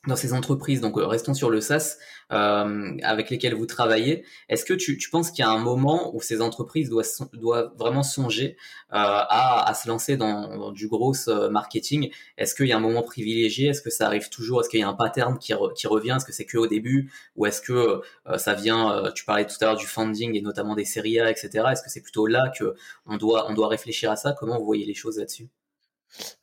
dans 0.07 0.15
ces 0.15 0.33
entreprises, 0.33 0.81
donc 0.81 0.97
euh, 0.97 1.05
restons 1.05 1.35
sur 1.35 1.51
le 1.51 1.61
SaaS, 1.61 1.97
euh, 2.31 2.97
avec 3.03 3.29
lesquelles 3.29 3.53
vous 3.53 3.67
travaillez, 3.67 4.25
est-ce 4.49 4.65
que 4.65 4.73
tu, 4.73 4.97
penses 5.11 5.29
qu'il 5.29 5.45
y 5.45 5.47
a 5.47 5.51
un 5.51 5.59
moment 5.59 6.15
où 6.15 6.21
ces 6.21 6.41
entreprises 6.41 6.89
doivent, 6.89 7.71
vraiment 7.77 8.01
songer 8.01 8.57
euh, 8.93 8.95
à, 8.95 9.71
se 9.75 9.87
lancer 9.87 10.17
dans, 10.17 10.71
du 10.71 10.87
gros 10.87 11.13
marketing? 11.51 12.09
Est-ce 12.37 12.55
qu'il 12.55 12.65
y 12.65 12.71
a 12.71 12.77
un 12.77 12.81
moment 12.81 13.03
privilégié? 13.03 13.69
Est-ce 13.69 13.81
que 13.83 13.91
ça 13.91 14.07
arrive 14.07 14.29
toujours? 14.29 14.61
Est-ce 14.61 14.69
qu'il 14.69 14.79
y 14.79 14.83
a 14.83 14.89
un 14.89 14.95
pattern 14.95 15.37
qui, 15.37 15.53
revient? 15.53 16.15
Est-ce 16.17 16.25
que 16.25 16.33
c'est 16.33 16.45
que 16.45 16.57
au 16.57 16.67
début? 16.67 17.11
Ou 17.35 17.45
est-ce 17.45 17.61
que 17.61 18.01
ça 18.37 18.55
vient 18.55 19.11
Tu 19.13 19.23
parlais 19.25 19.45
tout 19.45 19.55
à 19.61 19.65
l'heure 19.65 19.77
du 19.77 19.87
funding 19.87 20.35
et 20.35 20.41
notamment 20.41 20.73
des 20.73 20.85
séries 20.85 21.19
A, 21.19 21.29
etc. 21.29 21.65
Est-ce 21.71 21.83
que 21.83 21.89
c'est 21.91 22.01
plutôt 22.01 22.25
là 22.25 22.51
que 22.57 22.75
on 23.05 23.17
doit, 23.17 23.49
on 23.51 23.53
doit 23.53 23.67
réfléchir 23.67 24.09
à 24.09 24.15
ça? 24.15 24.33
Comment 24.33 24.57
vous 24.57 24.65
voyez 24.65 24.85
les 24.85 24.95
choses 24.95 25.19
là-dessus? 25.19 25.49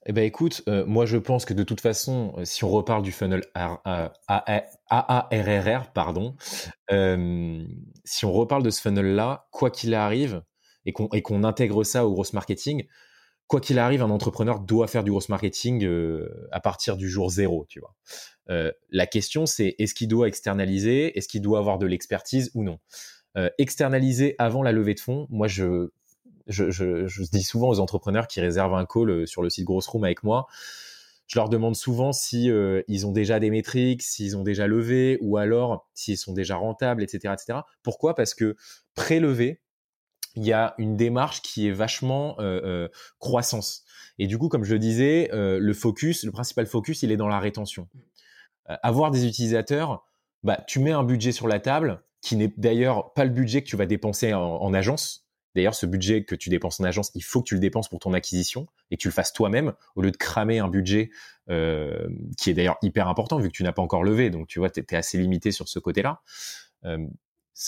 Eh 0.06 0.12
ben 0.12 0.25
écoute, 0.25 0.62
euh, 0.68 0.84
moi 0.87 1.06
je 1.06 1.16
pense 1.16 1.44
que 1.44 1.54
de 1.54 1.62
toute 1.62 1.80
façon, 1.80 2.34
euh, 2.38 2.44
si 2.44 2.64
on 2.64 2.70
reparle 2.70 3.02
du 3.02 3.12
funnel 3.12 3.42
AARRR, 3.54 3.92
pardon, 5.92 6.37
euh, 6.90 7.64
si 8.04 8.25
on 8.25 8.32
reparle 8.32 8.62
de 8.62 8.70
ce 8.70 8.80
funnel-là, 8.80 9.46
quoi 9.50 9.70
qu'il 9.70 9.94
arrive, 9.94 10.42
et 10.87 10.92
qu'on 10.92 11.44
intègre 11.44 11.84
ça 11.84 12.06
au 12.06 12.12
gros 12.12 12.25
marketing, 12.32 12.87
quoi 13.46 13.60
qu'il 13.60 13.78
arrive, 13.78 14.02
un 14.02 14.08
entrepreneur 14.08 14.58
doit 14.60 14.87
faire 14.87 15.04
du 15.04 15.10
gros 15.10 15.20
marketing 15.28 15.87
à 16.50 16.60
partir 16.60 16.96
du 16.96 17.10
jour 17.10 17.28
zéro, 17.28 17.66
tu 17.68 17.80
vois. 17.80 17.94
la 18.88 19.06
question 19.06 19.44
c'est 19.44 19.75
est-ce 19.78 19.92
qu'il 19.92 20.08
doit 20.08 20.28
externaliser, 20.28 21.18
est-ce 21.18 21.28
qu'il 21.28 21.42
doit 21.42 21.58
avoir 21.58 21.76
de 21.76 21.84
l'expertise 21.84 22.50
ou 22.54 22.64
non? 22.64 22.78
externaliser 23.58 24.34
avant 24.38 24.62
la 24.62 24.72
levée 24.72 24.94
de 24.94 25.00
fonds, 25.00 25.26
moi 25.28 25.46
je 25.46 25.90
je, 26.48 27.30
dis 27.30 27.42
souvent 27.42 27.68
aux 27.68 27.80
entrepreneurs 27.80 28.26
qui 28.26 28.40
réservent 28.40 28.74
un 28.74 28.86
call 28.86 29.10
euh, 29.10 29.26
sur 29.26 29.42
le 29.42 29.50
site 29.50 29.64
Grosse 29.64 29.86
Room 29.86 30.04
avec 30.04 30.22
moi, 30.22 30.46
je 31.26 31.38
leur 31.38 31.48
demande 31.48 31.76
souvent 31.76 32.12
si 32.12 32.50
euh, 32.50 32.82
ils 32.88 33.06
ont 33.06 33.12
déjà 33.12 33.38
des 33.38 33.50
métriques, 33.50 34.02
s'ils 34.02 34.36
ont 34.36 34.42
déjà 34.42 34.66
levé, 34.66 35.18
ou 35.20 35.36
alors 35.36 35.88
s'ils 35.92 36.16
sont 36.16 36.32
déjà 36.32 36.56
rentables, 36.56 37.02
etc., 37.02 37.34
etc. 37.34 37.60
Pourquoi? 37.82 38.14
Parce 38.14 38.34
que 38.34 38.56
prélever, 38.94 39.60
il 40.36 40.44
y 40.44 40.52
a 40.52 40.74
une 40.78 40.96
démarche 40.96 41.42
qui 41.42 41.68
est 41.68 41.72
vachement 41.72 42.36
euh, 42.38 42.88
croissance. 43.18 43.84
Et 44.18 44.26
du 44.26 44.38
coup, 44.38 44.48
comme 44.48 44.64
je 44.64 44.72
le 44.72 44.78
disais, 44.78 45.28
le 45.32 45.74
focus, 45.74 46.24
le 46.24 46.32
principal 46.32 46.66
focus, 46.66 47.02
il 47.02 47.12
est 47.12 47.16
dans 47.16 47.28
la 47.28 47.38
rétention. 47.38 47.88
avoir 48.66 49.10
des 49.10 49.26
utilisateurs, 49.26 50.04
bah, 50.42 50.62
tu 50.66 50.80
mets 50.80 50.92
un 50.92 51.04
budget 51.04 51.32
sur 51.32 51.48
la 51.48 51.60
table 51.60 52.02
qui 52.20 52.36
n'est 52.36 52.52
d'ailleurs 52.56 53.12
pas 53.12 53.24
le 53.24 53.30
budget 53.30 53.62
que 53.62 53.68
tu 53.68 53.76
vas 53.76 53.86
dépenser 53.86 54.32
en, 54.34 54.42
en 54.42 54.74
agence. 54.74 55.27
D'ailleurs, 55.54 55.74
ce 55.74 55.86
budget 55.86 56.24
que 56.24 56.34
tu 56.34 56.50
dépenses 56.50 56.80
en 56.80 56.84
agence, 56.84 57.10
il 57.14 57.22
faut 57.22 57.40
que 57.40 57.48
tu 57.48 57.54
le 57.54 57.60
dépenses 57.60 57.88
pour 57.88 57.98
ton 57.98 58.12
acquisition 58.12 58.66
et 58.90 58.96
que 58.96 59.02
tu 59.02 59.08
le 59.08 59.12
fasses 59.12 59.32
toi-même 59.32 59.72
au 59.96 60.02
lieu 60.02 60.10
de 60.10 60.16
cramer 60.16 60.58
un 60.58 60.68
budget 60.68 61.10
euh, 61.48 62.08
qui 62.36 62.50
est 62.50 62.54
d'ailleurs 62.54 62.76
hyper 62.82 63.08
important 63.08 63.38
vu 63.38 63.48
que 63.48 63.52
tu 63.54 63.62
n'as 63.62 63.72
pas 63.72 63.82
encore 63.82 64.04
levé. 64.04 64.30
Donc, 64.30 64.46
tu 64.46 64.58
vois, 64.58 64.70
tu 64.70 64.80
es, 64.80 64.94
assez 64.94 65.18
limité 65.18 65.50
sur 65.50 65.68
ce 65.68 65.78
côté-là. 65.78 66.20
Euh, 66.84 67.06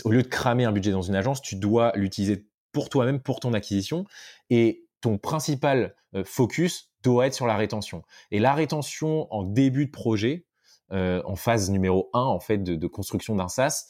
au 0.05 0.11
lieu 0.11 0.23
de 0.23 0.29
cramer 0.29 0.65
un 0.65 0.73
budget 0.73 0.93
dans 0.93 1.03
une 1.03 1.15
agence, 1.15 1.43
tu 1.43 1.57
dois 1.57 1.93
l'utiliser 1.97 2.47
pour 2.73 2.91
toi-même, 2.91 3.21
pour 3.21 3.41
ton 3.41 3.55
acquisition. 3.55 4.05
Et 4.51 4.87
ton 5.01 5.19
principal 5.19 5.95
euh, 6.15 6.23
focus 6.25 6.93
doit 7.03 7.27
être 7.27 7.35
sur 7.35 7.47
la 7.47 7.57
rétention. 7.57 8.03
Et 8.31 8.39
la 8.39 8.53
rétention 8.53 9.33
en 9.33 9.43
début 9.43 9.87
de 9.87 9.91
projet, 9.91 10.45
en 10.93 11.37
phase 11.37 11.71
numéro 11.71 12.11
1 12.15 12.19
en 12.19 12.41
fait 12.41 12.59
de, 12.59 12.75
de 12.75 12.87
construction 12.89 13.37
d'un 13.37 13.47
SaaS, 13.47 13.87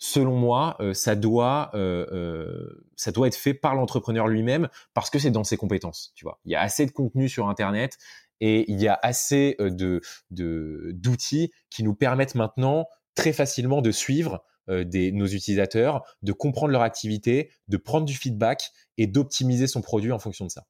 selon 0.00 0.34
moi, 0.34 0.76
euh, 0.80 0.94
ça 0.94 1.14
doit 1.14 1.70
euh, 1.74 2.06
euh, 2.10 2.86
ça 2.96 3.12
doit 3.12 3.28
être 3.28 3.36
fait 3.36 3.54
par 3.54 3.74
l'entrepreneur 3.74 4.26
lui-même 4.26 4.68
parce 4.94 5.10
que 5.10 5.20
c'est 5.20 5.30
dans 5.30 5.44
ses 5.44 5.56
compétences. 5.56 6.12
Tu 6.16 6.24
vois, 6.24 6.40
il 6.44 6.50
y 6.50 6.56
a 6.56 6.60
assez 6.60 6.86
de 6.86 6.90
contenu 6.90 7.28
sur 7.28 7.48
Internet 7.48 7.98
et 8.40 8.68
il 8.72 8.80
y 8.80 8.88
a 8.88 8.98
assez 9.02 9.56
de 9.60 10.00
d'outils 10.30 11.52
qui 11.68 11.84
nous 11.84 11.94
permettent 11.94 12.34
maintenant 12.34 12.86
très 13.14 13.32
facilement 13.32 13.82
de 13.82 13.92
suivre 13.92 14.42
des, 14.68 15.12
nos 15.12 15.26
utilisateurs, 15.26 16.04
de 16.22 16.32
comprendre 16.32 16.72
leur 16.72 16.82
activité, 16.82 17.50
de 17.68 17.76
prendre 17.76 18.06
du 18.06 18.14
feedback 18.14 18.70
et 18.96 19.06
d'optimiser 19.06 19.66
son 19.66 19.82
produit 19.82 20.12
en 20.12 20.18
fonction 20.18 20.46
de 20.46 20.50
ça. 20.50 20.64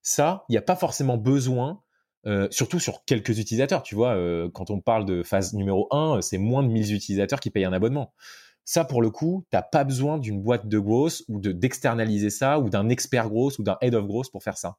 Ça, 0.00 0.44
il 0.48 0.52
n'y 0.52 0.58
a 0.58 0.62
pas 0.62 0.76
forcément 0.76 1.18
besoin 1.18 1.82
surtout 2.50 2.80
sur 2.80 3.04
quelques 3.04 3.38
utilisateurs, 3.38 3.82
tu 3.82 3.94
vois, 3.94 4.16
quand 4.54 4.70
on 4.70 4.80
parle 4.80 5.04
de 5.04 5.22
phase 5.22 5.52
numéro 5.52 5.88
1, 5.90 6.22
c'est 6.22 6.38
moins 6.38 6.62
de 6.62 6.68
1000 6.68 6.94
utilisateurs 6.94 7.38
qui 7.38 7.50
payent 7.50 7.66
un 7.66 7.72
abonnement. 7.74 8.14
Ça, 8.64 8.84
pour 8.84 9.02
le 9.02 9.10
coup, 9.10 9.44
t'as 9.50 9.62
pas 9.62 9.84
besoin 9.84 10.18
d'une 10.18 10.42
boîte 10.42 10.68
de 10.68 10.78
growth 10.78 11.22
ou 11.28 11.38
de 11.38 11.52
d'externaliser 11.52 12.30
ça 12.30 12.58
ou 12.58 12.70
d'un 12.70 12.88
expert 12.88 13.28
growth 13.28 13.58
ou 13.58 13.62
d'un 13.62 13.76
head 13.82 13.94
of 13.94 14.06
growth 14.06 14.30
pour 14.30 14.42
faire 14.42 14.56
ça. 14.56 14.76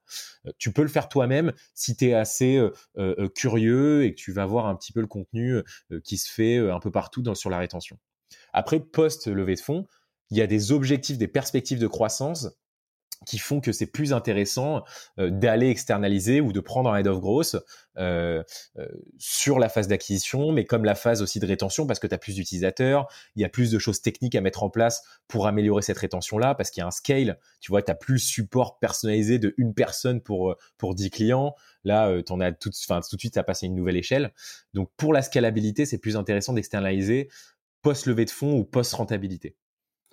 Euh, 0.47 0.51
tu 0.57 0.71
peux 0.71 0.81
le 0.81 0.87
faire 0.87 1.07
toi-même 1.07 1.53
si 1.73 1.95
tu 1.95 2.13
assez 2.13 2.57
euh, 2.57 2.71
euh, 2.97 3.29
curieux 3.29 4.03
et 4.03 4.11
que 4.11 4.19
tu 4.19 4.31
vas 4.31 4.45
voir 4.45 4.65
un 4.65 4.75
petit 4.75 4.91
peu 4.91 5.01
le 5.01 5.07
contenu 5.07 5.61
qui 6.03 6.17
se 6.17 6.31
fait 6.31 6.57
un 6.57 6.79
peu 6.79 6.91
partout 6.91 7.23
sur 7.35 7.49
la 7.49 7.57
rétention. 7.57 7.97
Après, 8.53 8.79
post 8.79 9.27
levée 9.27 9.55
de 9.55 9.59
fonds, 9.59 9.87
il 10.29 10.37
y 10.37 10.41
a 10.41 10.47
des 10.47 10.71
objectifs, 10.71 11.17
des 11.17 11.27
perspectives 11.27 11.79
de 11.79 11.87
croissance 11.87 12.49
qui 13.25 13.37
font 13.37 13.61
que 13.61 13.71
c'est 13.71 13.85
plus 13.85 14.13
intéressant 14.13 14.83
euh, 15.19 15.29
d'aller 15.29 15.69
externaliser 15.69 16.41
ou 16.41 16.51
de 16.51 16.59
prendre 16.59 16.89
un 16.91 16.97
head 16.97 17.07
of 17.07 17.19
growth 17.19 17.55
euh, 17.97 18.43
euh, 18.77 18.87
sur 19.17 19.57
la 19.57 19.69
phase 19.69 19.87
d'acquisition, 19.87 20.51
mais 20.51 20.65
comme 20.65 20.83
la 20.83 20.95
phase 20.95 21.21
aussi 21.21 21.39
de 21.39 21.45
rétention, 21.45 21.87
parce 21.87 21.99
que 21.99 22.07
tu 22.07 22.13
as 22.13 22.17
plus 22.17 22.35
d'utilisateurs, 22.35 23.07
il 23.35 23.41
y 23.41 23.45
a 23.45 23.49
plus 23.49 23.71
de 23.71 23.79
choses 23.79 24.01
techniques 24.01 24.35
à 24.35 24.41
mettre 24.41 24.63
en 24.63 24.69
place 24.69 25.03
pour 25.27 25.47
améliorer 25.47 25.81
cette 25.81 25.97
rétention-là, 25.97 26.55
parce 26.55 26.71
qu'il 26.71 26.81
y 26.81 26.83
a 26.83 26.87
un 26.87 26.91
scale, 26.91 27.39
tu 27.61 27.71
vois, 27.71 27.81
tu 27.81 27.93
plus 27.95 28.19
support 28.19 28.79
personnalisé 28.79 29.39
de 29.39 29.53
une 29.57 29.73
personne 29.73 30.19
pour, 30.21 30.55
pour 30.77 30.95
10 30.95 31.09
clients, 31.09 31.55
là, 31.85 32.09
euh, 32.09 32.21
en 32.29 32.41
as 32.41 32.51
tout, 32.51 32.69
tout 32.69 33.15
de 33.15 33.19
suite, 33.19 33.33
tu 33.33 33.39
as 33.39 33.43
passé 33.43 33.65
une 33.65 33.75
nouvelle 33.75 33.97
échelle. 33.97 34.33
Donc 34.73 34.89
pour 34.97 35.13
la 35.13 35.21
scalabilité, 35.21 35.85
c'est 35.85 35.97
plus 35.97 36.17
intéressant 36.17 36.53
d'externaliser 36.53 37.29
post-levée 37.81 38.25
de 38.25 38.31
fonds 38.31 38.57
ou 38.57 38.65
post-rentabilité. 38.65 39.55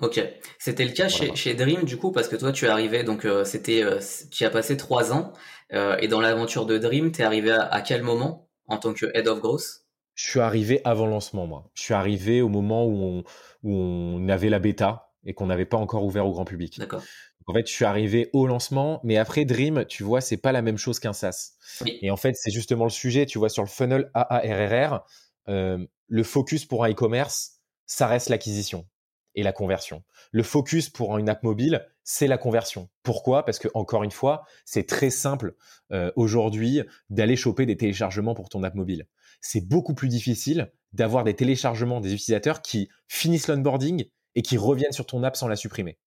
Ok, 0.00 0.20
c'était 0.58 0.84
le 0.84 0.90
cas 0.90 1.08
chez, 1.08 1.34
chez, 1.36 1.54
Dream 1.54 1.84
du 1.84 1.96
coup 1.96 2.10
parce 2.10 2.26
que 2.26 2.34
toi 2.34 2.50
tu 2.50 2.64
es 2.64 2.68
arrivé 2.68 3.04
donc 3.04 3.24
euh, 3.24 3.44
c'était 3.44 3.84
euh, 3.84 4.00
tu 4.30 4.44
as 4.44 4.50
passé 4.50 4.76
trois 4.76 5.12
ans 5.12 5.32
euh, 5.72 5.96
et 5.98 6.08
dans 6.08 6.20
l'aventure 6.20 6.66
de 6.66 6.76
Dream 6.76 7.12
tu 7.12 7.20
es 7.20 7.24
arrivé 7.24 7.52
à, 7.52 7.80
quel 7.82 8.02
moment 8.02 8.48
en 8.66 8.78
tant 8.78 8.94
que 8.94 9.06
head 9.14 9.28
of 9.28 9.40
growth? 9.40 9.84
Je 10.14 10.28
suis 10.28 10.40
arrivé 10.40 10.80
avant 10.84 11.06
lancement 11.06 11.46
moi. 11.46 11.70
Je 11.74 11.82
suis 11.82 11.94
arrivé 11.94 12.42
au 12.42 12.48
moment 12.48 12.84
où 12.84 13.02
on, 13.02 13.24
où 13.62 13.74
on 13.74 14.28
avait 14.28 14.48
la 14.48 14.58
bêta 14.58 15.12
et 15.24 15.34
qu'on 15.34 15.46
n'avait 15.46 15.66
pas 15.66 15.76
encore 15.76 16.04
ouvert 16.04 16.26
au 16.26 16.32
grand 16.32 16.44
public. 16.44 16.78
D'accord. 16.78 17.02
En 17.46 17.54
fait, 17.54 17.66
je 17.66 17.72
suis 17.72 17.84
arrivé 17.84 18.30
au 18.32 18.46
lancement, 18.46 19.00
mais 19.02 19.16
après 19.16 19.44
Dream, 19.44 19.84
tu 19.86 20.04
vois, 20.04 20.20
c'est 20.20 20.36
pas 20.36 20.52
la 20.52 20.62
même 20.62 20.78
chose 20.78 21.00
qu'un 21.00 21.12
SaaS. 21.12 21.54
Et 22.00 22.10
en 22.10 22.16
fait, 22.16 22.36
c'est 22.36 22.52
justement 22.52 22.84
le 22.84 22.90
sujet, 22.90 23.26
tu 23.26 23.38
vois, 23.38 23.48
sur 23.48 23.64
le 23.64 23.68
funnel 23.68 24.10
AARRR, 24.14 25.00
le 25.46 26.22
focus 26.22 26.66
pour 26.66 26.84
un 26.84 26.90
e-commerce, 26.90 27.60
ça 27.86 28.06
reste 28.06 28.28
l'acquisition 28.28 28.86
et 29.34 29.42
la 29.42 29.52
conversion. 29.52 30.02
Le 30.30 30.42
focus 30.42 30.88
pour 30.88 31.18
une 31.18 31.28
app 31.28 31.42
mobile, 31.42 31.86
c'est 32.04 32.26
la 32.26 32.38
conversion. 32.38 32.88
Pourquoi? 33.02 33.44
Parce 33.44 33.58
que 33.58 33.68
encore 33.74 34.02
une 34.02 34.10
fois, 34.10 34.44
c'est 34.64 34.86
très 34.86 35.10
simple 35.10 35.54
euh, 35.92 36.10
aujourd'hui 36.16 36.82
d'aller 37.10 37.36
choper 37.36 37.66
des 37.66 37.76
téléchargements 37.76 38.34
pour 38.34 38.48
ton 38.48 38.62
app 38.62 38.74
mobile. 38.74 39.06
C'est 39.40 39.66
beaucoup 39.66 39.94
plus 39.94 40.08
difficile 40.08 40.72
d'avoir 40.92 41.24
des 41.24 41.34
téléchargements 41.34 42.00
des 42.00 42.14
utilisateurs 42.14 42.62
qui 42.62 42.88
finissent 43.08 43.48
l'onboarding 43.48 44.04
et 44.34 44.42
qui 44.42 44.56
reviennent 44.56 44.92
sur 44.92 45.06
ton 45.06 45.22
app 45.22 45.36
sans 45.36 45.48
la 45.48 45.56
supprimer. 45.56 45.98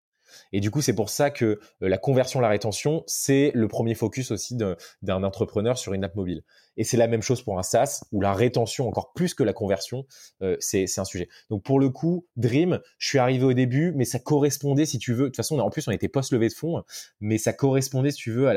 Et 0.52 0.60
du 0.60 0.72
coup, 0.72 0.82
c'est 0.82 0.96
pour 0.96 1.10
ça 1.10 1.30
que 1.30 1.46
euh, 1.46 1.60
la 1.82 1.98
conversion, 1.98 2.40
la 2.40 2.50
rétention, 2.50 3.04
c'est 3.08 3.52
le 3.54 3.68
premier 3.68 3.96
focus 3.96 4.32
aussi 4.32 4.56
d'un 4.56 5.24
entrepreneur 5.24 5.78
sur 5.78 5.94
une 5.94 6.04
app 6.04 6.16
mobile. 6.16 6.44
Et 6.78 6.84
c'est 6.84 6.98
la 6.98 7.08
même 7.08 7.22
chose 7.22 7.42
pour 7.42 7.58
un 7.58 7.64
SaaS, 7.64 8.04
où 8.12 8.22
la 8.22 8.34
rétention, 8.34 8.88
encore 8.88 9.14
plus 9.14 9.34
que 9.34 9.44
la 9.44 9.54
conversion, 9.54 10.06
euh, 10.42 10.58
c'est 10.60 10.86
un 10.98 11.06
sujet. 11.06 11.30
Donc 11.50 11.64
pour 11.64 11.80
le 11.80 11.90
coup, 11.90 12.28
Dream, 12.36 12.80
je 12.98 13.08
suis 13.08 13.18
arrivé 13.18 13.46
au 13.46 13.54
début, 13.54 13.94
mais 13.96 14.06
ça 14.06 14.20
correspondait, 14.20 14.86
si 14.86 15.00
tu 15.00 15.14
veux, 15.14 15.24
de 15.24 15.28
toute 15.28 15.38
façon, 15.38 15.60
en 15.60 15.70
plus, 15.70 15.88
on 15.88 15.92
était 15.92 16.10
post-levée 16.10 16.50
de 16.50 16.54
fonds, 16.54 16.84
mais 17.22 17.38
ça 17.38 17.54
correspondait, 17.54 18.12
si 18.12 18.18
tu 18.18 18.32
veux, 18.32 18.54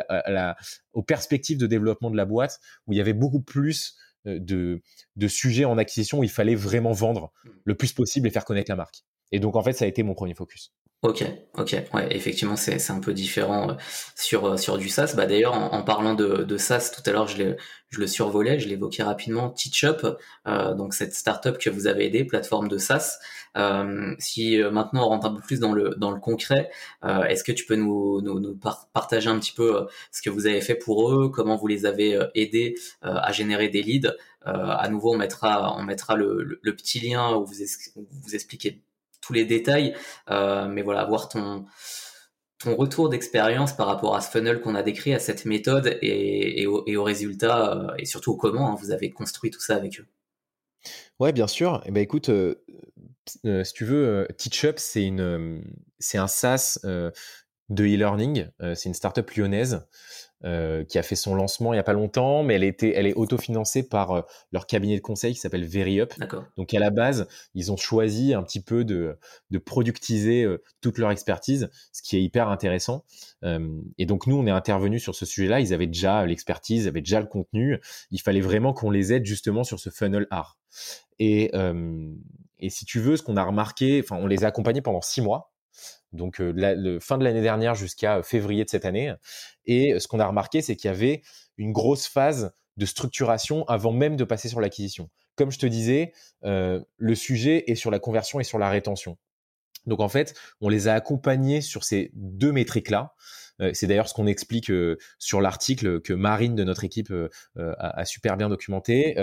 aux 0.93 1.03
perspectives 1.03 1.59
de 1.59 1.67
développement 1.67 2.11
de 2.11 2.17
la 2.17 2.25
boîte, 2.25 2.59
où 2.87 2.93
il 2.93 2.97
y 2.99 3.01
avait 3.01 3.13
beaucoup 3.13 3.41
plus 3.41 3.97
de, 4.25 4.83
de 5.17 5.29
sujets 5.29 5.65
en 5.65 5.79
acquisition 5.79 6.19
où 6.19 6.25
il 6.25 6.31
fallait 6.31 6.55
vraiment 6.55 6.93
vendre 6.93 7.33
le 7.65 7.75
plus 7.77 7.93
possible 7.93 8.27
et 8.27 8.31
faire 8.31 8.45
connaître 8.45 8.71
la 8.71 8.77
marque. 8.77 9.05
Et 9.33 9.41
donc, 9.41 9.57
en 9.57 9.63
fait, 9.63 9.73
ça 9.73 9.85
a 9.85 9.89
été 9.89 10.03
mon 10.03 10.15
premier 10.15 10.35
focus. 10.35 10.73
Ok, 11.03 11.25
ok, 11.57 11.77
ouais, 11.95 12.09
effectivement, 12.11 12.57
c'est 12.57 12.91
un 12.91 12.99
peu 12.99 13.13
différent 13.15 13.71
euh, 13.71 13.75
sur 14.17 14.47
euh, 14.47 14.57
sur 14.57 14.79
du 14.79 14.89
SaaS. 14.89 15.15
Bah 15.17 15.27
d'ailleurs, 15.27 15.55
en, 15.55 15.85
parlant 15.85 16.15
de, 16.15 16.43
de 16.43 16.57
SaaS, 16.57 16.91
tout 16.93 17.09
à 17.09 17.13
l'heure, 17.13 17.29
je, 17.29 17.55
je 17.91 18.01
le 18.01 18.07
survolais, 18.09 18.59
je 18.59 18.69
l'évoquais 18.69 19.05
rapidement. 19.05 19.51
TeachUp, 19.51 20.05
euh, 20.49 20.75
donc 20.75 20.95
cette 20.95 21.15
startup 21.15 21.57
que 21.59 21.71
vous 21.71 21.87
avez 21.87 22.07
aidé, 22.07 22.25
plateforme 22.25 22.67
de 22.67 22.79
SaaS. 22.79 23.19
Euh, 23.57 24.13
si 24.19 24.59
maintenant 24.73 25.07
on 25.07 25.09
rentre 25.11 25.27
un 25.29 25.35
peu 25.35 25.41
plus 25.41 25.61
dans 25.61 25.73
le 25.73 25.95
dans 25.99 26.11
le 26.11 26.19
concret, 26.19 26.69
est-ce 27.05 27.45
que 27.45 27.53
tu 27.53 27.65
peux 27.65 27.77
nous, 27.77 28.21
nous, 28.21 28.41
nous 28.41 28.59
partager 28.93 29.29
un 29.29 29.39
petit 29.39 29.53
peu 29.53 29.87
ce 30.11 30.21
que 30.21 30.31
vous 30.31 30.47
avez 30.47 30.61
fait 30.61 30.75
pour 30.75 31.13
eux, 31.13 31.29
comment 31.31 31.57
vous 31.57 31.69
les 31.69 31.87
avez 31.87 32.19
aidés 32.35 32.75
à 33.03 33.31
générer 33.33 33.69
des 33.69 33.83
leads? 33.83 34.17
à 34.45 34.89
nouveau, 34.89 35.15
on 35.15 35.19
mettra 35.19 35.77
on 35.79 35.83
mettra 35.83 36.17
le, 36.17 36.59
le, 36.63 36.77
petit 36.77 37.01
lien 37.01 37.35
où 37.35 37.45
vous, 37.45 37.63
où 37.97 38.07
vous 38.11 38.35
expliquez 38.35 38.83
les 39.33 39.45
détails, 39.45 39.95
euh, 40.31 40.69
mais 40.69 40.83
voilà, 40.83 41.05
voir 41.05 41.29
ton 41.29 41.65
ton 42.61 42.75
retour 42.75 43.09
d'expérience 43.09 43.73
par 43.73 43.87
rapport 43.87 44.17
à 44.17 44.21
ce 44.21 44.33
funnel 44.33 44.61
qu'on 44.61 44.75
a 44.75 44.83
décrit, 44.83 45.15
à 45.15 45.21
cette 45.21 45.45
méthode 45.45 45.97
et, 46.03 46.67
au, 46.67 46.83
et 46.89 46.97
aux 46.97 47.05
résultats 47.05 47.73
euh, 47.73 47.95
et 47.99 48.05
surtout 48.05 48.37
comment 48.37 48.73
hein, 48.73 48.77
vous 48.81 48.91
avez 48.91 49.13
construit 49.13 49.53
tout 49.53 49.61
ça 49.61 49.77
avec 49.77 50.01
eux. 50.01 50.07
Ouais, 51.21 51.33
bien 51.33 51.47
sûr. 51.47 51.81
Eh 51.87 51.93
ben, 51.93 52.01
écoute, 52.01 52.31
euh, 52.31 52.57
si 53.63 53.73
tu 53.75 53.85
veux, 53.85 54.27
TeachUp, 54.37 54.81
c'est 54.81 55.05
une, 55.05 55.63
c'est 56.01 56.19
un 56.19 56.27
SaaS 56.27 56.81
de 56.83 57.13
e-learning. 57.85 58.49
c'est 58.75 58.87
une 58.87 58.95
startup 58.95 59.31
lyonnaise 59.31 59.87
euh, 60.45 60.85
qui 60.85 60.99
a 60.99 61.03
fait 61.03 61.17
son 61.17 61.35
lancement 61.35 61.73
il 61.73 61.77
y 61.77 61.81
a 61.81 61.85
pas 61.85 61.93
longtemps, 61.93 62.45
mais 62.45 62.55
elle 62.55 62.63
était, 62.63 62.93
elle 62.95 63.09
est 63.09 63.15
autofinancée 63.15 63.83
par 63.83 64.13
euh, 64.13 64.23
leur 64.53 64.67
cabinet 64.67 64.95
de 64.95 65.01
conseil 65.01 65.35
qui 65.35 65.41
s'appelle 65.41 65.65
VeryUp. 65.65 66.15
Donc 66.57 66.73
à 66.75 66.79
la 66.79 66.91
base, 66.91 67.27
ils 67.55 67.73
ont 67.73 67.77
choisi 67.77 68.35
un 68.35 68.45
petit 68.45 68.63
peu 68.63 68.85
de, 68.85 69.19
de 69.51 69.59
productiser 69.59 70.45
euh, 70.45 70.63
toute 70.81 70.99
leur 70.99 71.11
expertise, 71.11 71.71
ce 71.93 72.03
qui 72.03 72.17
est 72.17 72.23
hyper 72.23 72.49
intéressant. 72.49 73.05
et 73.43 74.07
donc 74.07 74.29
nous, 74.29 74.37
on 74.37 74.47
est 74.47 74.53
intervenu 74.53 75.01
sur 75.01 75.15
ce 75.15 75.27
sujet-là. 75.27 75.61
Ils 75.61 75.75
avaient 75.75 75.87
déjà 75.89 76.25
l'expertise, 76.25 76.85
ils 76.85 76.89
avaient 76.89 77.01
déjà 77.01 77.21
le 77.21 77.27
contenu. 77.27 77.81
Il 78.11 78.21
fallait 78.21 78.41
vraiment 78.41 78.73
qu'on 78.73 78.91
les 78.91 79.13
aide 79.13 79.27
justement 79.27 79.65
sur 79.65 79.81
ce 79.81 79.91
funnel 79.91 80.29
art. 80.31 80.57
Et 81.19 81.51
et 82.61 82.71
si 82.71 82.85
tu 82.85 83.01
veux, 83.01 83.17
ce 83.17 83.23
qu'on 83.23 83.37
a 83.37 83.45
remarqué, 83.45 84.01
enfin, 84.03 84.17
on 84.21 84.27
les 84.27 84.45
a 84.45 84.49
accompagnés 84.49 84.83
pendant 84.83 85.01
six 85.01 85.21
mois 85.21 85.53
donc 86.13 86.39
la, 86.39 86.75
fin 87.01 87.19
de 87.19 87.25
l'année 87.25 87.43
dernière 87.43 87.75
jusqu'à 87.75 88.23
février 88.23 88.65
de 88.65 88.71
cette 88.71 88.85
année. 88.85 89.13
Et 89.67 89.99
ce 89.99 90.09
qu'on 90.09 90.21
a 90.21 90.27
remarqué, 90.27 90.63
c'est 90.63 90.77
qu'il 90.77 90.89
y 90.89 90.93
avait 90.93 91.23
une 91.57 91.73
grosse 91.73 92.07
phase 92.07 92.53
de 92.77 92.87
structuration 92.87 93.65
avant 93.67 93.93
même 93.93 94.17
de 94.17 94.25
passer 94.25 94.49
sur 94.49 94.61
l'acquisition. 94.61 95.11
Comme 95.37 95.51
je 95.51 95.59
te 95.59 95.67
disais, 95.67 96.13
le 96.43 97.15
sujet 97.15 97.71
est 97.71 97.75
sur 97.75 97.91
la 97.91 97.99
conversion 97.99 98.41
et 98.41 98.45
sur 98.45 98.59
la 98.59 98.71
rétention. 98.71 99.19
Donc 99.89 100.01
en 100.01 100.09
fait, 100.09 100.35
on 100.61 100.69
les 100.69 100.87
a 100.87 100.95
accompagnés 100.95 101.61
sur 101.61 101.83
ces 101.83 102.11
deux 102.15 102.53
métriques-là. 102.53 103.15
Euh, 103.61 103.71
c'est 103.75 103.87
d'ailleurs 103.87 104.09
ce 104.09 104.15
qu'on 104.15 104.27
explique 104.27 104.71
euh, 104.71 104.99
sur 105.19 105.41
l'article 105.41 106.01
que 106.01 106.13
Marine 106.13 106.55
de 106.55 106.65
notre 106.65 106.85
équipe 106.85 107.11
euh, 107.11 107.29
a, 107.57 108.05
super 108.05 108.37
bien 108.37 108.49
documenté. 108.49 109.17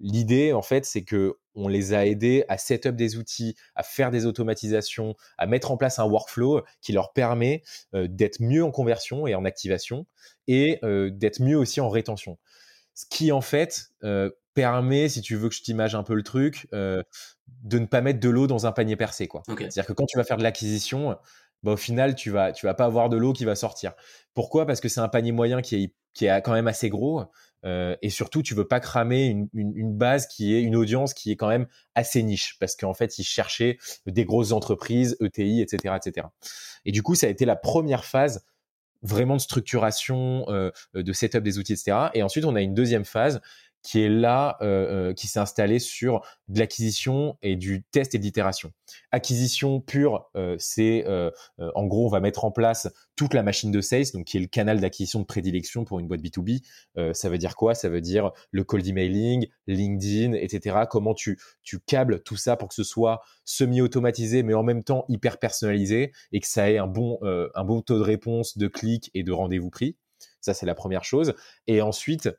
L'idée, 0.00 0.52
en 0.52 0.62
fait, 0.62 0.84
c'est 0.84 1.02
que 1.02 1.34
on 1.54 1.68
les 1.68 1.94
a 1.94 2.06
aidés 2.06 2.44
à 2.48 2.58
set 2.58 2.86
up 2.86 2.94
des 2.94 3.16
outils, 3.16 3.56
à 3.74 3.82
faire 3.82 4.10
des 4.10 4.24
automatisations, 4.24 5.14
à 5.36 5.46
mettre 5.46 5.70
en 5.70 5.76
place 5.76 5.98
un 5.98 6.04
workflow 6.04 6.62
qui 6.80 6.92
leur 6.92 7.12
permet 7.12 7.62
d'être 7.92 8.40
mieux 8.40 8.64
en 8.64 8.70
conversion 8.70 9.26
et 9.26 9.34
en 9.34 9.44
activation 9.44 10.06
et 10.46 10.80
d'être 10.82 11.40
mieux 11.40 11.58
aussi 11.58 11.80
en 11.80 11.88
rétention. 11.88 12.38
Ce 12.94 13.04
qui 13.08 13.32
en 13.32 13.40
fait 13.40 13.90
permet, 14.54 15.08
si 15.08 15.20
tu 15.20 15.36
veux 15.36 15.48
que 15.48 15.54
je 15.54 15.62
t'image 15.62 15.94
un 15.94 16.02
peu 16.02 16.14
le 16.14 16.22
truc, 16.22 16.68
de 16.72 17.78
ne 17.78 17.86
pas 17.86 18.00
mettre 18.00 18.20
de 18.20 18.28
l'eau 18.28 18.46
dans 18.46 18.66
un 18.66 18.72
panier 18.72 18.96
percé. 18.96 19.28
quoi. 19.28 19.42
C'est-à-dire 19.46 19.86
que 19.86 19.92
quand 19.92 20.06
tu 20.06 20.16
vas 20.16 20.24
faire 20.24 20.36
de 20.36 20.42
l'acquisition, 20.42 21.16
bah, 21.62 21.72
au 21.72 21.76
final, 21.76 22.14
tu 22.14 22.30
vas, 22.30 22.52
tu 22.52 22.66
vas 22.66 22.74
pas 22.74 22.86
avoir 22.86 23.08
de 23.08 23.16
l'eau 23.16 23.32
qui 23.32 23.44
va 23.44 23.54
sortir. 23.54 23.92
Pourquoi? 24.34 24.66
Parce 24.66 24.80
que 24.80 24.88
c'est 24.88 25.00
un 25.00 25.08
panier 25.08 25.32
moyen 25.32 25.60
qui 25.60 25.76
est, 25.76 25.94
qui 26.14 26.26
est 26.26 26.42
quand 26.42 26.52
même 26.52 26.68
assez 26.68 26.88
gros. 26.88 27.24
Euh, 27.66 27.94
et 28.00 28.08
surtout, 28.08 28.42
tu 28.42 28.54
veux 28.54 28.66
pas 28.66 28.80
cramer 28.80 29.26
une, 29.26 29.48
une, 29.52 29.94
base 29.94 30.26
qui 30.26 30.54
est 30.54 30.62
une 30.62 30.76
audience 30.76 31.12
qui 31.12 31.30
est 31.30 31.36
quand 31.36 31.48
même 31.48 31.66
assez 31.94 32.22
niche, 32.22 32.56
parce 32.58 32.74
qu'en 32.74 32.94
fait, 32.94 33.18
ils 33.18 33.24
cherchaient 33.24 33.76
des 34.06 34.24
grosses 34.24 34.52
entreprises, 34.52 35.18
ETI, 35.20 35.60
etc., 35.60 35.94
etc. 36.02 36.28
Et 36.86 36.92
du 36.92 37.02
coup, 37.02 37.14
ça 37.14 37.26
a 37.26 37.30
été 37.30 37.44
la 37.44 37.56
première 37.56 38.06
phase 38.06 38.46
vraiment 39.02 39.36
de 39.36 39.40
structuration, 39.40 40.46
euh, 40.48 40.70
de 40.94 41.12
setup 41.12 41.42
des 41.42 41.58
outils, 41.58 41.74
etc. 41.74 42.08
Et 42.14 42.22
ensuite, 42.22 42.46
on 42.46 42.54
a 42.54 42.62
une 42.62 42.74
deuxième 42.74 43.04
phase 43.04 43.42
qui 43.82 44.00
est 44.00 44.08
là, 44.08 44.58
euh, 44.60 45.10
euh, 45.10 45.14
qui 45.14 45.26
s'est 45.26 45.38
installé 45.38 45.78
sur 45.78 46.20
de 46.48 46.58
l'acquisition 46.58 47.36
et 47.42 47.56
du 47.56 47.82
test 47.90 48.14
et 48.14 48.18
de 48.18 48.22
l'itération. 48.22 48.72
Acquisition 49.10 49.80
pure, 49.80 50.28
euh, 50.36 50.56
c'est 50.58 51.06
en 51.58 51.86
gros, 51.86 52.06
on 52.06 52.08
va 52.08 52.20
mettre 52.20 52.44
en 52.44 52.50
place 52.50 52.88
toute 53.16 53.34
la 53.34 53.42
machine 53.42 53.70
de 53.70 53.80
sales, 53.80 54.06
donc 54.14 54.26
qui 54.26 54.36
est 54.36 54.40
le 54.40 54.46
canal 54.46 54.80
d'acquisition 54.80 55.20
de 55.20 55.24
prédilection 55.24 55.84
pour 55.84 56.00
une 56.00 56.08
boîte 56.08 56.20
B2B. 56.20 56.62
ça 57.14 57.28
veut 57.28 57.38
dire 57.38 57.54
quoi? 57.56 57.74
Ça 57.74 57.88
veut 57.88 58.00
dire 58.00 58.32
le 58.50 58.64
cold 58.64 58.86
emailing, 58.86 59.46
LinkedIn, 59.66 60.32
etc. 60.34 60.80
Comment 60.88 61.14
tu, 61.14 61.38
tu 61.62 61.80
câbles 61.80 62.22
tout 62.22 62.36
ça 62.36 62.56
pour 62.56 62.68
que 62.68 62.74
ce 62.74 62.84
soit 62.84 63.20
semi-automatisé, 63.44 64.42
mais 64.42 64.54
en 64.54 64.62
même 64.62 64.82
temps 64.82 65.04
hyper 65.08 65.38
personnalisé 65.38 66.12
et 66.32 66.40
que 66.40 66.46
ça 66.46 66.70
ait 66.70 66.78
un 66.78 66.86
bon, 66.86 67.18
un 67.22 67.64
bon 67.64 67.82
taux 67.82 67.98
de 67.98 68.04
réponse, 68.04 68.58
de 68.58 68.68
clics 68.68 69.10
et 69.14 69.22
de 69.22 69.32
rendez-vous 69.32 69.70
pris. 69.70 69.96
Ça, 70.40 70.54
c'est 70.54 70.66
la 70.66 70.74
première 70.74 71.04
chose. 71.04 71.34
Et 71.66 71.82
ensuite, 71.82 72.30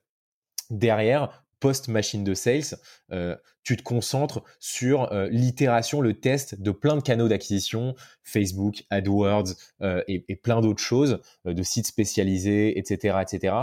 derrière, 0.71 1.43
post-machine 1.61 2.25
de 2.25 2.33
sales, 2.33 2.77
euh, 3.13 3.37
tu 3.63 3.77
te 3.77 3.83
concentres 3.83 4.43
sur 4.59 5.13
euh, 5.13 5.29
l'itération, 5.29 6.01
le 6.01 6.19
test 6.19 6.59
de 6.59 6.71
plein 6.71 6.97
de 6.97 7.01
canaux 7.01 7.29
d'acquisition, 7.29 7.95
Facebook, 8.23 8.83
AdWords 8.89 9.53
euh, 9.81 10.03
et, 10.07 10.35
plein 10.35 10.59
d'autres 10.59 10.81
choses, 10.81 11.21
de 11.45 11.63
sites 11.63 11.87
spécialisés, 11.87 12.77
etc., 12.77 13.17
etc., 13.21 13.55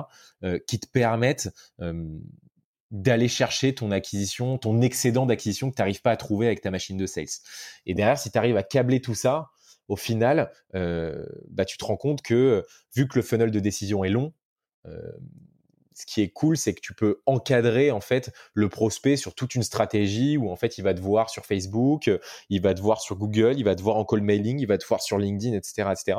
qui 0.69 0.79
te 0.79 0.87
permettent 0.87 1.51
d'aller 2.93 3.27
chercher 3.27 3.75
ton 3.75 3.91
acquisition, 3.91 4.57
ton 4.57 4.81
excédent 4.81 5.27
d'acquisition 5.27 5.69
que 5.69 5.75
tu 5.75 5.83
n'arrives 5.83 6.01
pas 6.01 6.13
à 6.13 6.17
trouver 6.17 6.47
avec 6.47 6.61
ta 6.61 6.71
machine 6.71 6.97
de 6.97 7.07
sales. 7.07 7.27
Et 7.87 7.95
derrière, 7.95 8.19
si 8.19 8.31
tu 8.31 8.39
arrives 8.39 8.57
à 8.57 8.63
câbler 8.63 9.01
tout 9.01 9.17
ça, 9.17 9.49
au 9.89 9.97
final, 9.97 10.53
bah, 10.73 11.65
tu 11.67 11.77
te 11.77 11.85
rends 11.85 11.97
compte 11.97 12.23
que 12.23 12.65
vu 12.95 13.09
que 13.09 13.19
le 13.19 13.23
funnel 13.23 13.51
de 13.51 13.59
décision 13.59 14.05
est 14.05 14.11
long, 14.11 14.33
ce 15.99 16.07
qui 16.07 16.23
est 16.23 16.29
cool, 16.29 16.57
c'est 16.57 16.75
que 16.75 16.81
tu 16.81 16.95
peux 16.95 17.21
encadrer 17.27 17.91
en 17.91 18.01
fait 18.01 18.33
le 18.55 18.69
prospect 18.69 19.17
sur 19.17 19.35
toute 19.35 19.57
une 19.57 19.65
stratégie 19.65 20.37
où 20.37 20.49
en 20.49 20.55
fait 20.55 20.79
il 20.79 20.83
va 20.83 20.95
te 20.95 21.01
voir 21.01 21.29
sur 21.29 21.45
Facebook, 21.45 22.09
il 22.51 22.63
va 22.63 22.73
te 22.73 22.81
voir 22.81 23.01
sur 23.01 23.17
Google, 23.17 23.55
il 23.57 23.65
va 23.65 23.75
te 23.75 23.83
voir 23.83 23.97
en 23.97 24.05
call 24.05 24.21
mailing, 24.21 24.61
il 24.61 24.67
va 24.67 24.79
te 24.79 24.87
voir 24.87 25.03
sur 25.03 25.19
LinkedIn, 25.19 25.57
etc., 25.57 25.89
etc. 25.91 26.19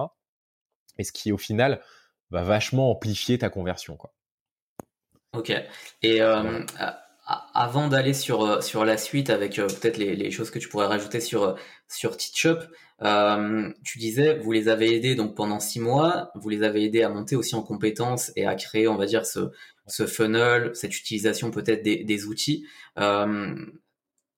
Et 0.98 1.06
ce 1.06 1.14
qui 1.14 1.32
au 1.32 1.38
final 1.38 1.82
va 2.30 2.44
vachement 2.44 2.92
amplifier 2.92 3.38
ta 3.38 3.50
conversion, 3.50 3.96
quoi. 3.96 4.14
Ok. 5.34 5.54
Et 6.02 6.22
euh, 6.22 6.66
avant 7.54 7.88
d'aller 7.88 8.14
sur 8.14 8.44
euh, 8.44 8.62
sur 8.62 8.86
la 8.86 8.98
suite 8.98 9.30
avec 9.30 9.60
euh, 9.60 9.68
peut-être 9.68 9.98
les, 9.98 10.16
les, 10.16 10.32
choses 10.32 10.50
que 10.50 10.60
tu 10.60 10.68
pourrais 10.68 10.88
rajouter 10.88 11.20
sur 11.20 11.44
euh, 11.44 11.54
sur 11.88 12.18
TeachUp, 12.18 12.60
euh, 13.04 13.70
tu 13.84 14.00
disais 14.00 14.38
vous 14.40 14.52
les 14.52 14.68
avez 14.68 14.96
aidés 14.96 15.16
donc 15.16 15.36
pendant 15.36 15.60
six 15.60 15.80
mois, 15.80 16.32
vous 16.36 16.50
les 16.50 16.64
avez 16.64 16.86
aidés 16.86 17.04
à 17.04 17.10
monter 17.10 17.36
aussi 17.36 17.56
en 17.56 17.62
compétences 17.62 18.32
et 18.36 18.46
à 18.46 18.56
créer 18.56 18.88
on 18.88 18.96
va 18.96 19.06
dire 19.06 19.26
ce 19.26 19.52
ce 19.88 20.06
funnel, 20.06 20.72
cette 20.74 20.98
utilisation 20.98 21.52
peut-être 21.52 21.84
des, 21.84 22.04
des 22.04 22.26
outils. 22.26 22.66
Euh, 23.00 23.56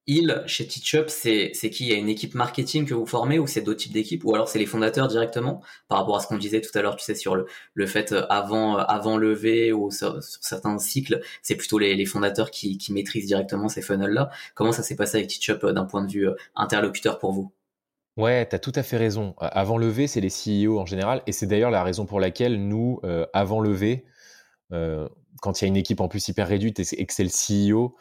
il, 0.08 0.44
chez 0.48 0.68
TeachUp, 0.68 1.10
c'est 1.10 1.52
qui? 1.52 1.86
Il 1.86 1.92
y 1.92 1.94
a 1.94 1.98
une 1.98 2.10
équipe 2.10 2.34
marketing 2.34 2.86
que 2.86 2.94
vous 2.94 3.06
formez 3.06 3.38
ou 3.38 3.46
c'est 3.46 3.62
d'autres 3.62 3.82
types 3.82 3.94
d'équipes? 3.94 4.26
Ou 4.26 4.34
alors 4.34 4.50
c'est 4.50 4.58
les 4.58 4.66
fondateurs 4.66 5.08
directement? 5.08 5.62
Par 5.88 6.00
rapport 6.00 6.18
à 6.18 6.20
ce 6.20 6.28
qu'on 6.28 6.38
disait 6.38 6.62
tout 6.62 6.76
à 6.78 6.82
l'heure, 6.82 6.96
tu 6.96 7.06
sais, 7.06 7.14
sur 7.14 7.36
le, 7.36 7.46
fait 7.86 8.12
euh, 8.12 8.26
avant, 8.30 8.80
euh, 8.80 8.84
avant 8.88 9.20
ou 9.22 9.92
sur, 9.92 10.22
certains 10.22 10.78
cycles, 10.80 11.22
c'est 11.44 11.56
plutôt 11.56 11.78
les, 11.78 12.06
fondateurs 12.06 12.50
qui, 12.50 12.78
qui 12.78 12.94
maîtrisent 12.94 13.28
directement 13.28 13.70
ces 13.70 13.82
funnels-là. 13.82 14.32
Comment 14.56 14.72
ça 14.72 14.82
s'est 14.82 14.96
passé 14.96 15.18
avec 15.18 15.30
TeachUp 15.30 15.64
euh, 15.64 15.72
d'un 15.72 15.86
point 15.86 16.04
de 16.04 16.12
vue 16.12 16.28
interlocuteur 16.56 17.20
pour 17.20 17.32
vous? 17.32 17.54
Ouais, 18.18 18.48
tu 18.50 18.56
as 18.56 18.60
tout 18.60 18.74
à 18.76 18.84
fait 18.84 18.98
raison. 18.98 19.36
Avant 19.38 19.78
lever, 19.78 20.08
c'est 20.08 20.20
les 20.20 20.30
CEO 20.30 20.80
en 20.80 20.86
général 20.86 21.22
et 21.28 21.32
c'est 21.32 21.46
d'ailleurs 21.46 21.72
la 21.72 21.84
raison 21.84 22.06
pour 22.06 22.20
laquelle 22.20 22.68
nous, 22.68 23.00
avant 23.34 23.62
lever, 23.62 24.06
quand 24.70 25.62
il 25.62 25.64
y 25.64 25.66
a 25.66 25.68
une 25.70 25.78
équipe 25.78 26.02
en 26.02 26.10
plus 26.10 26.28
hyper 26.28 26.48
réduite 26.48 26.80
et, 26.80 27.06
que 27.06 27.14
c'est 27.14 27.24
le 27.24 27.30
CEO, 27.30 27.96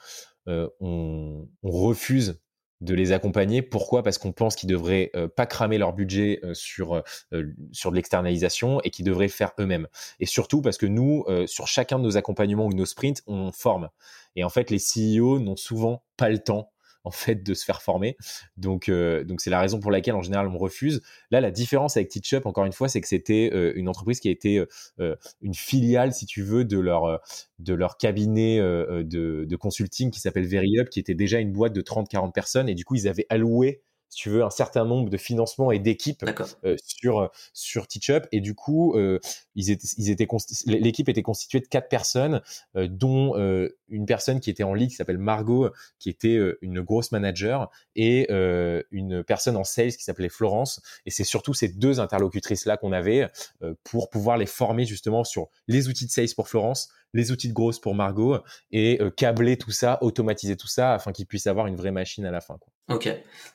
euh, 0.48 0.68
on, 0.80 1.48
refuse 1.62 2.40
de 2.80 2.94
les 2.94 3.12
accompagner. 3.12 3.60
Pourquoi? 3.60 4.02
Parce 4.02 4.16
qu'on 4.16 4.32
pense 4.32 4.56
qu'ils 4.56 4.70
devraient 4.70 5.10
euh, 5.14 5.28
pas 5.28 5.44
cramer 5.46 5.76
leur 5.76 5.92
budget 5.92 6.40
euh, 6.44 6.54
sur 6.54 7.02
sur 7.72 7.90
de 7.90 7.96
l'externalisation 7.96 8.80
et 8.82 8.90
qu'ils 8.90 9.04
devraient 9.04 9.28
faire 9.28 9.52
eux-mêmes. 9.58 9.86
Et 10.18 10.26
surtout 10.26 10.62
parce 10.62 10.78
que 10.78 10.86
nous, 10.86 11.24
sur 11.46 11.66
chacun 11.66 11.98
de 11.98 12.04
nos 12.04 12.16
accompagnements 12.16 12.66
ou 12.66 12.72
nos 12.72 12.86
sprints, 12.86 13.22
on 13.26 13.52
forme. 13.52 13.90
Et 14.36 14.44
en 14.44 14.48
fait, 14.48 14.70
les 14.70 14.78
CEO 14.78 15.38
n'ont 15.38 15.56
souvent 15.56 16.02
pas 16.16 16.30
le 16.30 16.38
temps 16.38 16.72
en 17.04 17.10
fait 17.10 17.42
de 17.42 17.54
se 17.54 17.64
faire 17.64 17.82
former. 17.82 18.16
Donc 18.56 18.90
donc 18.90 19.40
c'est 19.40 19.50
la 19.50 19.60
raison 19.60 19.80
pour 19.80 19.90
laquelle 19.90 20.14
en 20.14 20.22
général 20.22 20.48
on 20.48 20.58
refuse. 20.58 21.02
Là 21.30 21.40
la 21.40 21.50
différence 21.50 21.96
avec 21.96 22.10
TeachUp 22.10 22.46
encore 22.46 22.64
une 22.64 22.72
fois 22.72 22.88
c'est 22.88 23.00
que 23.00 23.08
c'était 23.08 23.48
une 23.74 23.88
entreprise 23.88 24.20
qui 24.20 24.28
a 24.28 24.30
été 24.30 24.64
une 25.40 25.54
filiale 25.54 26.12
si 26.12 26.26
tu 26.26 26.42
veux 26.42 26.64
de 26.64 26.78
leur 26.78 27.20
de 27.58 27.74
leur 27.74 27.96
cabinet 27.96 28.58
de, 28.58 29.44
de 29.48 29.56
consulting 29.56 30.10
qui 30.10 30.20
s'appelle 30.20 30.46
VeryUp 30.46 30.90
qui 30.90 31.00
était 31.00 31.14
déjà 31.14 31.38
une 31.38 31.52
boîte 31.52 31.72
de 31.72 31.80
30 31.80 32.08
40 32.08 32.34
personnes 32.34 32.68
et 32.68 32.74
du 32.74 32.84
coup 32.84 32.94
ils 32.94 33.08
avaient 33.08 33.26
alloué 33.28 33.82
si 34.10 34.22
tu 34.22 34.28
veux, 34.28 34.42
un 34.42 34.50
certain 34.50 34.84
nombre 34.84 35.08
de 35.08 35.16
financements 35.16 35.70
et 35.70 35.78
d'équipes 35.78 36.24
euh, 36.64 36.76
sur 36.84 37.30
sur 37.52 37.86
TeachUp. 37.86 38.26
Et 38.32 38.40
du 38.40 38.54
coup, 38.54 38.94
euh, 38.96 39.20
ils 39.54 39.70
étaient, 39.70 39.88
ils 39.96 40.10
étaient 40.10 40.26
l'équipe 40.66 41.08
était 41.08 41.22
constituée 41.22 41.60
de 41.60 41.66
quatre 41.66 41.88
personnes, 41.88 42.42
euh, 42.76 42.88
dont 42.90 43.30
une 43.88 44.06
personne 44.06 44.40
qui 44.40 44.50
était 44.50 44.64
en 44.64 44.74
ligue 44.74 44.90
qui 44.90 44.96
s'appelle 44.96 45.18
Margot, 45.18 45.70
qui 45.98 46.10
était 46.10 46.38
une 46.60 46.80
grosse 46.80 47.12
manager, 47.12 47.70
et 47.94 48.28
une 48.90 49.22
personne 49.24 49.56
en 49.56 49.64
sales 49.64 49.92
qui 49.92 50.02
s'appelait 50.02 50.28
Florence. 50.28 50.82
Et 51.06 51.10
c'est 51.10 51.24
surtout 51.24 51.54
ces 51.54 51.68
deux 51.68 52.00
interlocutrices 52.00 52.66
là 52.66 52.76
qu'on 52.76 52.92
avait 52.92 53.28
pour 53.84 54.10
pouvoir 54.10 54.36
les 54.36 54.46
former 54.46 54.84
justement 54.84 55.22
sur 55.22 55.48
les 55.68 55.88
outils 55.88 56.06
de 56.06 56.10
sales 56.10 56.34
pour 56.34 56.48
Florence, 56.48 56.90
les 57.12 57.32
outils 57.32 57.48
de 57.48 57.54
grosse 57.54 57.78
pour 57.78 57.94
Margot 57.94 58.38
et 58.70 59.00
câbler 59.16 59.56
tout 59.56 59.70
ça, 59.70 59.98
automatiser 60.02 60.56
tout 60.56 60.68
ça 60.68 60.92
afin 60.92 61.12
qu'ils 61.12 61.26
puissent 61.26 61.46
avoir 61.46 61.66
une 61.66 61.76
vraie 61.76 61.90
machine 61.90 62.24
à 62.24 62.30
la 62.30 62.40
fin. 62.40 62.56
Quoi. 62.58 62.72
Ok, 62.90 63.08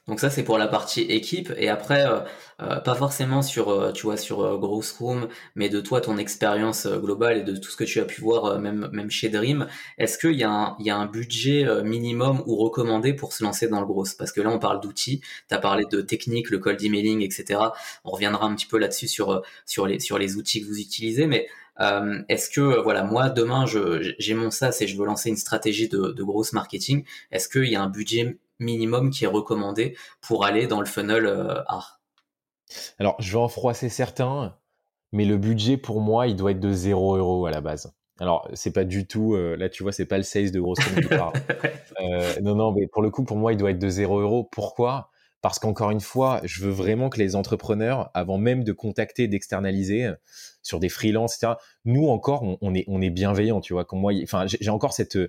donc 0.07 0.21
ça 0.21 0.29
c'est 0.29 0.45
pour 0.45 0.57
la 0.57 0.69
partie 0.69 1.01
équipe 1.01 1.51
et 1.57 1.67
après 1.67 2.07
euh, 2.07 2.21
euh, 2.61 2.79
pas 2.79 2.95
forcément 2.95 3.41
sur 3.41 3.67
euh, 3.67 3.91
tu 3.91 4.03
vois 4.03 4.15
sur 4.15 4.57
Gross 4.59 4.93
Room, 4.93 5.27
mais 5.55 5.67
de 5.67 5.81
toi 5.81 5.99
ton 5.99 6.17
expérience 6.17 6.87
globale 6.87 7.39
et 7.39 7.43
de 7.43 7.57
tout 7.57 7.69
ce 7.69 7.75
que 7.75 7.83
tu 7.83 7.99
as 7.99 8.05
pu 8.05 8.21
voir 8.21 8.57
même 8.59 8.87
même 8.93 9.11
chez 9.11 9.27
Dream. 9.27 9.67
Est-ce 9.97 10.17
qu'il 10.17 10.39
y 10.39 10.45
a 10.45 10.49
un 10.49 10.77
il 10.79 10.85
y 10.85 10.89
a 10.89 10.95
un 10.95 11.05
budget 11.05 11.67
minimum 11.83 12.43
ou 12.45 12.55
recommandé 12.55 13.13
pour 13.13 13.33
se 13.33 13.43
lancer 13.43 13.67
dans 13.67 13.81
le 13.81 13.85
gros 13.85 14.05
Parce 14.17 14.31
que 14.31 14.39
là 14.39 14.49
on 14.49 14.59
parle 14.59 14.79
d'outils, 14.79 15.19
tu 15.49 15.53
as 15.53 15.59
parlé 15.59 15.83
de 15.91 15.99
technique, 15.99 16.49
le 16.49 16.59
cold 16.59 16.81
emailing, 16.81 17.21
etc. 17.21 17.59
On 18.05 18.11
reviendra 18.11 18.45
un 18.45 18.55
petit 18.55 18.67
peu 18.67 18.77
là-dessus 18.77 19.09
sur 19.09 19.41
sur 19.65 19.85
les 19.85 19.99
sur 19.99 20.17
les 20.17 20.37
outils 20.37 20.61
que 20.61 20.67
vous 20.67 20.79
utilisez, 20.79 21.27
mais 21.27 21.49
est-ce 21.79 22.49
que 22.49 22.81
voilà 22.81 23.03
moi 23.03 23.29
demain 23.29 23.65
j'ai 23.65 24.33
mon 24.33 24.49
SaaS 24.49 24.77
et 24.81 24.87
je 24.87 24.97
veux 24.97 25.05
lancer 25.05 25.29
une 25.29 25.35
stratégie 25.35 25.89
de, 25.89 26.11
de 26.11 26.23
grosse 26.23 26.53
marketing 26.53 27.03
Est-ce 27.31 27.49
qu'il 27.49 27.69
y 27.69 27.75
a 27.75 27.81
un 27.81 27.89
budget 27.89 28.37
minimum 28.59 29.09
qui 29.09 29.25
est 29.25 29.27
recommandé 29.27 29.95
pour 30.21 30.45
aller 30.45 30.67
dans 30.67 30.79
le 30.79 30.85
funnel 30.85 31.25
euh, 31.25 31.61
art? 31.67 32.01
Alors, 32.99 33.15
je 33.19 33.31
vais 33.31 33.37
en 33.37 33.47
froisser 33.47 33.89
certains, 33.89 34.55
mais 35.11 35.25
le 35.25 35.37
budget 35.37 35.77
pour 35.77 36.01
moi, 36.01 36.27
il 36.27 36.35
doit 36.35 36.51
être 36.51 36.59
de 36.59 36.71
0 36.71 37.17
euros 37.17 37.45
à 37.45 37.51
la 37.51 37.61
base. 37.61 37.93
Alors, 38.19 38.49
c'est 38.53 38.71
pas 38.71 38.85
du 38.85 39.07
tout, 39.07 39.35
euh, 39.35 39.57
là 39.57 39.67
tu 39.67 39.83
vois, 39.83 39.91
c'est 39.91 40.05
pas 40.05 40.17
le 40.17 40.23
sales 40.23 40.51
de 40.51 40.59
grosse. 40.59 40.79
Euh, 42.01 42.41
non, 42.41 42.55
non, 42.55 42.73
mais 42.73 42.87
pour 42.87 43.01
le 43.01 43.09
coup, 43.09 43.23
pour 43.23 43.37
moi, 43.37 43.53
il 43.53 43.57
doit 43.57 43.71
être 43.71 43.79
de 43.79 43.87
0 43.87 44.19
euros. 44.19 44.43
Pourquoi? 44.51 45.11
Parce 45.45 45.59
qu'encore 45.59 45.91
une 45.91 46.01
fois, 46.01 46.41
je 46.43 46.63
veux 46.63 46.71
vraiment 46.71 47.11
que 47.11 47.19
les 47.19 47.35
entrepreneurs, 47.35 48.09
avant 48.15 48.39
même 48.39 48.63
de 48.63 48.71
contacter, 48.71 49.27
d'externaliser 49.27 50.11
sur 50.63 50.79
des 50.79 50.89
freelances, 50.89 51.35
etc., 51.35 51.53
nous 51.85 52.07
encore, 52.07 52.57
on, 52.61 52.73
est, 52.73 52.83
on 52.87 52.97
bienveillants, 52.97 53.61
tu 53.61 53.73
vois. 53.73 53.85
Moi, 53.91 54.13
enfin, 54.23 54.47
j'ai 54.47 54.71
encore 54.71 54.93
cette, 54.93 55.19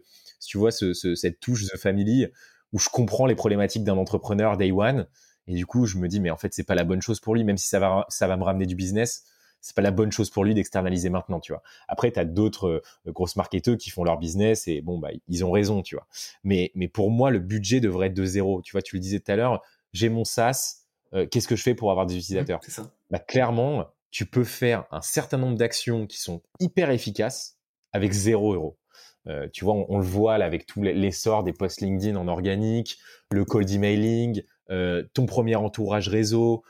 tu 0.40 0.56
vois, 0.56 0.70
ce, 0.70 0.94
cette 0.94 1.38
touche 1.38 1.70
de 1.70 1.76
family 1.76 2.28
où 2.72 2.78
je 2.78 2.88
comprends 2.88 3.26
les 3.26 3.34
problématiques 3.34 3.84
d'un 3.84 3.98
entrepreneur 3.98 4.56
day 4.56 4.72
one. 4.72 5.06
Et 5.48 5.54
du 5.54 5.66
coup, 5.66 5.84
je 5.84 5.98
me 5.98 6.08
dis, 6.08 6.18
mais 6.18 6.30
en 6.30 6.38
fait, 6.38 6.54
c'est 6.54 6.64
pas 6.64 6.74
la 6.74 6.84
bonne 6.84 7.02
chose 7.02 7.20
pour 7.20 7.34
lui, 7.34 7.44
même 7.44 7.58
si 7.58 7.68
ça 7.68 7.78
va, 7.78 8.06
ça 8.08 8.26
va 8.26 8.38
me 8.38 8.44
ramener 8.44 8.64
du 8.64 8.74
business. 8.74 9.26
C'est 9.60 9.76
pas 9.76 9.82
la 9.82 9.90
bonne 9.90 10.12
chose 10.12 10.30
pour 10.30 10.44
lui 10.44 10.54
d'externaliser 10.54 11.10
maintenant, 11.10 11.40
tu 11.40 11.52
vois. 11.52 11.62
Après, 11.88 12.10
tu 12.10 12.18
as 12.18 12.24
d'autres 12.24 12.82
euh, 13.06 13.12
grosses 13.12 13.36
marketeurs 13.36 13.76
qui 13.76 13.90
font 13.90 14.04
leur 14.04 14.16
business 14.16 14.66
et 14.66 14.80
bon, 14.80 14.98
bah, 14.98 15.10
ils 15.28 15.44
ont 15.44 15.50
raison, 15.50 15.82
tu 15.82 15.96
vois. 15.96 16.06
Mais, 16.42 16.72
mais 16.74 16.88
pour 16.88 17.10
moi, 17.10 17.30
le 17.30 17.38
budget 17.38 17.80
devrait 17.80 18.06
être 18.06 18.14
de 18.14 18.24
zéro. 18.24 18.62
Tu 18.62 18.72
vois, 18.72 18.80
tu 18.80 18.96
le 18.96 19.00
disais 19.00 19.20
tout 19.20 19.30
à 19.30 19.36
l'heure, 19.36 19.62
j'ai 19.96 20.08
mon 20.08 20.24
SaaS, 20.24 20.82
euh, 21.14 21.26
qu'est-ce 21.26 21.48
que 21.48 21.56
je 21.56 21.62
fais 21.62 21.74
pour 21.74 21.90
avoir 21.90 22.06
des 22.06 22.14
mmh, 22.14 22.18
utilisateurs 22.18 22.60
ça. 22.68 22.90
Bah, 23.10 23.18
Clairement, 23.18 23.86
tu 24.10 24.26
peux 24.26 24.44
faire 24.44 24.84
un 24.90 25.02
certain 25.02 25.38
nombre 25.38 25.56
d'actions 25.56 26.06
qui 26.06 26.18
sont 26.18 26.42
hyper 26.60 26.90
efficaces 26.90 27.58
avec 27.92 28.12
zéro 28.12 28.54
euro. 28.54 28.78
Euh, 29.26 29.48
tu 29.52 29.64
vois, 29.64 29.74
on, 29.88 29.98
le 29.98 30.04
voit 30.04 30.38
là 30.38 30.44
avec 30.44 30.66
tout 30.66 30.82
l'essor 30.82 31.42
des 31.42 31.52
posts 31.52 31.80
LinkedIn 31.80 32.16
en 32.16 32.28
organique, 32.28 32.98
le 33.32 33.44
cold 33.44 33.68
emailing, 33.68 34.42
euh, 34.70 35.02
ton 35.14 35.26
premier 35.26 35.56
entourage 35.56 36.08
réseau, 36.08 36.62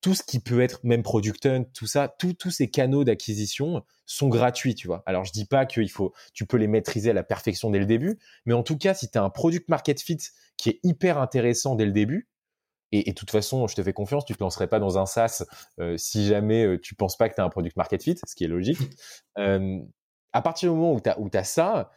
tout 0.00 0.14
ce 0.14 0.22
qui 0.22 0.40
peut 0.40 0.62
être 0.62 0.80
même 0.82 1.02
product 1.02 1.46
tout 1.74 1.86
ça, 1.86 2.08
tous 2.08 2.50
ces 2.50 2.70
canaux 2.70 3.04
d'acquisition 3.04 3.84
sont 4.06 4.28
gratuits, 4.28 4.74
tu 4.74 4.86
vois. 4.86 5.02
Alors 5.04 5.26
je 5.26 5.32
dis 5.32 5.44
pas 5.44 5.66
qu'il 5.66 5.90
faut, 5.90 6.14
tu 6.32 6.46
peux 6.46 6.56
les 6.56 6.68
maîtriser 6.68 7.10
à 7.10 7.12
la 7.12 7.22
perfection 7.22 7.68
dès 7.68 7.78
le 7.78 7.84
début, 7.84 8.18
mais 8.46 8.54
en 8.54 8.62
tout 8.62 8.78
cas, 8.78 8.94
si 8.94 9.10
tu 9.10 9.18
as 9.18 9.22
un 9.22 9.28
product 9.28 9.68
market 9.68 10.00
fit 10.00 10.16
qui 10.56 10.70
est 10.70 10.80
hyper 10.84 11.18
intéressant 11.18 11.74
dès 11.74 11.84
le 11.84 11.92
début, 11.92 12.28
et, 12.92 13.10
de 13.10 13.14
toute 13.14 13.30
façon, 13.30 13.66
je 13.66 13.74
te 13.74 13.82
fais 13.82 13.92
confiance, 13.92 14.24
tu 14.24 14.34
te 14.34 14.42
lancerais 14.42 14.68
pas 14.68 14.78
dans 14.78 14.98
un 14.98 15.06
SaaS 15.06 15.44
si 15.96 16.26
jamais 16.26 16.78
tu 16.80 16.94
penses 16.94 17.16
pas 17.16 17.28
que 17.28 17.34
tu 17.34 17.40
as 17.40 17.44
un 17.44 17.48
product 17.48 17.76
market 17.76 18.02
fit, 18.02 18.16
ce 18.26 18.34
qui 18.34 18.44
est 18.44 18.48
logique 18.48 18.78
à 20.32 20.42
partir 20.42 20.70
du 20.70 20.76
moment 20.76 20.94
où 20.94 21.30
tu 21.30 21.38
as, 21.38 21.44
ça, 21.44 21.90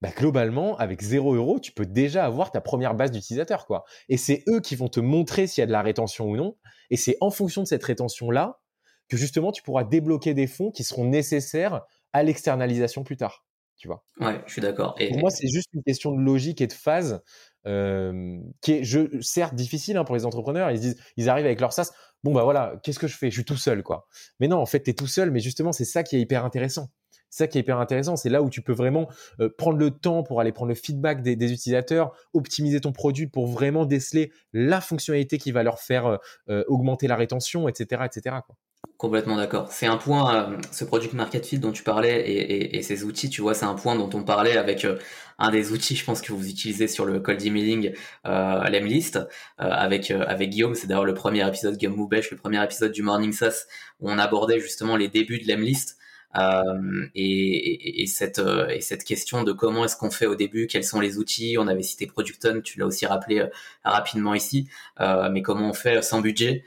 bah, 0.00 0.10
globalement, 0.16 0.76
avec 0.78 1.02
0 1.02 1.34
euros, 1.34 1.58
tu 1.58 1.72
peux 1.72 1.86
déjà 1.86 2.24
avoir 2.24 2.50
ta 2.50 2.60
première 2.60 2.94
base 2.94 3.10
d'utilisateurs. 3.10 3.66
quoi. 3.66 3.84
Et 4.08 4.16
c'est 4.16 4.44
eux 4.48 4.60
qui 4.60 4.76
vont 4.76 4.88
te 4.88 5.00
montrer 5.00 5.46
s'il 5.46 5.62
y 5.62 5.64
a 5.64 5.66
de 5.66 5.72
la 5.72 5.82
rétention 5.82 6.26
ou 6.28 6.36
non. 6.36 6.56
Et 6.90 6.96
c'est 6.96 7.16
en 7.20 7.30
fonction 7.30 7.62
de 7.62 7.66
cette 7.66 7.84
rétention-là 7.84 8.60
que 9.08 9.16
justement, 9.16 9.50
tu 9.50 9.62
pourras 9.62 9.84
débloquer 9.84 10.34
des 10.34 10.46
fonds 10.46 10.70
qui 10.70 10.84
seront 10.84 11.04
nécessaires 11.04 11.82
à 12.12 12.22
l'externalisation 12.22 13.02
plus 13.02 13.16
tard. 13.16 13.44
Tu 13.76 13.88
vois 13.88 14.04
Ouais, 14.20 14.40
je 14.46 14.52
suis 14.52 14.62
d'accord. 14.62 14.94
Et... 14.98 15.08
Pour 15.08 15.18
moi, 15.18 15.30
c'est 15.30 15.48
juste 15.48 15.68
une 15.72 15.82
question 15.82 16.12
de 16.12 16.20
logique 16.20 16.60
et 16.60 16.66
de 16.66 16.72
phase 16.72 17.22
qui 17.64 18.72
est, 18.72 18.84
je, 18.84 19.20
certes, 19.20 19.54
difficile 19.54 19.96
hein, 19.96 20.04
pour 20.04 20.14
les 20.14 20.24
entrepreneurs. 20.24 20.70
Ils 20.70 20.80
disent, 20.80 20.96
ils 21.16 21.28
arrivent 21.28 21.46
avec 21.46 21.60
leur 21.60 21.72
SaaS. 21.72 21.90
Bon, 22.22 22.32
bah 22.32 22.44
voilà, 22.44 22.74
qu'est-ce 22.82 22.98
que 22.98 23.06
je 23.06 23.16
fais? 23.16 23.30
Je 23.30 23.34
suis 23.36 23.44
tout 23.44 23.56
seul, 23.56 23.82
quoi. 23.82 24.06
Mais 24.40 24.48
non, 24.48 24.58
en 24.58 24.66
fait, 24.66 24.82
tu 24.82 24.90
es 24.90 24.94
tout 24.94 25.06
seul, 25.06 25.30
mais 25.30 25.40
justement, 25.40 25.72
c'est 25.72 25.84
ça 25.84 26.02
qui 26.02 26.16
est 26.16 26.20
hyper 26.20 26.44
intéressant. 26.44 26.90
C'est 27.30 27.44
ça 27.44 27.46
qui 27.46 27.58
est 27.58 27.60
hyper 27.60 27.78
intéressant. 27.78 28.16
C'est 28.16 28.28
là 28.28 28.42
où 28.42 28.50
tu 28.50 28.60
peux 28.60 28.72
vraiment 28.72 29.08
euh, 29.40 29.48
prendre 29.56 29.78
le 29.78 29.90
temps 29.90 30.22
pour 30.22 30.40
aller 30.40 30.52
prendre 30.52 30.68
le 30.68 30.74
feedback 30.74 31.22
des, 31.22 31.32
utilisateurs, 31.32 32.12
optimiser 32.34 32.80
ton 32.80 32.92
produit 32.92 33.28
pour 33.28 33.46
vraiment 33.46 33.86
déceler 33.86 34.32
la 34.52 34.80
fonctionnalité 34.80 35.38
qui 35.38 35.52
va 35.52 35.62
leur 35.62 35.78
faire 35.78 36.06
euh, 36.06 36.16
euh, 36.50 36.64
augmenter 36.66 37.06
la 37.06 37.16
rétention, 37.16 37.68
etc., 37.68 38.02
etc. 38.04 38.36
Quoi. 38.44 38.56
Complètement 38.96 39.36
d'accord. 39.36 39.72
C'est 39.72 39.86
un 39.86 39.96
point, 39.96 40.58
ce 40.72 40.84
product 40.84 41.14
market 41.14 41.46
fit 41.46 41.58
dont 41.58 41.72
tu 41.72 41.82
parlais 41.82 42.30
et, 42.30 42.82
ces 42.82 43.04
outils, 43.04 43.30
tu 43.30 43.40
vois, 43.40 43.54
c'est 43.54 43.64
un 43.64 43.74
point 43.74 43.96
dont 43.96 44.10
on 44.12 44.22
parlait 44.24 44.58
avec 44.58 44.86
un 45.38 45.50
des 45.50 45.72
outils, 45.72 45.96
je 45.96 46.04
pense 46.04 46.20
que 46.20 46.34
vous 46.34 46.48
utilisez 46.50 46.86
sur 46.86 47.06
le 47.06 47.18
cold 47.18 47.42
emailing, 47.42 47.94
euh, 48.26 48.62
l'Emlist, 48.64 49.18
avec 49.56 50.10
avec 50.10 50.50
Guillaume. 50.50 50.74
C'est 50.74 50.86
d'ailleurs 50.86 51.06
le 51.06 51.14
premier 51.14 51.46
épisode 51.48 51.78
Guillaume 51.78 51.96
Moubèche, 51.96 52.30
le 52.30 52.36
premier 52.36 52.62
épisode 52.62 52.92
du 52.92 53.02
Morning 53.02 53.32
SaaS 53.32 53.66
où 54.00 54.10
on 54.10 54.18
abordait 54.18 54.60
justement 54.60 54.96
les 54.96 55.08
débuts 55.08 55.38
de 55.38 55.48
l'Emlist 55.48 55.96
euh, 56.36 57.06
et, 57.14 58.02
et, 58.02 58.06
cette, 58.06 58.38
euh, 58.38 58.68
et 58.68 58.80
cette 58.80 59.02
question 59.02 59.42
de 59.42 59.52
comment 59.52 59.84
est-ce 59.84 59.96
qu'on 59.96 60.10
fait 60.10 60.26
au 60.26 60.36
début, 60.36 60.68
quels 60.68 60.84
sont 60.84 61.00
les 61.00 61.18
outils, 61.18 61.56
on 61.58 61.66
avait 61.66 61.82
cité 61.82 62.06
Producton, 62.06 62.60
tu 62.62 62.78
l'as 62.78 62.86
aussi 62.86 63.04
rappelé 63.06 63.40
euh, 63.40 63.46
rapidement 63.84 64.34
ici, 64.34 64.68
mais 64.98 65.42
comment 65.42 65.70
on 65.70 65.72
fait 65.72 66.02
sans 66.02 66.20
budget 66.20 66.64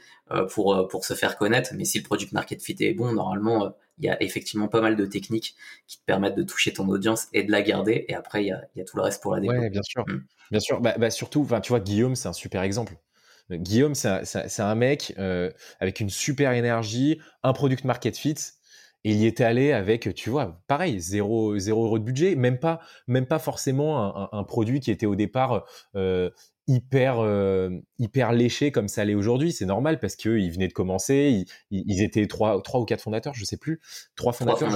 pour, 0.50 0.88
pour 0.88 1.04
se 1.04 1.14
faire 1.14 1.36
connaître, 1.36 1.72
mais 1.76 1.84
si 1.84 1.98
le 1.98 2.04
product 2.04 2.32
market 2.32 2.62
fit 2.62 2.76
est 2.80 2.94
bon, 2.94 3.12
normalement, 3.12 3.74
il 3.98 4.04
y 4.06 4.08
a 4.08 4.22
effectivement 4.22 4.68
pas 4.68 4.80
mal 4.80 4.96
de 4.96 5.06
techniques 5.06 5.54
qui 5.86 5.98
te 5.98 6.04
permettent 6.04 6.34
de 6.34 6.42
toucher 6.42 6.72
ton 6.72 6.88
audience 6.88 7.28
et 7.32 7.42
de 7.42 7.52
la 7.52 7.62
garder. 7.62 8.06
Et 8.08 8.14
après, 8.14 8.42
il 8.44 8.48
y 8.48 8.52
a, 8.52 8.62
il 8.74 8.78
y 8.78 8.82
a 8.82 8.84
tout 8.84 8.96
le 8.96 9.02
reste 9.02 9.22
pour 9.22 9.34
la 9.34 9.40
développer. 9.40 9.60
Ouais, 9.60 9.70
bien 9.70 9.82
sûr. 9.82 10.04
Mm. 10.08 10.24
Bien 10.50 10.60
sûr. 10.60 10.80
Bah, 10.80 10.94
bah 10.98 11.10
surtout, 11.10 11.46
tu 11.62 11.68
vois, 11.68 11.80
Guillaume, 11.80 12.16
c'est 12.16 12.28
un 12.28 12.32
super 12.32 12.62
exemple. 12.62 12.96
Guillaume, 13.50 13.94
c'est 13.94 14.08
un, 14.08 14.66
un, 14.66 14.74
mec 14.74 15.14
avec 15.80 16.00
une 16.00 16.10
super 16.10 16.52
énergie, 16.52 17.20
un 17.42 17.52
product 17.52 17.84
market 17.84 18.16
fit. 18.16 18.36
Et 19.06 19.10
il 19.10 19.18
y 19.18 19.26
était 19.26 19.44
allé 19.44 19.72
avec, 19.72 20.14
tu 20.14 20.30
vois, 20.30 20.62
pareil, 20.66 20.98
zéro, 20.98 21.58
zéro 21.58 21.84
euro 21.84 21.98
de 21.98 22.04
budget, 22.04 22.36
même 22.36 22.58
pas, 22.58 22.80
même 23.06 23.26
pas 23.26 23.38
forcément 23.38 24.16
un, 24.16 24.30
un, 24.32 24.44
produit 24.44 24.80
qui 24.80 24.90
était 24.90 25.04
au 25.04 25.14
départ 25.14 25.66
euh, 25.94 26.30
hyper 26.66 27.20
euh, 27.20 27.70
hyper 27.98 28.32
léché 28.32 28.72
comme 28.72 28.88
ça 28.88 29.04
l'est 29.04 29.14
aujourd'hui. 29.14 29.52
C'est 29.52 29.66
normal 29.66 29.98
parce 30.00 30.16
que 30.16 30.38
ils 30.38 30.50
venaient 30.50 30.68
de 30.68 30.72
commencer, 30.72 31.44
ils, 31.70 31.84
ils, 31.86 32.02
étaient 32.02 32.26
trois 32.26 32.62
trois 32.62 32.80
ou 32.80 32.84
quatre 32.84 33.02
fondateurs, 33.02 33.34
je 33.34 33.44
sais 33.44 33.56
plus, 33.56 33.80
trois 34.16 34.32
fondateurs. 34.32 34.70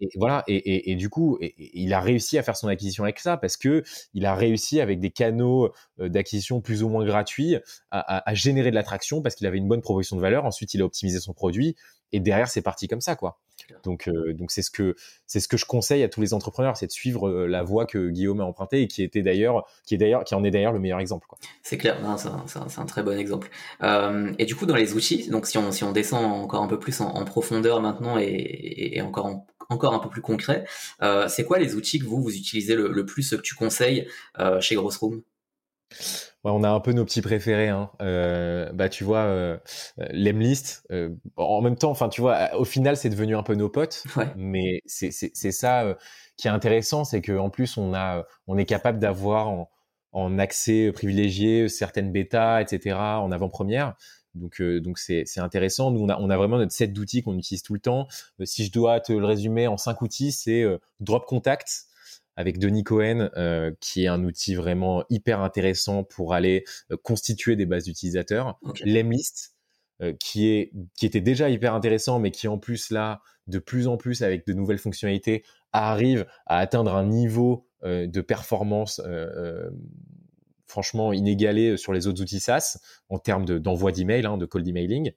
Et 0.00 0.08
voilà, 0.16 0.42
et, 0.48 0.56
et, 0.56 0.90
et 0.92 0.96
du 0.96 1.08
coup, 1.08 1.38
il 1.40 1.94
a 1.94 2.00
réussi 2.00 2.36
à 2.36 2.42
faire 2.42 2.56
son 2.56 2.68
acquisition 2.68 3.04
avec 3.04 3.20
ça 3.20 3.36
parce 3.36 3.56
que 3.56 3.84
il 4.12 4.26
a 4.26 4.34
réussi 4.34 4.80
avec 4.80 4.98
des 5.00 5.10
canaux 5.10 5.70
euh, 6.00 6.08
d'acquisition 6.08 6.60
plus 6.60 6.82
ou 6.82 6.88
moins 6.88 7.04
gratuits 7.04 7.56
à, 7.90 8.16
à, 8.16 8.28
à 8.30 8.34
générer 8.34 8.70
de 8.70 8.74
l'attraction 8.74 9.22
parce 9.22 9.34
qu'il 9.36 9.46
avait 9.46 9.58
une 9.58 9.68
bonne 9.68 9.82
proposition 9.82 10.16
de 10.16 10.20
valeur. 10.20 10.44
Ensuite, 10.44 10.74
il 10.74 10.82
a 10.82 10.84
optimisé 10.84 11.20
son 11.20 11.32
produit 11.32 11.76
et 12.12 12.20
derrière 12.20 12.48
c'est 12.48 12.62
parti 12.62 12.88
comme 12.88 13.00
ça 13.00 13.16
quoi. 13.16 13.38
Donc 13.82 14.08
euh, 14.08 14.32
donc 14.34 14.50
c'est 14.50 14.62
ce 14.62 14.70
que 14.70 14.94
c'est 15.26 15.40
ce 15.40 15.48
que 15.48 15.56
je 15.56 15.64
conseille 15.64 16.02
à 16.02 16.08
tous 16.08 16.20
les 16.20 16.34
entrepreneurs, 16.34 16.76
c'est 16.76 16.86
de 16.86 16.92
suivre 16.92 17.28
euh, 17.28 17.46
la 17.46 17.62
voie 17.62 17.86
que 17.86 18.08
Guillaume 18.08 18.40
a 18.40 18.44
empruntée 18.44 18.82
et 18.82 18.88
qui 18.88 19.02
était 19.02 19.22
d'ailleurs 19.22 19.66
qui 19.84 19.94
est 19.94 19.98
d'ailleurs 19.98 20.24
qui 20.24 20.34
en 20.34 20.44
est 20.44 20.50
d'ailleurs 20.50 20.72
le 20.72 20.78
meilleur 20.78 21.00
exemple. 21.00 21.26
C'est 21.62 21.78
clair, 21.78 21.98
c'est 22.18 22.78
un, 22.78 22.86
très 22.86 23.02
bon 23.02 23.18
exemple. 23.18 23.50
Euh, 23.82 24.32
et 24.38 24.44
du 24.44 24.54
coup 24.54 24.66
dans 24.66 24.76
les 24.76 24.94
outils, 24.94 25.28
donc 25.28 25.46
si 25.46 25.58
on 25.58 25.72
si 25.72 25.84
on 25.84 25.92
descend 25.92 26.24
encore 26.24 26.62
un 26.62 26.68
peu 26.68 26.78
plus 26.78 27.00
en, 27.00 27.24
profondeur 27.24 27.80
maintenant 27.80 28.18
et, 28.18 28.92
et 28.96 29.00
encore 29.02 29.44
encore 29.70 29.94
un 29.94 29.98
peu 29.98 30.08
plus 30.08 30.22
concret, 30.22 30.64
c'est 31.28 31.44
quoi 31.44 31.58
les 31.58 31.74
outils 31.74 31.98
que 31.98 32.04
vous 32.04 32.22
vous 32.22 32.36
utilisez 32.36 32.74
le, 32.74 33.06
plus 33.06 33.30
que 33.30 33.36
tu 33.36 33.54
conseilles 33.54 34.08
chez 34.60 34.74
Grossroom? 34.74 35.22
Ouais, 36.44 36.50
on 36.54 36.62
a 36.62 36.68
un 36.68 36.80
peu 36.80 36.92
nos 36.92 37.06
petits 37.06 37.22
préférés. 37.22 37.70
Hein. 37.70 37.90
Euh, 38.02 38.70
bah, 38.72 38.90
tu 38.90 39.02
vois, 39.02 39.20
euh, 39.20 39.56
l'Emlist, 40.10 40.86
euh, 40.92 41.08
en 41.36 41.62
même 41.62 41.76
temps, 41.76 41.90
enfin, 41.90 42.10
tu 42.10 42.20
vois, 42.20 42.54
au 42.54 42.66
final, 42.66 42.98
c'est 42.98 43.08
devenu 43.08 43.34
un 43.34 43.42
peu 43.42 43.54
nos 43.54 43.70
potes. 43.70 44.04
Mais 44.36 44.82
c'est 44.86 45.10
ça 45.32 45.82
euh, 45.84 45.94
qui 46.36 46.48
est 46.48 46.50
intéressant, 46.50 47.04
c'est 47.04 47.22
qu'en 47.22 47.48
plus, 47.48 47.78
on, 47.78 47.94
a, 47.94 48.26
on 48.46 48.58
est 48.58 48.66
capable 48.66 48.98
d'avoir 48.98 49.48
en, 49.48 49.70
en, 50.12 50.38
accès 50.38 50.92
privilégié 50.92 51.68
certaines 51.70 52.12
bêtas, 52.12 52.60
etc., 52.60 52.96
en 52.96 53.32
avant-première. 53.32 53.94
Donc, 54.34 54.60
euh, 54.60 54.80
donc 54.80 54.98
c'est, 54.98 55.24
intéressant. 55.38 55.92
Nous, 55.92 56.00
on 56.00 56.10
a, 56.10 56.18
on 56.18 56.28
a 56.28 56.36
vraiment 56.36 56.58
notre 56.58 56.72
set 56.72 56.92
d'outils 56.92 57.22
qu'on 57.22 57.38
utilise 57.38 57.62
tout 57.62 57.72
le 57.72 57.80
temps. 57.80 58.06
si 58.42 58.66
je 58.66 58.72
dois 58.72 59.00
te 59.00 59.14
le 59.14 59.24
résumer 59.24 59.66
en 59.66 59.78
cinq 59.78 60.02
outils, 60.02 60.32
c'est 60.32 60.64
Drop 61.00 61.24
Contact, 61.24 61.86
avec 62.36 62.58
Denis 62.58 62.84
Cohen, 62.84 63.30
euh, 63.36 63.72
qui 63.80 64.04
est 64.04 64.08
un 64.08 64.24
outil 64.24 64.54
vraiment 64.54 65.04
hyper 65.10 65.40
intéressant 65.40 66.04
pour 66.04 66.34
aller 66.34 66.64
euh, 66.90 66.96
constituer 67.02 67.56
des 67.56 67.66
bases 67.66 67.84
d'utilisateurs. 67.84 68.58
Lemlist, 68.84 69.54
euh, 70.02 70.12
qui 70.18 70.48
est 70.48 70.72
qui 70.96 71.06
était 71.06 71.20
déjà 71.20 71.48
hyper 71.48 71.74
intéressant, 71.74 72.18
mais 72.18 72.30
qui 72.30 72.48
en 72.48 72.58
plus 72.58 72.90
là, 72.90 73.20
de 73.46 73.58
plus 73.58 73.86
en 73.86 73.96
plus 73.96 74.22
avec 74.22 74.46
de 74.46 74.52
nouvelles 74.52 74.78
fonctionnalités, 74.78 75.44
arrive 75.72 76.26
à 76.46 76.58
atteindre 76.58 76.94
un 76.94 77.06
niveau 77.06 77.66
de 77.82 78.20
performance 78.22 79.02
franchement 80.66 81.12
inégalé 81.12 81.76
sur 81.76 81.92
les 81.92 82.06
autres 82.06 82.22
outils 82.22 82.40
SaaS 82.40 82.78
en 83.10 83.18
termes 83.18 83.44
d'envoi 83.44 83.92
d'email, 83.92 84.24
hein, 84.24 84.38
de 84.38 84.46
cold 84.46 84.66
emailing. 84.66 85.12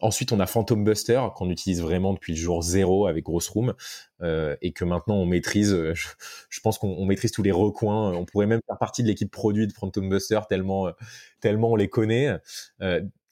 Ensuite, 0.00 0.32
on 0.32 0.40
a 0.40 0.46
Phantom 0.46 0.82
Buster 0.82 1.20
qu'on 1.36 1.50
utilise 1.50 1.80
vraiment 1.80 2.12
depuis 2.12 2.32
le 2.32 2.38
jour 2.38 2.62
zéro 2.62 3.06
avec 3.06 3.24
Gross 3.24 3.48
Room 3.48 3.74
euh, 4.22 4.56
et 4.62 4.72
que 4.72 4.84
maintenant 4.84 5.16
on 5.16 5.26
maîtrise. 5.26 5.72
Euh, 5.72 5.94
je, 5.94 6.60
pense 6.60 6.78
qu'on 6.78 7.04
maîtrise 7.06 7.32
tous 7.32 7.42
les 7.42 7.52
recoins. 7.52 8.12
On 8.12 8.24
pourrait 8.24 8.46
même 8.46 8.60
faire 8.66 8.78
partie 8.78 9.02
de 9.02 9.08
l'équipe 9.08 9.30
produit 9.30 9.66
de 9.66 9.72
Phantom 9.72 10.08
Buster 10.08 10.40
tellement 10.48 10.88
euh, 10.88 10.92
tellement 11.40 11.72
on 11.72 11.76
les 11.76 11.88
connaît. 11.88 12.36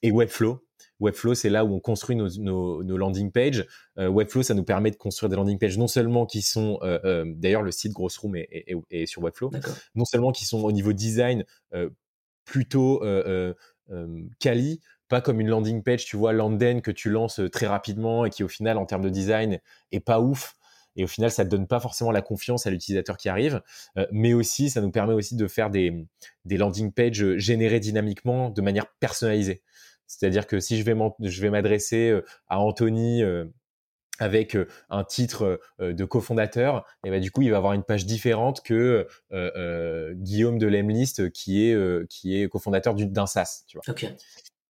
et 0.03 0.11
Webflow. 0.11 0.65
Webflow, 1.01 1.35
c'est 1.35 1.49
là 1.49 1.65
où 1.65 1.73
on 1.75 1.79
construit 1.79 2.17
nos, 2.17 2.29
nos, 2.39 2.97
landing 2.97 3.31
pages. 3.31 3.67
Webflow, 3.97 4.43
ça 4.43 4.55
nous 4.55 4.65
permet 4.65 4.91
de 4.91 4.97
construire 4.97 5.31
des 5.31 5.37
landing 5.37 5.57
pages 5.57 5.79
non 5.79 5.87
seulement 5.87 6.27
qui 6.27 6.43
sont, 6.43 6.81
d'ailleurs, 7.37 7.63
le 7.63 7.71
site 7.71 7.93
Gross 7.93 8.17
Room 8.19 8.35
est, 8.35 9.07
sur 9.07 9.23
Webflow, 9.23 9.53
non 9.95 10.05
seulement 10.05 10.33
qui 10.33 10.45
sont 10.45 10.59
au 10.65 10.73
niveau 10.73 10.93
design 10.93 11.45
plutôt 12.45 13.01
quali, 14.41 14.81
pas 15.09 15.21
comme 15.21 15.41
une 15.41 15.49
landing 15.49 15.83
page, 15.83 16.05
tu 16.05 16.17
vois, 16.17 16.33
Landen 16.33 16.83
que 16.83 16.91
tu 16.91 17.11
lances 17.11 17.41
euh, 17.41 17.49
très 17.49 17.67
rapidement 17.67 18.25
et 18.25 18.31
qui 18.31 18.45
au 18.45 18.49
final 18.49 18.79
en 18.79 18.87
termes 18.87 19.03
de 19.03 19.09
design 19.09 19.59
est 19.91 20.01
pas 20.01 20.21
ouf. 20.21 20.55
Et 20.97 21.05
au 21.05 21.07
final, 21.07 21.31
ça 21.31 21.45
ne 21.45 21.49
donne 21.49 21.67
pas 21.69 21.79
forcément 21.79 22.11
la 22.11 22.23
confiance 22.23 22.67
à 22.67 22.71
l'utilisateur 22.71 23.17
qui 23.17 23.29
arrive, 23.29 23.63
euh, 23.97 24.07
mais 24.11 24.35
aussi 24.35 24.69
ça 24.69 24.81
nous 24.81 24.91
permet 24.91 25.15
aussi 25.15 25.37
de 25.37 25.47
faire 25.47 25.71
des, 25.71 26.07
landing 26.45 26.93
pages 26.93 27.23
euh, 27.23 27.39
générées 27.39 27.81
dynamiquement 27.81 28.51
de 28.51 28.61
manière 28.61 28.87
personnalisée. 29.01 29.63
C'est-à-dire 30.07 30.47
que 30.47 30.59
si 30.59 30.79
je 30.79 31.41
vais 31.43 31.51
m'adresser 31.51 32.19
à 32.49 32.61
Anthony 32.61 33.23
avec 34.19 34.57
un 34.89 35.05
titre 35.05 35.61
de 35.79 36.05
cofondateur, 36.07 36.87
et 37.05 37.11
ben 37.11 37.21
du 37.21 37.31
coup 37.31 37.43
il 37.43 37.51
va 37.51 37.59
avoir 37.59 37.75
une 37.75 37.83
page 37.83 38.07
différente 38.07 38.63
que 38.63 39.07
Guillaume 40.15 40.59
de 40.59 40.67
Lemlist 40.67 41.31
qui 41.31 41.69
est 41.69 42.09
qui 42.09 42.41
est 42.41 42.49
cofondateur 42.49 42.95
d'un 42.95 43.27
SaaS. 43.27 43.65
Tu 43.67 43.77
vois. 43.77 43.95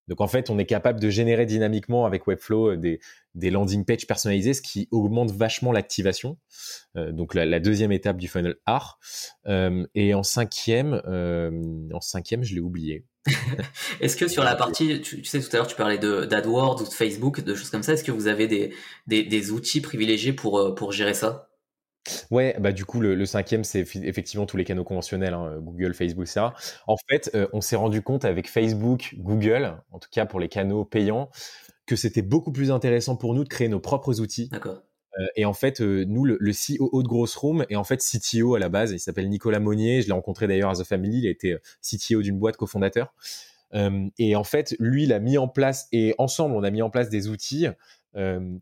Donc 0.08 0.20
en 0.20 0.26
fait, 0.26 0.50
on 0.50 0.58
est 0.58 0.66
capable 0.66 0.98
de 0.98 1.10
générer 1.10 1.46
dynamiquement 1.46 2.06
avec 2.06 2.26
Webflow 2.26 2.72
euh, 2.72 2.76
des, 2.76 3.50
landing 3.50 3.84
pages 3.84 4.06
personnalisées, 4.06 4.54
ce 4.54 4.62
qui 4.62 4.88
augmente 4.90 5.30
vachement 5.30 5.70
l'activation. 5.70 6.38
Euh, 6.96 7.12
donc 7.12 7.34
la, 7.34 7.60
deuxième 7.60 7.92
étape 7.92 8.16
du 8.16 8.26
funnel 8.26 8.56
R. 8.66 8.98
Euh, 9.46 9.86
et 9.94 10.14
en 10.14 10.22
cinquième, 10.22 11.00
je 11.04 12.54
l'ai 12.54 12.60
oublié. 12.60 13.04
est-ce 14.00 14.16
que 14.16 14.26
sur 14.26 14.42
la 14.42 14.56
partie, 14.56 15.02
tu, 15.02 15.22
sais 15.24 15.40
tout 15.40 15.48
à 15.52 15.58
l'heure 15.58 15.66
tu 15.66 15.76
parlais 15.76 15.98
d'AdWords 15.98 16.80
ou 16.80 16.84
de 16.84 16.92
Facebook, 16.92 17.42
de 17.42 17.54
choses 17.54 17.70
comme 17.70 17.82
ça, 17.82 17.92
est-ce 17.92 18.04
que 18.04 18.12
vous 18.12 18.26
avez 18.26 18.72
des, 19.06 19.50
outils 19.50 19.82
privilégiés 19.82 20.32
pour 20.32 20.92
gérer 20.92 21.14
ça? 21.14 21.47
Ouais, 22.30 22.56
bah 22.60 22.72
du 22.72 22.84
coup 22.84 23.00
le, 23.00 23.26
cinquième 23.26 23.64
c'est 23.64 23.80
effectivement 23.80 24.46
tous 24.46 24.56
les 24.56 24.64
canaux 24.64 24.84
conventionnels, 24.84 25.34
hein, 25.34 25.58
Google, 25.60 25.94
Facebook, 25.94 26.26
etc. 26.26 26.46
En 26.86 26.96
fait, 27.08 27.30
euh, 27.34 27.46
on 27.52 27.60
s'est 27.60 27.76
rendu 27.76 28.02
compte 28.02 28.24
avec 28.24 28.48
Facebook, 28.48 29.14
Google, 29.18 29.76
en 29.90 29.98
tout 29.98 30.08
cas 30.10 30.26
pour 30.26 30.40
les 30.40 30.48
canaux 30.48 30.84
payants, 30.84 31.30
que 31.86 31.96
c'était 31.96 32.22
beaucoup 32.22 32.52
plus 32.52 32.70
intéressant 32.70 33.16
pour 33.16 33.34
nous 33.34 33.44
de 33.44 33.48
créer 33.48 33.68
nos 33.68 33.80
propres 33.80 34.20
outils. 34.20 34.48
D'accord. 34.50 34.82
Euh, 35.18 35.26
et 35.36 35.44
en 35.44 35.54
fait, 35.54 35.80
euh, 35.80 36.04
nous, 36.06 36.24
le, 36.24 36.36
le, 36.38 36.52
CEO 36.52 37.02
de 37.02 37.08
Gross 37.08 37.34
Room 37.36 37.64
est 37.68 37.76
en 37.76 37.84
fait 37.84 37.98
CTO 37.98 38.54
à 38.54 38.58
la 38.58 38.68
base. 38.68 38.92
Il 38.92 39.00
s'appelle 39.00 39.28
Nicolas 39.28 39.58
Monnier. 39.58 40.02
Je 40.02 40.06
l'ai 40.06 40.12
rencontré 40.12 40.46
d'ailleurs 40.46 40.70
à 40.70 40.74
The 40.74 40.84
Family. 40.84 41.20
Il 41.20 41.26
a 41.26 41.30
été 41.30 41.56
CTO 41.82 42.22
d'une 42.22 42.38
boîte 42.38 42.56
cofondateur. 42.56 43.14
et 44.18 44.36
en 44.36 44.44
fait, 44.44 44.76
lui, 44.78 45.04
il 45.04 45.12
a 45.12 45.18
mis 45.18 45.38
en 45.38 45.48
place 45.48 45.88
et 45.92 46.14
ensemble, 46.18 46.54
on 46.54 46.62
a 46.62 46.70
mis 46.70 46.82
en 46.82 46.90
place 46.90 47.08
des 47.08 47.28
outils 47.28 47.66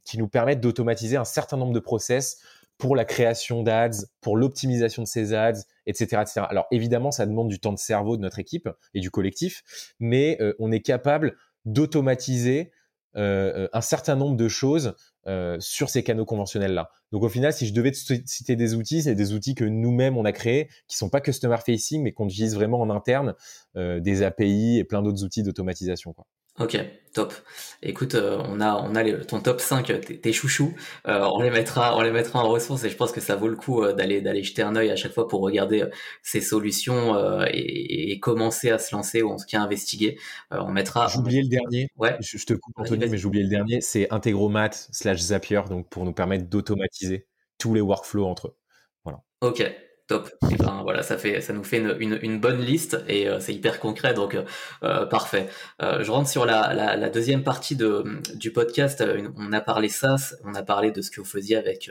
qui 0.05 0.19
nous 0.19 0.29
permettent 0.29 0.61
d'automatiser 0.61 1.17
un 1.17 1.25
certain 1.25 1.57
nombre 1.57 1.73
de 1.73 1.81
process 1.81 2.39
pour 2.79 2.97
la 2.97 3.05
création 3.05 3.63
d'ads, 3.63 4.07
pour 4.21 4.37
l'optimisation 4.37 5.03
de 5.03 5.09
ces 5.09 5.33
ads, 5.35 5.63
etc., 5.87 6.23
etc. 6.23 6.47
Alors 6.49 6.67
évidemment, 6.71 7.11
ça 7.11 7.27
demande 7.27 7.49
du 7.49 7.59
temps 7.59 7.73
de 7.73 7.79
cerveau 7.79 8.17
de 8.17 8.23
notre 8.23 8.39
équipe 8.39 8.69
et 8.95 9.01
du 9.01 9.11
collectif, 9.11 9.63
mais 9.99 10.37
euh, 10.41 10.55
on 10.59 10.71
est 10.73 10.81
capable 10.81 11.37
d'automatiser 11.65 12.73
euh, 13.17 13.67
un 13.73 13.81
certain 13.81 14.15
nombre 14.15 14.37
de 14.37 14.47
choses 14.47 14.95
euh, 15.27 15.57
sur 15.59 15.89
ces 15.89 16.03
canaux 16.03 16.27
conventionnels-là. 16.27 16.91
Donc 17.13 17.23
au 17.23 17.29
final, 17.31 17.53
si 17.53 17.67
je 17.67 17.73
devais 17.73 17.93
citer 17.95 18.57
des 18.57 18.75
outils, 18.75 19.03
c'est 19.03 19.15
des 19.15 19.33
outils 19.33 19.55
que 19.55 19.65
nous-mêmes 19.65 20.19
on 20.19 20.25
a 20.27 20.33
créés, 20.33 20.69
qui 20.87 20.97
sont 20.97 21.09
pas 21.09 21.23
customer 21.23 21.57
facing, 21.65 22.03
mais 22.03 22.13
qu'on 22.13 22.29
utilise 22.29 22.55
vraiment 22.55 22.81
en 22.81 22.91
interne, 22.91 23.35
des 23.75 24.23
API 24.23 24.79
et 24.79 24.85
plein 24.85 25.03
d'autres 25.03 25.25
outils 25.25 25.43
d'automatisation. 25.43 26.13
Quoi. 26.13 26.27
Ok, 26.59 26.79
top. 27.13 27.35
Écoute, 27.83 28.15
euh, 28.15 28.43
on 28.49 28.61
a 28.63 28.77
on 28.77 28.95
a 28.95 29.05
ton 29.25 29.41
top 29.41 29.61
5 29.61 29.91
euh, 29.91 29.99
tes, 29.99 30.33
chouchous. 30.33 30.75
Euh, 31.07 31.29
on 31.35 31.43
les 31.43 31.51
mettra 31.51 31.97
on 31.99 32.01
les 32.01 32.11
mettra 32.11 32.43
en 32.43 32.49
ressources 32.49 32.85
et 32.85 32.89
je 32.89 32.97
pense 32.97 33.13
que 33.13 33.21
ça 33.21 33.37
vaut 33.37 33.49
le 33.49 33.57
coup 33.57 33.85
d'aller 33.93 34.23
d'aller 34.23 34.43
jeter 34.43 34.63
un 34.63 34.75
œil 34.75 34.91
à 34.91 34.97
chaque 34.97 35.13
fois 35.13 35.29
pour 35.29 35.43
regarder 35.43 35.85
ces 36.23 36.41
solutions 36.41 37.15
et, 37.47 38.19
commencer 38.21 38.71
à 38.71 38.79
se 38.79 38.95
lancer 38.95 39.21
ou 39.21 39.31
en 39.31 39.37
tout 39.37 39.45
cas 39.47 39.61
investiguer. 39.61 40.19
on 40.51 40.71
mettra. 40.71 41.09
J'ai 41.09 41.19
oublié 41.19 41.43
le 41.43 41.49
dernier. 41.49 41.89
Ouais. 41.97 42.17
Je, 42.21 42.45
te 42.45 42.55
coupe 42.55 42.75
Anthony, 42.79 43.07
mais 43.09 43.19
j'ai 43.19 43.27
oublié 43.27 43.45
le 43.45 43.51
dernier. 43.51 43.81
C'est 43.83 44.11
Integromat 44.11 44.71
slash 44.73 45.19
Zapier 45.19 45.61
donc 45.69 45.89
pour 45.91 46.05
nous 46.05 46.15
permettre 46.15 46.49
d'automatiser 46.49 47.27
tous 47.59 47.75
les 47.75 47.83
workflows 47.83 48.27
entre 48.27 48.49
eux. 48.49 48.57
Voilà. 49.05 49.21
Ok, 49.43 49.63
Top. 50.07 50.31
Et 50.53 50.55
ben 50.55 50.83
voilà, 50.85 51.03
ça 51.03 51.19
fait, 51.19 51.41
ça 51.41 51.53
nous 51.53 51.65
fait 51.65 51.79
une, 51.79 51.97
une, 51.99 52.19
une 52.23 52.39
bonne 52.39 52.61
liste 52.61 53.03
et 53.09 53.29
euh, 53.29 53.41
c'est 53.41 53.53
hyper 53.53 53.81
concret, 53.81 54.15
donc 54.15 54.39
euh, 54.85 55.05
parfait. 55.05 55.49
Euh, 55.83 56.05
je 56.05 56.13
rentre 56.13 56.29
sur 56.29 56.47
la, 56.47 56.73
la, 56.75 56.95
la, 56.95 57.11
deuxième 57.11 57.43
partie 57.43 57.75
de, 57.75 58.05
du 58.37 58.53
podcast. 58.53 59.03
On 59.37 59.53
a 59.53 59.61
parlé 59.61 59.89
SaaS, 59.89 60.37
on 60.45 60.55
a 60.55 60.63
parlé 60.63 60.93
de 60.93 61.03
ce 61.03 61.11
que 61.11 61.21
vous 61.21 61.27
faisiez 61.27 61.57
avec 61.57 61.91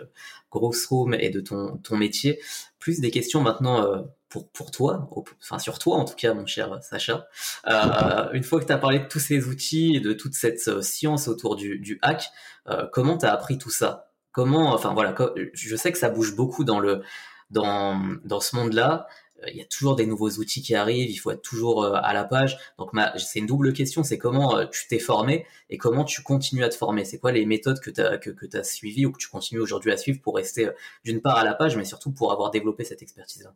Grossroom 0.49 1.13
et 1.13 1.29
de 1.29 1.41
ton, 1.41 1.75
ton 1.77 1.97
métier. 1.97 2.39
Plus 2.79 3.01
des 3.01 3.11
questions 3.11 3.41
maintenant 3.41 3.85
pour, 4.29 4.49
pour 4.49 4.71
toi, 4.71 5.09
enfin 5.41 5.59
sur 5.59 5.77
toi 5.77 5.97
en 5.97 6.05
tout 6.05 6.15
cas, 6.15 6.33
mon 6.33 6.45
cher 6.45 6.79
Sacha. 6.83 7.27
une 8.31 8.43
fois 8.43 8.61
que 8.61 8.65
tu 8.65 8.71
as 8.71 8.77
parlé 8.77 8.99
de 8.99 9.07
tous 9.07 9.19
ces 9.19 9.45
outils 9.47 9.93
et 9.93 9.99
de 9.99 10.13
toute 10.13 10.35
cette 10.35 10.81
science 10.81 11.27
autour 11.27 11.57
du, 11.57 11.79
du 11.79 11.99
hack, 12.01 12.29
comment 12.93 13.17
tu 13.17 13.25
as 13.25 13.33
appris 13.33 13.57
tout 13.57 13.71
ça? 13.71 14.11
Comment, 14.31 14.73
enfin 14.73 14.93
voilà, 14.93 15.15
je 15.53 15.75
sais 15.75 15.91
que 15.91 15.97
ça 15.97 16.09
bouge 16.09 16.35
beaucoup 16.35 16.63
dans 16.63 16.79
le 16.79 17.01
dans, 17.49 18.17
dans 18.23 18.39
ce 18.39 18.55
monde-là, 18.55 19.07
euh, 19.43 19.49
il 19.49 19.57
y 19.57 19.61
a 19.61 19.65
toujours 19.65 19.95
des 19.95 20.05
nouveaux 20.05 20.29
outils 20.31 20.61
qui 20.61 20.75
arrivent, 20.75 21.09
il 21.09 21.17
faut 21.17 21.31
être 21.31 21.41
toujours 21.41 21.83
euh, 21.83 21.93
à 21.95 22.13
la 22.13 22.23
page. 22.23 22.57
Donc 22.77 22.91
c'est 23.17 23.39
une 23.39 23.45
double 23.45 23.73
question, 23.73 24.03
c'est 24.03 24.17
comment 24.17 24.57
euh, 24.57 24.65
tu 24.67 24.87
t'es 24.87 24.99
formé 24.99 25.45
et 25.69 25.77
comment 25.77 26.03
tu 26.03 26.21
continues 26.23 26.63
à 26.63 26.69
te 26.69 26.75
former. 26.75 27.05
C'est 27.05 27.19
quoi 27.19 27.31
les 27.31 27.45
méthodes 27.45 27.79
que 27.79 27.89
tu 27.89 28.57
as, 28.57 28.63
suivies 28.63 29.05
ou 29.05 29.11
que 29.11 29.17
tu 29.17 29.27
continues 29.27 29.61
aujourd'hui 29.61 29.91
à 29.91 29.97
suivre 29.97 30.21
pour 30.21 30.35
rester 30.35 30.69
d'une 31.03 31.21
part 31.21 31.37
à 31.37 31.43
la 31.43 31.53
page, 31.53 31.75
mais 31.77 31.85
surtout 31.85 32.11
pour 32.11 32.31
avoir 32.31 32.51
développé 32.51 32.83
cette 32.83 33.01
expertise-là? 33.01 33.53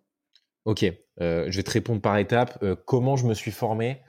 Ok, 0.65 0.85
je 1.19 1.55
vais 1.55 1.63
te 1.63 1.71
répondre 1.71 2.01
par 2.01 2.17
étapes. 2.17 2.63
comment 2.85 3.15
je 3.15 3.25
me 3.25 3.33
suis 3.33 3.51
formé? 3.51 4.01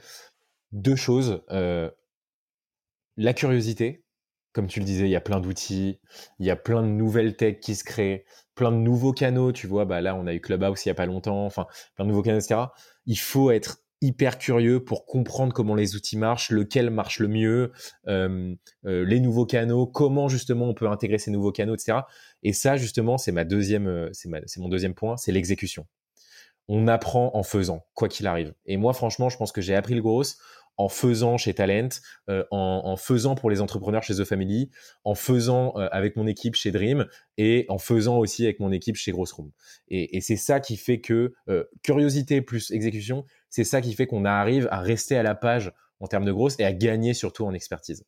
Deux 0.72 0.96
choses. 0.96 1.42
la 1.48 3.32
curiosité, 3.34 4.04
comme 4.52 4.66
tu 4.66 4.80
le 4.80 4.84
disais, 4.84 5.04
il 5.04 5.10
y 5.10 5.16
a 5.16 5.20
plein 5.20 5.40
d'outils, 5.40 6.00
il 6.38 6.46
y 6.46 6.50
a 6.50 6.56
plein 6.56 6.82
de 6.82 6.88
nouvelles 6.88 7.36
techs 7.36 7.60
qui 7.60 7.74
se 7.74 7.84
créent, 7.84 8.24
plein 8.54 8.72
de 8.72 8.76
nouveaux 8.76 9.12
canaux, 9.12 9.52
tu 9.52 9.66
vois, 9.66 9.84
bah 9.84 10.00
là 10.00 10.14
on 10.14 10.26
a 10.26 10.34
eu 10.34 10.40
Clubhouse 10.40 10.84
il 10.84 10.88
y 10.88 10.92
a 10.92 10.94
pas 10.94 11.06
longtemps, 11.06 11.46
enfin 11.46 11.66
plein 11.94 12.04
de 12.04 12.10
nouveaux 12.10 12.22
canaux, 12.22 12.38
etc. 12.38 12.60
Il 13.06 13.18
faut 13.18 13.50
être 13.50 13.78
hyper 14.02 14.38
curieux 14.38 14.82
pour 14.82 15.04
comprendre 15.06 15.52
comment 15.52 15.74
les 15.74 15.94
outils 15.94 16.16
marchent, 16.16 16.50
lequel 16.50 16.90
marche 16.90 17.18
le 17.18 17.28
mieux, 17.28 17.72
euh, 18.08 18.54
les 18.84 19.20
nouveaux 19.20 19.46
canaux, 19.46 19.86
comment 19.86 20.28
justement 20.28 20.66
on 20.66 20.74
peut 20.74 20.88
intégrer 20.88 21.18
ces 21.18 21.30
nouveaux 21.30 21.52
canaux, 21.52 21.74
etc. 21.74 22.00
Et 22.42 22.52
ça 22.52 22.76
justement 22.76 23.18
c'est 23.18 23.32
ma 23.32 23.44
deuxième, 23.44 23.86
euh, 23.86 24.10
c'est 24.12 24.58
mon 24.58 24.68
deuxième 24.68 24.94
point, 24.94 25.16
c'est 25.16 25.32
l'exécution. 25.32 25.86
On 26.68 26.86
apprend 26.86 27.32
en 27.34 27.42
faisant, 27.42 27.84
quoi 27.94 28.08
qu'il 28.08 28.26
arrive. 28.26 28.54
Et 28.64 28.76
moi 28.76 28.92
franchement, 28.94 29.28
je 29.28 29.36
pense 29.36 29.52
que 29.52 29.60
j'ai 29.60 29.74
appris 29.74 29.94
le 29.94 30.02
gros 30.02 30.22
en 30.80 30.88
faisant 30.88 31.36
chez 31.36 31.52
Talent, 31.52 31.90
euh, 32.30 32.42
en, 32.50 32.96
faisant 32.96 33.34
pour 33.34 33.50
les 33.50 33.60
entrepreneurs 33.60 34.02
chez 34.02 34.14
The 34.14 34.24
Family, 34.24 34.70
en 35.04 35.14
faisant 35.14 35.74
euh, 35.76 35.88
avec 35.92 36.16
mon 36.16 36.26
équipe 36.26 36.54
chez 36.54 36.70
Dream 36.70 37.06
et 37.36 37.66
en 37.68 37.76
faisant 37.76 38.16
aussi 38.16 38.44
avec 38.44 38.60
mon 38.60 38.72
équipe 38.72 38.96
chez 38.96 39.12
Grossroom. 39.12 39.50
Et, 39.88 40.16
et 40.16 40.22
c'est 40.22 40.36
ça 40.36 40.58
qui 40.58 40.78
fait 40.78 41.02
que 41.02 41.34
euh, 41.50 41.64
curiosité 41.82 42.40
plus 42.40 42.70
exécution, 42.70 43.26
c'est 43.50 43.64
ça 43.64 43.82
qui 43.82 43.92
fait 43.92 44.06
qu'on 44.06 44.24
arrive 44.24 44.68
à 44.70 44.80
rester 44.80 45.18
à 45.18 45.22
la 45.22 45.34
page 45.34 45.70
en 46.00 46.06
termes 46.06 46.24
de 46.24 46.32
growth 46.32 46.58
et 46.58 46.64
à 46.64 46.72
gagner 46.72 47.12
surtout 47.12 47.44
en 47.44 47.52
expertise. 47.52 48.06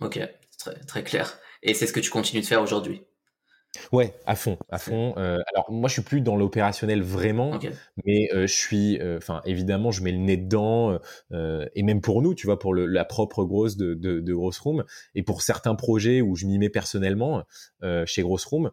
Ok, 0.00 0.18
très, 0.58 0.80
très 0.86 1.04
clair. 1.04 1.38
Et 1.62 1.74
c'est 1.74 1.86
ce 1.86 1.92
que 1.92 2.00
tu 2.00 2.08
continues 2.08 2.40
de 2.40 2.46
faire 2.46 2.62
aujourd'hui? 2.62 3.02
Ouais, 3.92 4.14
à 4.26 4.34
fond, 4.34 4.58
à 4.70 4.78
fond. 4.78 5.14
Euh, 5.18 5.38
alors 5.52 5.70
moi, 5.70 5.88
je 5.88 5.94
suis 5.94 6.02
plus 6.02 6.20
dans 6.20 6.36
l'opérationnel 6.36 7.02
vraiment, 7.02 7.58
mais 8.04 8.28
euh, 8.32 8.46
je 8.46 8.52
suis, 8.52 8.98
euh, 8.98 9.18
enfin 9.18 9.40
évidemment, 9.44 9.90
je 9.90 10.02
mets 10.02 10.12
le 10.12 10.18
nez 10.18 10.36
dedans, 10.36 10.98
et 11.30 11.82
même 11.82 12.00
pour 12.00 12.22
nous, 12.22 12.34
tu 12.34 12.46
vois, 12.46 12.58
pour 12.58 12.74
la 12.74 13.04
propre 13.04 13.44
grosse 13.44 13.76
de, 13.76 13.94
de, 13.94 14.20
de 14.20 14.34
Gross 14.34 14.58
Room, 14.58 14.84
et 15.14 15.22
pour 15.22 15.42
certains 15.42 15.74
projets 15.74 16.20
où 16.20 16.34
je 16.34 16.46
m'y 16.46 16.58
mets 16.58 16.70
personnellement 16.70 17.44
chez 18.06 18.22
Gross 18.22 18.44
Room, 18.44 18.70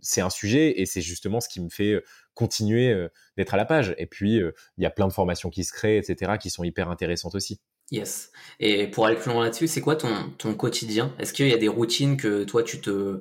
c'est 0.00 0.20
un 0.20 0.30
sujet, 0.30 0.80
et 0.80 0.86
c'est 0.86 1.02
justement 1.02 1.40
ce 1.40 1.48
qui 1.48 1.60
me 1.60 1.68
fait 1.68 2.02
continuer 2.34 3.08
d'être 3.36 3.54
à 3.54 3.56
la 3.56 3.64
page. 3.64 3.94
Et 3.98 4.06
puis, 4.06 4.36
il 4.36 4.82
y 4.82 4.86
a 4.86 4.90
plein 4.90 5.08
de 5.08 5.12
formations 5.12 5.50
qui 5.50 5.64
se 5.64 5.72
créent, 5.72 5.98
etc., 5.98 6.32
qui 6.40 6.50
sont 6.50 6.64
hyper 6.64 6.90
intéressantes 6.90 7.34
aussi. 7.34 7.60
Yes. 7.90 8.32
Et 8.60 8.86
pour 8.86 9.06
aller 9.06 9.16
plus 9.16 9.32
loin 9.32 9.44
là-dessus, 9.44 9.66
c'est 9.66 9.80
quoi 9.80 9.96
ton, 9.96 10.30
ton 10.36 10.52
quotidien? 10.54 11.14
Est-ce 11.18 11.32
qu'il 11.32 11.48
y 11.48 11.54
a 11.54 11.58
des 11.58 11.68
routines 11.68 12.18
que 12.18 12.44
toi 12.44 12.62
tu 12.62 12.80
te 12.80 13.20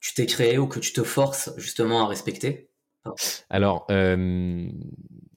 tu 0.00 0.14
t'es 0.14 0.26
créé 0.26 0.58
ou 0.58 0.66
que 0.66 0.80
tu 0.80 0.92
te 0.92 1.02
forces 1.02 1.50
justement 1.58 2.04
à 2.04 2.08
respecter 2.08 2.70
Alors, 3.50 3.86
euh, 3.90 4.68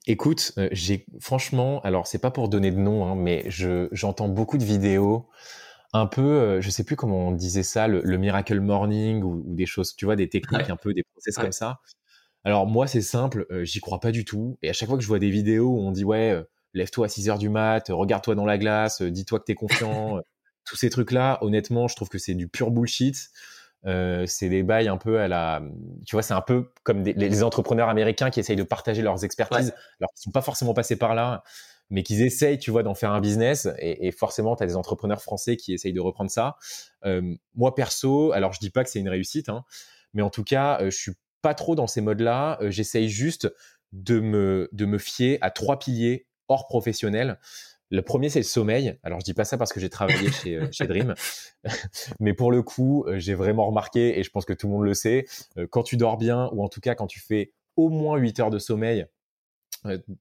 écoute, 0.06 0.52
euh, 0.58 0.68
j'ai 0.72 1.06
franchement, 1.20 1.80
alors 1.82 2.06
c'est 2.06 2.18
pas 2.18 2.30
pour 2.30 2.48
donner 2.48 2.70
de 2.70 2.78
nom, 2.78 3.06
hein, 3.06 3.14
mais 3.14 3.44
je 3.48 3.88
j'entends 3.92 4.28
beaucoup 4.28 4.58
de 4.58 4.64
vidéos 4.64 5.28
un 5.92 6.06
peu, 6.06 6.22
euh, 6.22 6.60
je 6.60 6.70
sais 6.70 6.82
plus 6.82 6.96
comment 6.96 7.28
on 7.28 7.32
disait 7.32 7.62
ça, 7.62 7.86
le, 7.86 8.18
miracle 8.18 8.58
morning 8.60 9.22
ou, 9.22 9.44
des 9.46 9.66
choses, 9.66 9.94
tu 9.94 10.06
vois, 10.06 10.16
des 10.16 10.28
techniques 10.28 10.70
un 10.70 10.76
peu, 10.76 10.92
des 10.92 11.04
process 11.04 11.36
comme 11.36 11.52
ça. 11.52 11.80
Alors 12.42 12.66
moi, 12.66 12.86
c'est 12.86 13.00
simple, 13.00 13.46
j'y 13.62 13.80
crois 13.80 14.00
pas 14.00 14.10
du 14.10 14.24
tout. 14.24 14.58
Et 14.62 14.68
à 14.68 14.72
chaque 14.72 14.88
fois 14.88 14.98
que 14.98 15.02
je 15.02 15.08
vois 15.08 15.18
des 15.18 15.30
vidéos 15.30 15.68
où 15.68 15.78
on 15.78 15.92
dit 15.92 16.04
ouais, 16.04 16.42
lève-toi 16.74 17.06
à 17.06 17.08
6 17.08 17.28
heures 17.28 17.38
du 17.38 17.48
mat, 17.48 17.86
regarde-toi 17.90 18.34
dans 18.34 18.44
la 18.44 18.58
glace, 18.58 19.02
dis-toi 19.02 19.38
que 19.38 19.44
t'es 19.44 19.54
confiant, 19.54 20.20
tous 20.66 20.76
ces 20.76 20.90
trucs-là, 20.90 21.38
honnêtement, 21.42 21.86
je 21.86 21.96
trouve 21.96 22.08
que 22.08 22.18
c'est 22.18 22.34
du 22.34 22.48
pur 22.48 22.70
bullshit. 22.70 23.30
Euh, 23.86 24.24
c'est 24.26 24.48
des 24.48 24.62
bails 24.62 24.88
un 24.88 24.96
peu 24.96 25.20
à 25.20 25.28
la, 25.28 25.62
tu 26.06 26.16
vois, 26.16 26.22
c'est 26.22 26.34
un 26.34 26.40
peu 26.40 26.70
comme 26.84 27.02
les, 27.02 27.42
entrepreneurs 27.42 27.88
américains 27.88 28.30
qui 28.30 28.40
essayent 28.40 28.56
de 28.56 28.62
partager 28.62 29.02
leurs 29.02 29.24
expertises, 29.24 29.74
alors 30.00 30.10
qu'ils 30.14 30.22
sont 30.22 30.30
pas 30.30 30.40
forcément 30.40 30.72
passés 30.72 30.96
par 30.96 31.14
là, 31.14 31.42
mais 31.90 32.02
qu'ils 32.02 32.22
essayent, 32.22 32.58
tu 32.58 32.70
vois, 32.70 32.82
d'en 32.82 32.94
faire 32.94 33.12
un 33.12 33.20
business. 33.20 33.68
Et, 33.78 34.10
forcément, 34.10 34.56
tu 34.56 34.62
as 34.62 34.66
des 34.66 34.76
entrepreneurs 34.76 35.20
français 35.20 35.56
qui 35.56 35.74
essayent 35.74 35.92
de 35.92 36.00
reprendre 36.00 36.30
ça. 36.30 36.56
Euh, 37.04 37.34
moi 37.54 37.74
perso, 37.74 38.32
alors 38.32 38.52
je 38.52 38.60
dis 38.60 38.70
pas 38.70 38.84
que 38.84 38.90
c'est 38.90 39.00
une 39.00 39.08
réussite, 39.08 39.50
hein, 39.50 39.64
mais 40.14 40.22
en 40.22 40.30
tout 40.30 40.44
cas, 40.44 40.78
euh, 40.80 40.90
je 40.90 40.96
suis 40.96 41.12
pas 41.42 41.54
trop 41.54 41.74
dans 41.74 41.86
ces 41.86 42.00
modes-là. 42.00 42.58
J'essaye 42.62 43.10
juste 43.10 43.52
de 43.92 44.18
me 44.18 44.68
de 44.72 44.86
me 44.86 44.98
fier 44.98 45.38
à 45.42 45.50
trois 45.50 45.78
piliers 45.78 46.26
hors 46.48 46.66
professionnel. 46.66 47.38
Le 47.94 48.02
premier, 48.02 48.28
c'est 48.28 48.40
le 48.40 48.44
sommeil. 48.44 48.98
Alors, 49.04 49.20
je 49.20 49.24
dis 49.24 49.34
pas 49.34 49.44
ça 49.44 49.56
parce 49.56 49.72
que 49.72 49.78
j'ai 49.78 49.88
travaillé 49.88 50.30
chez, 50.32 50.56
euh, 50.56 50.86
Dream, 50.86 51.14
mais 52.20 52.34
pour 52.34 52.50
le 52.50 52.60
coup, 52.62 53.04
euh, 53.06 53.20
j'ai 53.20 53.34
vraiment 53.34 53.66
remarqué, 53.66 54.18
et 54.18 54.24
je 54.24 54.30
pense 54.30 54.44
que 54.44 54.52
tout 54.52 54.66
le 54.66 54.72
monde 54.72 54.84
le 54.84 54.94
sait, 54.94 55.26
euh, 55.58 55.68
quand 55.70 55.84
tu 55.84 55.96
dors 55.96 56.16
bien, 56.16 56.50
ou 56.52 56.64
en 56.64 56.68
tout 56.68 56.80
cas 56.80 56.96
quand 56.96 57.06
tu 57.06 57.20
fais 57.20 57.52
au 57.76 57.90
moins 57.90 58.16
8 58.16 58.40
heures 58.40 58.50
de 58.50 58.58
sommeil 58.58 59.06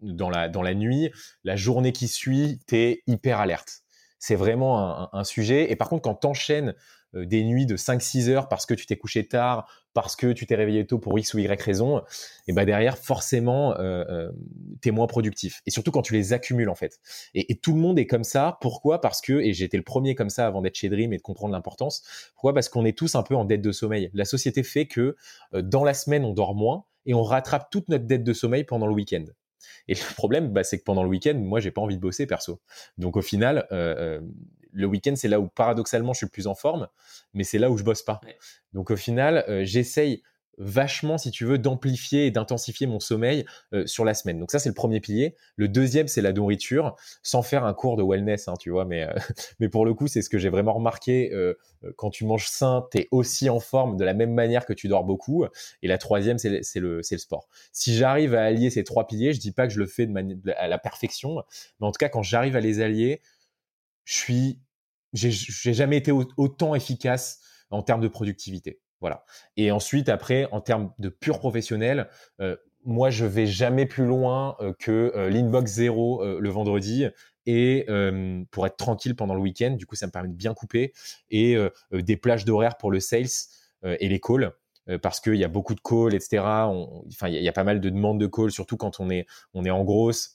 dans 0.01 0.30
la, 0.30 0.49
dans 0.49 0.61
la 0.61 0.76
nuit, 0.76 1.09
la 1.43 1.55
journée 1.55 1.93
qui 1.93 2.07
suit, 2.07 2.59
tu 2.67 2.78
es 2.78 3.03
hyper 3.07 3.39
alerte. 3.39 3.82
C'est 4.19 4.36
vraiment 4.36 5.01
un, 5.01 5.09
un, 5.11 5.24
sujet. 5.24 5.71
Et 5.71 5.76
par 5.76 5.89
contre, 5.89 6.03
quand 6.03 6.15
tu 6.15 6.28
enchaînes 6.28 6.76
des 7.14 7.43
nuits 7.43 7.66
de 7.66 7.78
5-6 7.78 8.30
heures 8.30 8.47
parce 8.49 8.66
que 8.66 8.74
tu 8.74 8.86
t'es 8.86 8.97
couché 8.97 9.28
tard, 9.28 9.68
parce 9.93 10.16
que 10.16 10.32
tu 10.32 10.45
t'es 10.45 10.55
réveillé 10.55 10.86
tôt 10.86 10.99
pour 10.99 11.18
X 11.18 11.34
ou 11.34 11.39
Y 11.39 11.61
raison, 11.61 12.01
et 12.47 12.53
ben 12.53 12.66
derrière, 12.66 12.97
forcément, 12.97 13.78
euh, 13.78 14.03
euh, 14.09 14.32
tu 14.82 14.89
es 14.89 14.91
moins 14.91 15.07
productif. 15.07 15.61
Et 15.66 15.72
surtout 15.72 15.91
quand 15.91 16.01
tu 16.01 16.14
les 16.14 16.34
accumules, 16.34 16.70
en 16.70 16.76
fait. 16.76 16.99
Et, 17.34 17.55
tout 17.55 17.74
le 17.74 17.80
monde 17.80 17.99
est 17.99 18.07
comme 18.07 18.24
ça. 18.24 18.57
Pourquoi? 18.61 18.99
Parce 18.99 19.22
que, 19.22 19.34
et 19.34 19.53
j'étais 19.53 19.78
le 19.78 19.84
premier 19.84 20.16
comme 20.16 20.30
ça 20.30 20.47
avant 20.47 20.61
d'être 20.61 20.76
chez 20.76 20.89
Dream 20.89 21.14
et 21.14 21.18
de 21.18 21.22
comprendre 21.22 21.53
l'importance, 21.53 22.03
pourquoi? 22.34 22.53
Parce 22.53 22.70
qu'on 22.70 22.86
est 22.86 22.97
tous 22.97 23.16
un 23.16 23.24
peu 23.24 23.36
en 23.36 23.45
dette 23.45 23.61
de 23.61 23.72
sommeil. 23.72 24.09
La 24.14 24.26
société 24.26 24.64
fait 24.64 24.88
que 24.88 25.16
dans 25.53 25.84
la 25.84 25.93
semaine, 25.93 26.26
on 26.26 26.34
dort 26.34 26.55
moins 26.55 26.86
et 27.05 27.14
on 27.14 27.24
rattrape 27.24 27.70
toute 27.70 27.89
notre 27.89 28.05
dette 28.05 28.24
de 28.24 28.34
sommeil 28.34 28.64
pendant 28.64 28.88
le 28.88 28.93
week-end. 28.93 29.26
Et 29.88 29.93
le 29.93 30.16
problème, 30.16 30.49
bah, 30.49 30.64
c'est 30.64 30.80
que 30.80 30.84
pendant 30.84 31.03
le 31.03 31.09
week-end, 31.09 31.36
moi, 31.36 31.59
j'ai 31.59 31.72
pas 31.72 31.82
envie 31.82 31.95
de 31.95 32.01
bosser 32.01 32.26
perso. 32.26 32.59
Donc 32.97 33.18
au 33.18 33.22
final, 33.22 33.68
euh, 33.72 34.22
le 34.74 34.88
week-end, 34.88 35.13
c'est 35.15 35.28
là 35.28 35.39
où 35.39 35.47
paradoxalement 35.47 36.13
je 36.13 36.17
suis 36.17 36.26
le 36.26 36.32
plus 36.32 36.47
en 36.47 36.55
forme, 36.55 36.88
mais 37.34 37.43
c'est 37.43 37.59
là 37.59 37.69
où 37.69 37.78
je 37.78 37.84
bosse 37.84 38.01
pas. 38.01 38.19
Donc 38.74 38.91
au 38.91 38.95
final, 38.97 39.45
euh, 39.47 39.63
j'essaye 39.63 40.24
vachement, 40.59 41.17
si 41.17 41.32
tu 41.32 41.45
veux, 41.45 41.57
d'amplifier 41.57 42.28
et 42.28 42.32
d'intensifier 42.32 42.86
mon 42.86 42.99
sommeil 42.99 43.43
euh, 43.74 43.88
sur 43.88 44.05
la 44.05 44.13
semaine. 44.13 44.39
Donc 44.39 44.51
ça, 44.51 44.59
c'est 44.59 44.69
le 44.69 44.76
premier 44.76 44.99
pilier. 44.99 45.36
Le 45.55 45.67
deuxième, 45.67 46.07
c'est 46.07 46.21
la 46.21 46.32
nourriture, 46.32 46.95
sans 47.24 47.41
faire 47.41 47.65
un 47.65 47.74
cours 47.74 47.97
de 47.97 48.03
wellness, 48.03 48.47
hein, 48.47 48.53
tu 48.59 48.69
vois. 48.69 48.86
Mais, 48.86 49.01
euh, 49.01 49.13
mais 49.59 49.67
pour 49.67 49.84
le 49.84 49.95
coup, 49.95 50.07
c'est 50.07 50.21
ce 50.21 50.30
que 50.30 50.38
j'ai 50.38 50.49
vraiment 50.49 50.74
remarqué. 50.74 51.32
quand 51.95 52.11
tu 52.11 52.24
manges 52.24 52.47
sain, 52.47 52.88
tu 52.91 52.99
es 52.99 53.07
aussi 53.09 53.49
en 53.49 53.59
forme 53.59 53.97
de 53.97 54.03
la 54.03 54.13
même 54.13 54.32
manière 54.32 54.67
que 54.67 54.74
tu 54.74 54.88
dors 54.88 55.03
beaucoup. 55.03 55.43
Et 55.82 55.88
la 55.88 55.97
troisième, 55.97 56.38
c'est 56.38 56.49
le, 56.80 56.97
le 56.97 57.01
sport. 57.01 57.47
Si 57.71 57.95
j'arrive 57.95 58.36
à 58.36 58.43
allier 58.43 58.69
ces 58.69 58.84
trois 58.84 59.07
piliers, 59.07 59.34
je 59.34 59.39
dis 59.39 59.53
pas 59.53 59.65
que 59.65 59.74
je 59.74 59.80
le 59.80 59.88
fais 59.88 60.05
de 60.05 60.51
à 60.55 60.67
la 60.67 60.78
perfection, 60.78 61.41
mais 61.80 61.88
en 61.88 61.91
tout 61.91 61.97
cas, 61.97 62.09
quand 62.09 62.21
j'arrive 62.21 62.55
à 62.55 62.59
les 62.59 62.80
allier, 62.80 63.21
je 64.06 64.16
suis, 64.16 64.60
j'ai 65.14 65.74
jamais 65.74 65.97
été 65.97 66.12
autant 66.12 66.76
efficace 66.76 67.39
en 67.70 67.82
termes 67.82 68.01
de 68.01 68.08
productivité. 68.08 68.80
Voilà. 69.04 69.26
Et 69.58 69.70
ensuite, 69.72 70.08
après, 70.08 70.47
en 70.54 70.62
termes 70.62 70.93
de 70.97 71.10
pur 71.10 71.39
professionnel, 71.39 72.08
euh, 72.39 72.56
moi, 72.86 73.10
je 73.10 73.26
vais 73.26 73.45
jamais 73.45 73.86
plus 73.86 74.06
loin 74.06 74.56
euh, 74.62 74.72
que 74.80 75.12
euh, 75.14 75.30
l'inbox 75.30 75.74
zéro 75.74 76.24
le 76.24 76.49
vendredi 76.49 77.06
et 77.45 77.86
pour 78.51 78.66
être 78.66 78.78
tranquille 78.78 79.18
pendant 79.18 79.36
le 79.36 79.41
week-end. 79.41 79.72
Du 79.72 79.86
coup, 79.86 79.95
ça 79.95 80.08
me 80.08 80.12
permet 80.14 80.30
de 80.30 80.34
bien 80.34 80.54
couper 80.54 80.93
et 81.30 81.58
des 81.91 82.16
plages 82.16 82.45
d'horaire 82.45 82.78
pour 82.78 82.89
le 82.89 83.01
sales 83.01 83.28
et 83.84 84.08
les 84.08 84.22
calls. 84.22 84.54
parce 85.01 85.20
qu'il 85.20 85.36
y 85.36 85.43
a 85.43 85.49
beaucoup 85.49 85.76
de 85.76 85.82
calls, 85.82 86.14
etc. 86.14 86.41
Enfin, 86.41 87.28
il 87.28 87.36
y, 87.36 87.43
y, 87.43 87.49
a 87.49 87.51
pas 87.51 87.66
mal 87.66 87.82
de 87.82 87.89
demandes 87.89 88.18
de 88.18 88.28
calls, 88.28 88.51
surtout 88.51 88.78
quand 88.78 89.01
on 89.01 89.10
est 89.10 89.26
on 89.54 89.66
est 89.66 89.70
en 89.72 89.84
grosse 89.84 90.33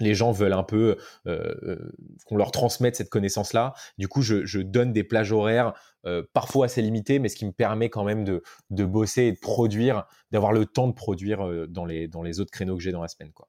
les 0.00 0.14
gens 0.14 0.32
veulent 0.32 0.52
un 0.52 0.62
peu 0.62 0.96
euh, 1.26 1.54
euh, 1.62 1.92
qu'on 2.26 2.36
leur 2.36 2.50
transmette 2.50 2.96
cette 2.96 3.10
connaissance-là. 3.10 3.74
Du 3.98 4.08
coup, 4.08 4.22
je, 4.22 4.58
donne 4.58 4.92
des 4.92 5.04
plages 5.04 5.32
horaires 5.32 5.72
euh, 6.06 6.22
parfois 6.32 6.66
assez 6.66 6.82
limitées, 6.82 7.18
mais 7.18 7.28
ce 7.28 7.36
qui 7.36 7.46
me 7.46 7.52
permet 7.52 7.90
quand 7.90 8.04
même 8.04 8.24
de, 8.24 8.42
bosser 8.84 9.24
et 9.24 9.32
de 9.32 9.38
produire, 9.38 10.06
d'avoir 10.30 10.52
le 10.52 10.66
temps 10.66 10.88
de 10.88 10.92
produire 10.92 11.66
dans 11.68 11.84
les, 11.84 12.08
dans 12.08 12.22
les 12.22 12.40
autres 12.40 12.50
créneaux 12.50 12.76
que 12.76 12.82
j'ai 12.82 12.92
dans 12.92 13.02
la 13.02 13.08
semaine. 13.08 13.32
Quoi. 13.32 13.48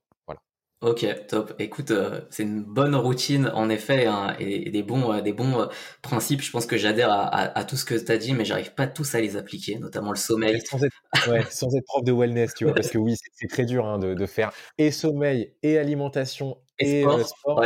Ok, 0.81 1.05
top. 1.27 1.53
Écoute, 1.59 1.91
euh, 1.91 2.21
c'est 2.29 2.43
une 2.43 2.63
bonne 2.63 2.95
routine 2.95 3.51
en 3.53 3.69
effet 3.69 4.05
hein, 4.05 4.33
et, 4.39 4.69
des 4.69 4.81
bons, 4.81 5.11
euh, 5.11 5.19
des 5.19 5.33
bons 5.33 5.59
euh, 5.59 5.65
principes. 6.01 6.41
Je 6.41 6.51
pense 6.51 6.65
que 6.65 6.77
j'adhère 6.77 7.11
à, 7.11 7.63
tout 7.65 7.75
ce 7.75 7.83
que 7.83 7.95
tu 7.95 8.09
as 8.09 8.17
dit, 8.17 8.33
mais 8.33 8.45
j'arrive 8.45 8.73
pas 8.73 8.87
tous 8.87 9.13
à 9.13 9.19
les 9.19 9.35
appliquer, 9.35 9.77
notamment 9.77 10.11
le 10.11 10.17
sommeil. 10.17 10.61
Sans 10.61 10.81
être, 10.81 10.95
sans 11.51 11.75
être 11.75 11.83
prof 11.83 12.05
de 12.05 12.13
wellness, 12.13 12.53
tu 12.53 12.63
vois, 12.63 12.73
parce 12.73 12.89
que 12.89 12.97
oui, 12.97 13.15
c'est 13.33 13.47
très 13.47 13.65
dur 13.65 13.85
hein, 13.85 13.99
de, 13.99 14.13
de, 14.13 14.25
faire 14.25 14.53
et 14.77 14.91
sommeil 14.91 15.53
et 15.63 15.77
alimentation 15.77 16.57
et, 16.79 17.03
sport. 17.25 17.61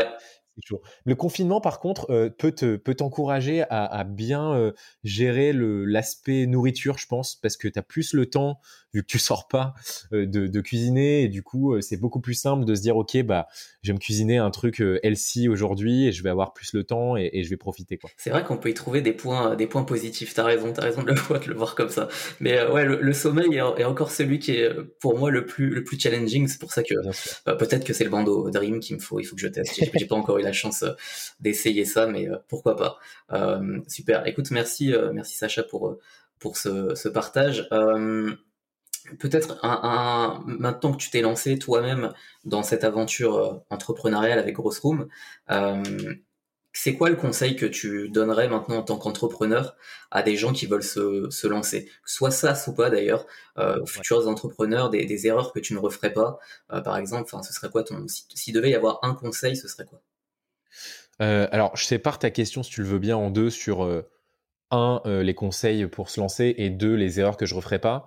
Le 1.06 1.16
confinement, 1.16 1.62
par 1.62 1.80
contre, 1.80 2.12
euh, 2.12 2.30
peut 2.30 2.52
te 2.52 2.76
peut 2.76 2.94
t'encourager 2.94 3.64
à, 3.70 4.04
bien 4.04 4.54
euh, 4.54 4.72
gérer 5.04 5.52
l'aspect 5.54 6.46
nourriture, 6.46 6.98
je 6.98 7.08
pense, 7.08 7.36
parce 7.36 7.58
que 7.58 7.68
tu 7.68 7.80
as 7.80 7.84
plus 7.84 8.14
le 8.14 8.30
temps, 8.30 8.60
vu 8.94 9.02
que 9.02 9.08
tu 9.08 9.20
sors 9.20 9.48
pas, 9.48 9.74
euh, 10.14 10.26
de, 10.26 10.48
de, 10.48 10.62
cuisiner, 10.62 11.24
et 11.24 11.28
du 11.28 11.44
coup, 11.44 11.80
c'est 11.82 11.98
beaucoup 11.98 12.22
plus 12.22 12.34
simple 12.34 12.66
de 12.66 12.76
se 12.76 12.82
dire, 12.82 12.98
ok, 12.98 13.22
bah, 13.24 13.48
je 13.82 13.92
vais 13.92 13.94
me 13.94 14.00
cuisiner 14.00 14.38
un 14.38 14.52
truc 14.52 14.82
healthy 15.04 15.50
aujourd'hui, 15.50 16.08
et 16.08 16.12
je 16.12 16.24
vais 16.24 16.30
avoir 16.30 16.54
plus 16.54 16.74
le 16.74 16.84
temps, 16.84 17.18
et, 17.18 17.30
et 17.34 17.44
je 17.44 17.50
vais 17.50 17.58
profiter, 17.58 17.98
quoi. 17.98 18.10
C'est 18.18 18.30
vrai 18.30 18.44
qu'on 18.44 18.58
peut 18.58 18.70
y 18.70 18.74
trouver 18.74 19.02
des 19.02 19.14
points 19.14 19.56
des 19.56 19.68
points 19.68 19.84
positifs. 19.84 20.34
T'as 20.34 20.44
raison, 20.44 20.72
t'as 20.74 20.84
raison 20.84 21.04
de 21.04 21.08
le 21.08 21.14
voir, 21.20 21.40
de 21.40 21.48
le 21.48 21.56
voir 21.56 21.76
comme 21.76 21.90
ça. 21.90 22.08
Mais 22.40 22.64
ouais, 22.68 22.86
le, 22.86 23.14
sommeil 23.14 23.56
est, 23.56 23.84
encore 23.84 24.12
celui 24.12 24.40
qui 24.40 24.52
est 24.52 24.74
pour 25.00 25.18
moi 25.18 25.32
le 25.32 25.46
plus 25.46 25.70
le 25.70 25.84
plus 25.84 26.00
challenging. 26.00 26.48
C'est 26.48 26.60
pour 26.60 26.72
ça 26.72 26.84
que 26.84 26.94
bah, 27.46 27.56
peut-être 27.56 27.84
que 27.84 27.94
c'est 27.94 28.04
le 28.04 28.10
bandeau 28.10 28.50
Dream 28.50 28.80
qu'il 28.80 28.96
me 28.96 29.02
faut. 29.02 29.20
Il 29.20 29.26
faut 29.26 29.36
que 29.36 29.42
je 29.42 29.48
teste. 29.48 29.80
J'ai 29.96 30.06
pas 30.06 30.16
encore 30.16 30.40
la 30.40 30.54
chance 30.54 30.84
euh, 30.84 30.92
d'essayer 31.40 31.86
ça, 31.86 32.08
mais 32.08 32.28
euh, 32.28 32.38
pourquoi 32.48 32.76
pas. 32.76 32.98
Euh, 33.32 33.80
super. 33.88 34.28
Écoute, 34.28 34.52
merci, 34.52 34.94
merci 35.14 35.36
Sacha 35.38 35.64
pour 35.64 35.98
pour 36.40 36.58
ce, 36.58 37.08
partage. 37.08 37.68
Peut-être 39.20 39.60
un, 39.64 40.44
maintenant 40.46 40.94
que 40.94 40.98
tu 40.98 41.10
t'es 41.10 41.22
lancé 41.22 41.60
toi-même 41.60 42.14
dans 42.46 42.64
cette 42.64 42.84
aventure 42.84 43.64
entrepreneuriale 43.70 44.40
avec 44.40 44.56
Gross 44.56 44.80
Room, 44.80 45.08
c'est 46.76 46.96
quoi 46.96 47.10
le 47.10 47.16
conseil 47.16 47.56
que 47.56 47.66
tu 47.66 48.10
donnerais 48.10 48.48
maintenant 48.48 48.78
en 48.78 48.82
tant 48.84 48.98
qu'entrepreneur 48.98 49.76
à 50.10 50.24
des 50.24 50.36
gens 50.36 50.54
qui 50.54 50.66
veulent 50.66 50.84
se, 50.84 51.48
lancer? 51.48 51.90
Soit 52.06 52.32
ça, 52.32 52.56
ou 52.68 52.74
pas 52.74 52.90
d'ailleurs, 52.90 53.28
aux 53.58 53.86
futurs 53.86 54.28
entrepreneurs, 54.28 54.90
des, 54.90 55.28
erreurs 55.28 55.54
que 55.54 55.60
tu 55.60 55.74
ne 55.74 55.80
referais 55.80 56.14
pas, 56.14 56.40
par 56.70 56.98
exemple. 56.98 57.24
Enfin, 57.26 57.44
ce 57.44 57.54
serait 57.54 57.70
quoi 57.70 57.84
ton 57.84 58.06
S'il 58.08 58.54
devait 58.54 58.72
y 58.72 58.76
avoir 58.76 59.00
un 59.04 59.14
conseil, 59.14 59.56
ce 59.56 59.68
serait 59.68 59.86
quoi? 59.86 60.02
Euh, 61.22 61.48
alors, 61.52 61.76
je 61.76 61.86
sépare 61.86 62.20
ta 62.20 62.32
question, 62.32 62.64
si 62.64 62.72
tu 62.72 62.82
le 62.82 62.88
veux 62.88 63.00
bien, 63.00 63.18
en 63.18 63.30
deux 63.30 63.50
sur 63.50 63.84
euh, 63.84 64.02
un, 64.74 65.02
euh, 65.06 65.24
les 65.24 65.34
conseils 65.34 65.88
pour 65.88 66.10
se 66.10 66.20
lancer 66.20 66.54
et 66.58 66.70
deux, 66.70 66.96
les 66.96 67.20
erreurs 67.20 67.38
que 67.38 67.46
je 67.46 67.56
referai 67.56 67.80
pas. 67.80 68.06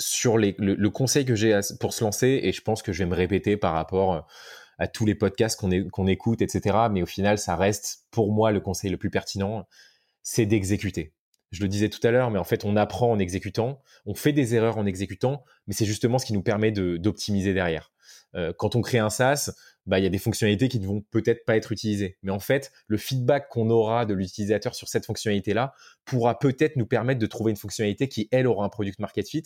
sur 0.00 0.38
les, 0.38 0.54
le, 0.58 0.90
conseil 0.90 1.24
que 1.24 1.34
j'ai 1.34 1.58
pour 1.80 1.92
se 1.92 2.04
lancer, 2.04 2.40
et 2.42 2.52
je 2.52 2.62
pense 2.62 2.82
que 2.82 2.92
je 2.92 3.00
vais 3.02 3.10
me 3.10 3.16
répéter 3.16 3.56
par 3.56 3.72
rapport 3.74 4.28
à 4.78 4.86
tous 4.86 5.06
les 5.06 5.16
podcasts 5.16 5.58
qu'on 5.58 6.06
écoute, 6.06 6.40
etc. 6.40 6.76
Mais 6.90 7.02
au 7.02 7.06
final, 7.06 7.38
ça 7.38 7.56
reste 7.56 8.04
pour 8.12 8.32
moi 8.32 8.52
le 8.52 8.60
conseil 8.60 8.90
le 8.90 8.96
plus 8.96 9.10
pertinent, 9.10 9.66
c'est 10.22 10.46
d'exécuter. 10.46 11.14
Je 11.50 11.62
le 11.62 11.68
disais 11.68 11.88
tout 11.88 12.04
à 12.06 12.10
l'heure, 12.10 12.30
mais 12.30 12.38
en 12.38 12.44
fait, 12.44 12.64
on 12.64 12.76
apprend 12.76 13.10
en 13.10 13.18
exécutant, 13.18 13.80
on 14.06 14.14
fait 14.14 14.32
des 14.32 14.54
erreurs 14.54 14.76
en 14.76 14.86
exécutant, 14.86 15.44
mais 15.66 15.74
c'est 15.74 15.86
justement 15.86 16.18
ce 16.18 16.26
qui 16.26 16.34
nous 16.34 16.42
permet 16.42 16.72
d'optimiser 16.72 17.54
derrière. 17.54 17.92
Euh, 18.34 18.52
quand 18.56 18.76
on 18.76 18.82
crée 18.82 18.98
un 18.98 19.10
SaaS, 19.10 19.50
bah, 19.86 19.98
il 19.98 20.02
y 20.02 20.06
a 20.06 20.10
des 20.10 20.18
fonctionnalités 20.18 20.68
qui 20.68 20.80
ne 20.80 20.86
vont 20.86 21.02
peut-être 21.10 21.46
pas 21.46 21.56
être 21.56 21.72
utilisées. 21.72 22.18
Mais 22.22 22.30
en 22.30 22.40
fait, 22.40 22.72
le 22.86 22.98
feedback 22.98 23.48
qu'on 23.48 23.70
aura 23.70 24.04
de 24.04 24.12
l'utilisateur 24.12 24.74
sur 24.74 24.86
cette 24.86 25.06
fonctionnalité-là 25.06 25.72
pourra 26.04 26.38
peut-être 26.38 26.76
nous 26.76 26.86
permettre 26.86 27.18
de 27.18 27.26
trouver 27.26 27.52
une 27.52 27.56
fonctionnalité 27.56 28.06
qui, 28.06 28.28
elle, 28.30 28.46
aura 28.46 28.66
un 28.66 28.68
product 28.68 28.98
market 28.98 29.26
fit 29.26 29.44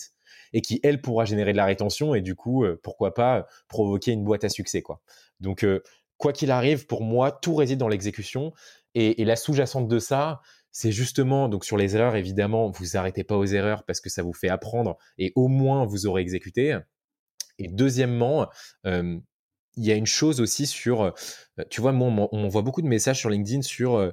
et 0.53 0.61
qui, 0.61 0.81
elle, 0.83 1.01
pourra 1.01 1.25
générer 1.25 1.53
de 1.53 1.57
la 1.57 1.65
rétention 1.65 2.17
et 2.17 2.23
du 2.23 2.35
coup, 2.35 2.65
euh, 2.65 2.81
pourquoi 2.83 3.15
pas 3.15 3.47
provoquer 3.69 4.11
une 4.11 4.25
boîte 4.25 4.43
à 4.43 4.49
succès. 4.49 4.83
Quoi. 4.83 5.01
Donc, 5.39 5.63
euh, 5.63 5.81
quoi 6.17 6.33
qu'il 6.33 6.51
arrive, 6.51 6.87
pour 6.87 7.03
moi, 7.03 7.31
tout 7.31 7.55
réside 7.55 7.79
dans 7.79 7.89
l'exécution. 7.89 8.53
Et, 8.95 9.23
et 9.23 9.25
la 9.25 9.37
sous-jacente 9.37 9.87
de 9.87 9.99
ça, 10.01 10.41
c'est 10.73 10.91
justement, 10.91 11.49
donc 11.49 11.65
sur 11.65 11.77
les 11.77 11.95
erreurs, 11.95 12.17
évidemment, 12.17 12.71
vous 12.71 12.97
arrêtez 12.97 13.25
pas 13.25 13.37
aux 13.37 13.45
erreurs 13.45 13.85
parce 13.85 14.01
que 14.01 14.11
ça 14.11 14.23
vous 14.23 14.33
fait 14.33 14.49
apprendre 14.49 14.97
et 15.19 15.33
au 15.37 15.49
moins 15.49 15.85
vous 15.85 16.07
aurez 16.07 16.23
exécuté. 16.23 16.79
Et 17.59 17.69
deuxièmement, 17.69 18.49
il 18.85 19.21
y 19.77 19.93
a 19.93 19.95
une 19.95 20.07
chose 20.07 20.41
aussi 20.41 20.67
sur, 20.67 21.15
tu 21.71 21.81
vois, 21.81 21.93
moi, 21.93 22.29
on 22.33 22.49
voit 22.49 22.63
beaucoup 22.63 22.83
de 22.83 22.89
messages 22.89 23.19
sur 23.19 23.29
LinkedIn 23.31 23.63
sur, 23.63 24.13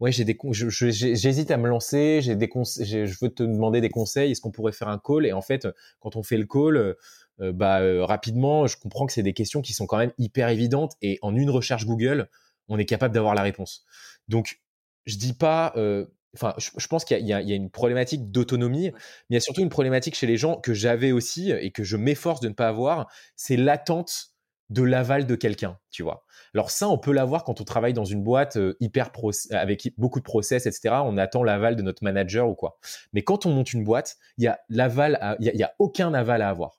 ouais, 0.00 0.10
j'hésite 0.10 1.50
à 1.50 1.56
me 1.58 1.68
lancer, 1.68 2.20
j'ai 2.22 2.36
des 2.36 2.48
je 2.48 3.18
veux 3.20 3.28
te 3.28 3.42
demander 3.42 3.80
des 3.80 3.90
conseils, 3.90 4.32
est-ce 4.32 4.40
qu'on 4.40 4.50
pourrait 4.50 4.72
faire 4.72 4.88
un 4.88 4.98
call? 4.98 5.26
Et 5.26 5.32
en 5.32 5.42
fait, 5.42 5.68
quand 6.00 6.16
on 6.16 6.22
fait 6.22 6.38
le 6.38 6.46
call, 6.46 6.96
bah 7.38 7.80
rapidement, 8.06 8.66
je 8.66 8.78
comprends 8.78 9.06
que 9.06 9.12
c'est 9.12 9.22
des 9.22 9.34
questions 9.34 9.60
qui 9.60 9.74
sont 9.74 9.86
quand 9.86 9.98
même 9.98 10.12
hyper 10.18 10.48
évidentes 10.48 10.94
et 11.02 11.18
en 11.20 11.36
une 11.36 11.50
recherche 11.50 11.84
Google, 11.84 12.30
on 12.68 12.78
est 12.78 12.86
capable 12.86 13.14
d'avoir 13.14 13.34
la 13.34 13.42
réponse. 13.42 13.84
Donc, 14.28 14.60
je 15.08 15.16
dis 15.16 15.32
pas, 15.32 15.72
enfin, 16.34 16.54
je, 16.58 16.86
pense 16.86 17.04
qu'il 17.04 17.26
y, 17.26 17.32
a 17.32 17.40
une 17.40 17.70
problématique 17.70 18.30
d'autonomie, 18.30 18.90
mais 18.92 18.98
il 19.30 19.34
y 19.34 19.36
a 19.36 19.40
surtout 19.40 19.62
une 19.62 19.68
problématique 19.68 20.14
chez 20.14 20.26
les 20.26 20.36
gens 20.36 20.56
que 20.56 20.74
j'avais 20.74 21.12
aussi 21.12 21.50
et 21.50 21.70
que 21.70 21.84
je 21.84 21.96
m'efforce 21.96 22.40
de 22.40 22.48
ne 22.48 22.54
pas 22.54 22.68
avoir, 22.68 23.10
c'est 23.36 23.56
l'attente 23.56 24.32
de 24.70 24.82
l'aval 24.82 25.26
de 25.26 25.34
quelqu'un, 25.34 25.78
tu 25.90 26.02
vois? 26.02 26.26
Alors 26.54 26.70
ça, 26.70 26.88
on 26.88 26.98
peut 26.98 27.12
l'avoir 27.12 27.44
quand 27.44 27.60
on 27.60 27.64
travaille 27.64 27.92
dans 27.92 28.04
une 28.04 28.22
boîte 28.22 28.58
hyper 28.80 29.10
avec 29.50 29.92
beaucoup 29.96 30.18
de 30.18 30.24
process, 30.24 30.66
etc. 30.66 30.96
On 31.04 31.16
attend 31.16 31.42
l'aval 31.42 31.76
de 31.76 31.82
notre 31.82 32.04
manager 32.04 32.48
ou 32.48 32.54
quoi. 32.54 32.78
Mais 33.12 33.22
quand 33.22 33.46
on 33.46 33.50
monte 33.50 33.72
une 33.72 33.84
boîte, 33.84 34.16
il 34.36 34.44
y 34.44 34.46
a 34.46 34.60
l'aval, 34.68 35.36
il 35.40 35.50
y, 35.54 35.62
a 35.62 35.74
aucun 35.78 36.12
aval 36.14 36.42
à 36.42 36.50
avoir. 36.50 36.77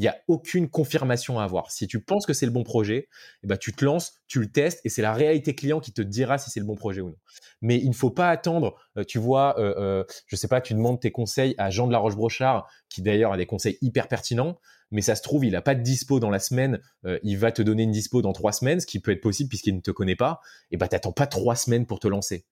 Il 0.00 0.04
n'y 0.04 0.08
a 0.08 0.16
aucune 0.28 0.70
confirmation 0.70 1.38
à 1.40 1.44
avoir. 1.44 1.70
Si 1.70 1.86
tu 1.86 2.00
penses 2.00 2.24
que 2.24 2.32
c'est 2.32 2.46
le 2.46 2.52
bon 2.52 2.64
projet, 2.64 3.10
eh 3.42 3.46
ben, 3.46 3.58
tu 3.58 3.74
te 3.74 3.84
lances, 3.84 4.14
tu 4.28 4.40
le 4.40 4.50
testes 4.50 4.80
et 4.82 4.88
c'est 4.88 5.02
la 5.02 5.12
réalité 5.12 5.54
client 5.54 5.78
qui 5.78 5.92
te 5.92 6.00
dira 6.00 6.38
si 6.38 6.48
c'est 6.48 6.58
le 6.58 6.64
bon 6.64 6.74
projet 6.74 7.02
ou 7.02 7.10
non. 7.10 7.18
Mais 7.60 7.76
il 7.76 7.90
ne 7.90 7.94
faut 7.94 8.08
pas 8.08 8.30
attendre, 8.30 8.76
euh, 8.96 9.04
tu 9.04 9.18
vois, 9.18 9.60
euh, 9.60 9.74
euh, 9.76 10.04
je 10.26 10.36
sais 10.36 10.48
pas, 10.48 10.62
tu 10.62 10.72
demandes 10.72 11.00
tes 11.00 11.10
conseils 11.10 11.54
à 11.58 11.68
Jean 11.68 11.86
de 11.86 11.92
la 11.92 11.98
Roche-Brochard, 11.98 12.66
qui 12.88 13.02
d'ailleurs 13.02 13.34
a 13.34 13.36
des 13.36 13.44
conseils 13.44 13.76
hyper 13.82 14.08
pertinents, 14.08 14.58
mais 14.90 15.02
ça 15.02 15.14
se 15.16 15.20
trouve, 15.20 15.44
il 15.44 15.52
n'a 15.52 15.60
pas 15.60 15.74
de 15.74 15.82
dispo 15.82 16.18
dans 16.18 16.30
la 16.30 16.38
semaine, 16.38 16.80
il 17.22 17.36
va 17.36 17.52
te 17.52 17.60
donner 17.60 17.82
une 17.82 17.92
dispo 17.92 18.22
dans 18.22 18.32
trois 18.32 18.52
semaines, 18.52 18.80
ce 18.80 18.86
qui 18.86 19.00
peut 19.00 19.10
être 19.10 19.20
possible 19.20 19.50
puisqu'il 19.50 19.76
ne 19.76 19.80
te 19.80 19.90
connaît 19.90 20.16
pas, 20.16 20.40
et 20.70 20.78
ben 20.78 20.88
t'attends 20.88 21.12
pas 21.12 21.26
trois 21.26 21.56
semaines 21.56 21.84
pour 21.84 22.00
te 22.00 22.08
lancer 22.08 22.46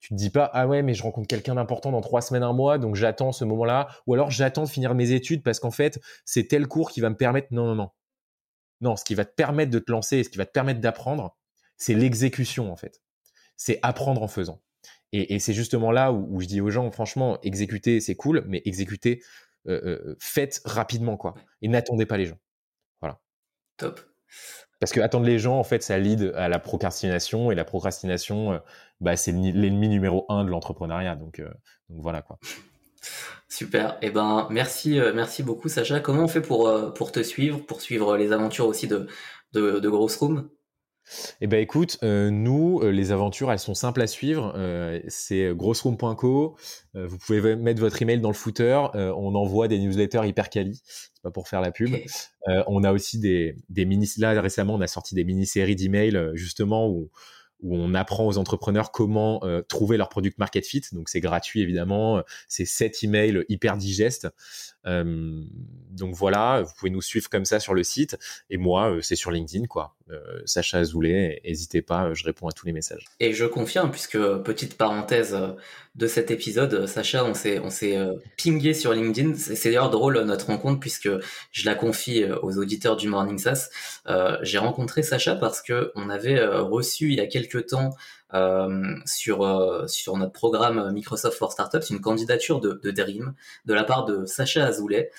tu 0.00 0.10
te 0.10 0.14
dis 0.14 0.30
pas 0.30 0.50
ah 0.52 0.66
ouais 0.66 0.82
mais 0.82 0.94
je 0.94 1.02
rencontre 1.02 1.26
quelqu'un 1.26 1.54
d'important 1.54 1.90
dans 1.90 2.00
trois 2.00 2.20
semaines 2.20 2.42
un 2.42 2.52
mois 2.52 2.78
donc 2.78 2.94
j'attends 2.94 3.32
ce 3.32 3.44
moment-là. 3.44 3.88
Ou 4.06 4.14
alors 4.14 4.30
j'attends 4.30 4.64
de 4.64 4.68
finir 4.68 4.94
mes 4.94 5.12
études 5.12 5.42
parce 5.42 5.60
qu'en 5.60 5.70
fait 5.70 6.00
c'est 6.24 6.48
tel 6.48 6.66
cours 6.66 6.90
qui 6.90 7.00
va 7.00 7.10
me 7.10 7.16
permettre 7.16 7.48
non 7.50 7.66
non 7.66 7.74
non. 7.74 7.90
Non 8.80 8.96
ce 8.96 9.04
qui 9.04 9.14
va 9.14 9.24
te 9.24 9.34
permettre 9.34 9.70
de 9.70 9.78
te 9.78 9.90
lancer 9.90 10.18
et 10.18 10.24
ce 10.24 10.28
qui 10.28 10.38
va 10.38 10.46
te 10.46 10.52
permettre 10.52 10.80
d'apprendre 10.80 11.36
c'est 11.76 11.94
l'exécution 11.94 12.70
en 12.70 12.76
fait. 12.76 13.02
C'est 13.56 13.78
apprendre 13.82 14.22
en 14.22 14.28
faisant. 14.28 14.62
Et, 15.12 15.38
c'est 15.38 15.54
justement 15.54 15.92
là 15.92 16.12
où, 16.12 16.40
je 16.40 16.46
dis 16.46 16.60
aux 16.60 16.68
gens 16.68 16.90
franchement 16.90 17.38
exécuter 17.42 18.00
c'est 18.00 18.16
cool 18.16 18.44
mais 18.48 18.60
exécuter 18.66 19.22
euh, 19.66 19.80
euh, 19.84 20.16
faites 20.20 20.60
rapidement 20.64 21.16
quoi 21.16 21.34
et 21.62 21.68
n'attendez 21.68 22.06
pas 22.06 22.16
les 22.16 22.26
gens. 22.26 22.38
Voilà. 23.00 23.20
Top 23.76 24.00
parce 24.78 24.92
que 24.92 25.00
attendre 25.00 25.26
les 25.26 25.38
gens, 25.38 25.58
en 25.58 25.64
fait, 25.64 25.82
ça 25.82 25.98
lead 25.98 26.32
à 26.36 26.48
la 26.48 26.58
procrastination 26.58 27.50
et 27.50 27.54
la 27.54 27.64
procrastination, 27.64 28.52
euh, 28.52 28.58
bah, 29.00 29.16
c'est 29.16 29.32
l'ennemi 29.32 29.88
numéro 29.88 30.26
un 30.28 30.44
de 30.44 30.50
l'entrepreneuriat. 30.50 31.16
Donc, 31.16 31.38
euh, 31.40 31.48
donc 31.88 32.02
voilà 32.02 32.22
quoi. 32.22 32.38
Super. 33.48 33.96
Eh 34.02 34.10
ben, 34.10 34.48
merci, 34.50 34.98
euh, 34.98 35.12
merci 35.14 35.42
beaucoup, 35.42 35.68
Sacha. 35.68 36.00
Comment 36.00 36.24
on 36.24 36.28
fait 36.28 36.40
pour 36.40 36.92
pour 36.94 37.12
te 37.12 37.22
suivre, 37.22 37.64
pour 37.64 37.80
suivre 37.80 38.16
les 38.16 38.32
aventures 38.32 38.66
aussi 38.66 38.88
de 38.88 39.06
de, 39.52 39.78
de 39.78 39.88
Room 39.88 40.48
eh 41.40 41.46
ben 41.46 41.60
écoute, 41.60 41.98
euh, 42.02 42.30
nous, 42.30 42.80
euh, 42.82 42.90
les 42.90 43.12
aventures, 43.12 43.52
elles 43.52 43.58
sont 43.58 43.74
simples 43.74 44.02
à 44.02 44.06
suivre. 44.06 44.52
Euh, 44.56 45.00
c'est 45.08 45.54
grossroom.co. 45.54 46.56
vous 46.94 47.18
pouvez 47.18 47.56
mettre 47.56 47.80
votre 47.80 48.00
email 48.02 48.20
dans 48.20 48.30
le 48.30 48.34
footer. 48.34 48.88
on 48.94 49.34
envoie 49.34 49.68
des 49.68 49.78
newsletters 49.78 50.26
hyper 50.26 50.50
quali. 50.50 50.80
C'est 50.84 51.22
pas 51.22 51.30
pour 51.30 51.48
faire 51.48 51.60
la 51.60 51.70
pub. 51.70 51.94
on 52.66 52.84
a 52.84 52.92
aussi 52.92 53.18
des, 53.18 53.56
des 53.68 53.84
mini. 53.84 54.08
Là 54.18 54.40
récemment, 54.40 54.74
on 54.74 54.80
a 54.80 54.86
sorti 54.86 55.14
des 55.14 55.24
mini-séries 55.24 55.76
d'emails 55.76 56.30
justement 56.34 56.88
où 56.88 57.10
où 57.62 57.74
on 57.74 57.94
apprend 57.94 58.26
aux 58.26 58.36
entrepreneurs 58.36 58.92
comment 58.92 59.40
trouver 59.66 59.96
leur 59.96 60.10
product 60.10 60.38
market 60.38 60.66
fit. 60.66 60.82
Donc 60.92 61.08
c'est 61.08 61.20
gratuit 61.20 61.62
évidemment. 61.62 62.22
C'est 62.48 62.66
sept 62.66 63.02
emails 63.02 63.44
hyper 63.48 63.76
digestes. 63.76 64.28
donc 64.84 66.14
voilà, 66.14 66.62
vous 66.62 66.72
pouvez 66.78 66.90
nous 66.90 67.02
suivre 67.02 67.28
comme 67.30 67.44
ça 67.44 67.60
sur 67.60 67.74
le 67.74 67.82
site. 67.82 68.18
Et 68.50 68.58
moi, 68.58 68.96
c'est 69.00 69.16
sur 69.16 69.30
LinkedIn 69.30 69.66
quoi. 69.66 69.96
Euh, 70.12 70.40
Sacha 70.44 70.78
Azoulay, 70.78 71.40
n'hésitez 71.44 71.82
pas, 71.82 72.14
je 72.14 72.24
réponds 72.24 72.46
à 72.46 72.52
tous 72.52 72.64
les 72.64 72.72
messages. 72.72 73.06
Et 73.18 73.32
je 73.32 73.44
confirme, 73.44 73.90
puisque 73.90 74.18
petite 74.18 74.76
parenthèse 74.76 75.34
euh, 75.34 75.48
de 75.96 76.06
cet 76.06 76.30
épisode, 76.30 76.74
euh, 76.74 76.86
Sacha, 76.86 77.24
on 77.24 77.34
s'est 77.34 77.98
pingé 78.42 78.72
sur 78.72 78.92
LinkedIn. 78.92 79.34
C'est 79.34 79.70
d'ailleurs 79.70 79.90
drôle 79.90 80.20
notre 80.20 80.46
rencontre 80.46 80.78
puisque 80.78 81.08
je 81.50 81.66
la 81.66 81.74
confie 81.74 82.24
aux 82.42 82.58
auditeurs 82.58 82.96
du 82.96 83.08
Morning 83.08 83.38
SaaS. 83.38 83.70
J'ai 84.42 84.58
rencontré 84.58 85.02
Sacha 85.02 85.34
parce 85.34 85.62
que 85.62 85.92
on 85.94 86.08
avait 86.08 86.44
reçu 86.46 87.08
il 87.12 87.14
y 87.14 87.20
a 87.20 87.26
quelques 87.26 87.66
temps 87.66 87.90
sur 89.06 89.84
sur 89.88 90.16
notre 90.16 90.32
programme 90.32 90.92
Microsoft 90.92 91.38
for 91.38 91.52
Startups 91.52 91.90
une 91.90 92.00
candidature 92.00 92.60
de, 92.60 92.80
de 92.82 92.90
Dream 92.90 93.34
de 93.64 93.74
la 93.74 93.84
part 93.84 94.04
de 94.04 94.26
Sacha 94.26 94.66
Azoulay 94.66 95.10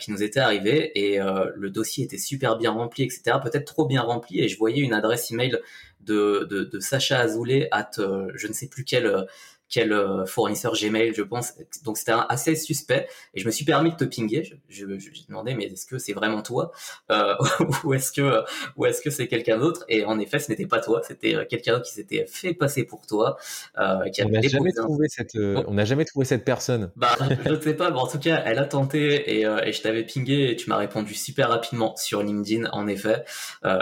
qui 0.00 0.10
nous 0.10 0.22
était 0.22 0.40
arrivé 0.40 0.98
et 0.98 1.18
le 1.18 1.70
dossier 1.70 2.04
était 2.04 2.18
super 2.18 2.56
bien 2.56 2.72
rempli 2.72 3.04
etc 3.04 3.38
peut-être 3.42 3.66
trop 3.66 3.86
bien 3.86 4.02
rempli 4.02 4.25
et 4.32 4.48
je 4.48 4.58
voyais 4.58 4.82
une 4.82 4.94
adresse 4.94 5.30
email 5.30 5.58
de, 6.00 6.46
de, 6.48 6.80
Sacha 6.80 7.18
Azoulay 7.20 7.68
at 7.72 7.90
je 7.96 8.46
ne 8.46 8.52
sais 8.52 8.68
plus 8.68 8.84
quel 8.84 9.26
quel 9.68 9.92
euh, 9.92 10.24
fournisseur 10.26 10.74
Gmail, 10.74 11.14
je 11.14 11.22
pense. 11.22 11.54
Donc 11.84 11.98
c'était 11.98 12.14
assez 12.28 12.54
suspect 12.54 13.08
et 13.34 13.40
je 13.40 13.46
me 13.46 13.50
suis 13.50 13.64
permis 13.64 13.90
de 13.90 13.96
te 13.96 14.04
pinguer. 14.04 14.44
Je, 14.44 14.54
je, 14.68 14.98
je 14.98 15.26
demandé 15.28 15.54
mais 15.54 15.64
est-ce 15.64 15.86
que 15.86 15.98
c'est 15.98 16.12
vraiment 16.12 16.42
toi? 16.42 16.72
Euh, 17.10 17.34
ou 17.84 17.94
est-ce 17.94 18.12
que 18.12 18.42
ou 18.76 18.86
est-ce 18.86 19.02
que 19.02 19.10
c'est 19.10 19.28
quelqu'un 19.28 19.58
d'autre? 19.58 19.84
Et 19.88 20.04
en 20.04 20.18
effet, 20.18 20.38
ce 20.38 20.50
n'était 20.50 20.66
pas 20.66 20.80
toi. 20.80 21.02
C'était 21.06 21.34
euh, 21.34 21.44
quelqu'un 21.44 21.74
d'autre 21.74 21.86
qui 21.86 21.92
s'était 21.92 22.26
fait 22.26 22.54
passer 22.54 22.84
pour 22.84 23.06
toi. 23.06 23.36
Euh, 23.78 24.08
qui 24.10 24.22
on 24.22 24.28
n'a 24.28 24.42
jamais 24.42 24.72
trouvé 24.72 25.08
cette 25.08 25.36
euh, 25.36 25.62
on 25.66 25.74
n'a 25.74 25.84
jamais 25.84 26.04
trouvé 26.04 26.24
cette 26.24 26.44
personne. 26.44 26.92
Bah 26.96 27.16
je 27.44 27.50
ne 27.50 27.60
sais 27.60 27.74
pas, 27.74 27.90
mais 27.90 27.98
en 27.98 28.06
tout 28.06 28.18
cas, 28.18 28.42
elle 28.44 28.58
a 28.58 28.64
tenté 28.64 29.38
et, 29.38 29.42
et 29.42 29.72
je 29.72 29.82
t'avais 29.82 30.04
pingé 30.04 30.52
et 30.52 30.56
tu 30.56 30.68
m'as 30.68 30.76
répondu 30.76 31.14
super 31.14 31.48
rapidement 31.48 31.96
sur 31.96 32.22
LinkedIn 32.22 32.70
en 32.72 32.86
effet. 32.86 33.24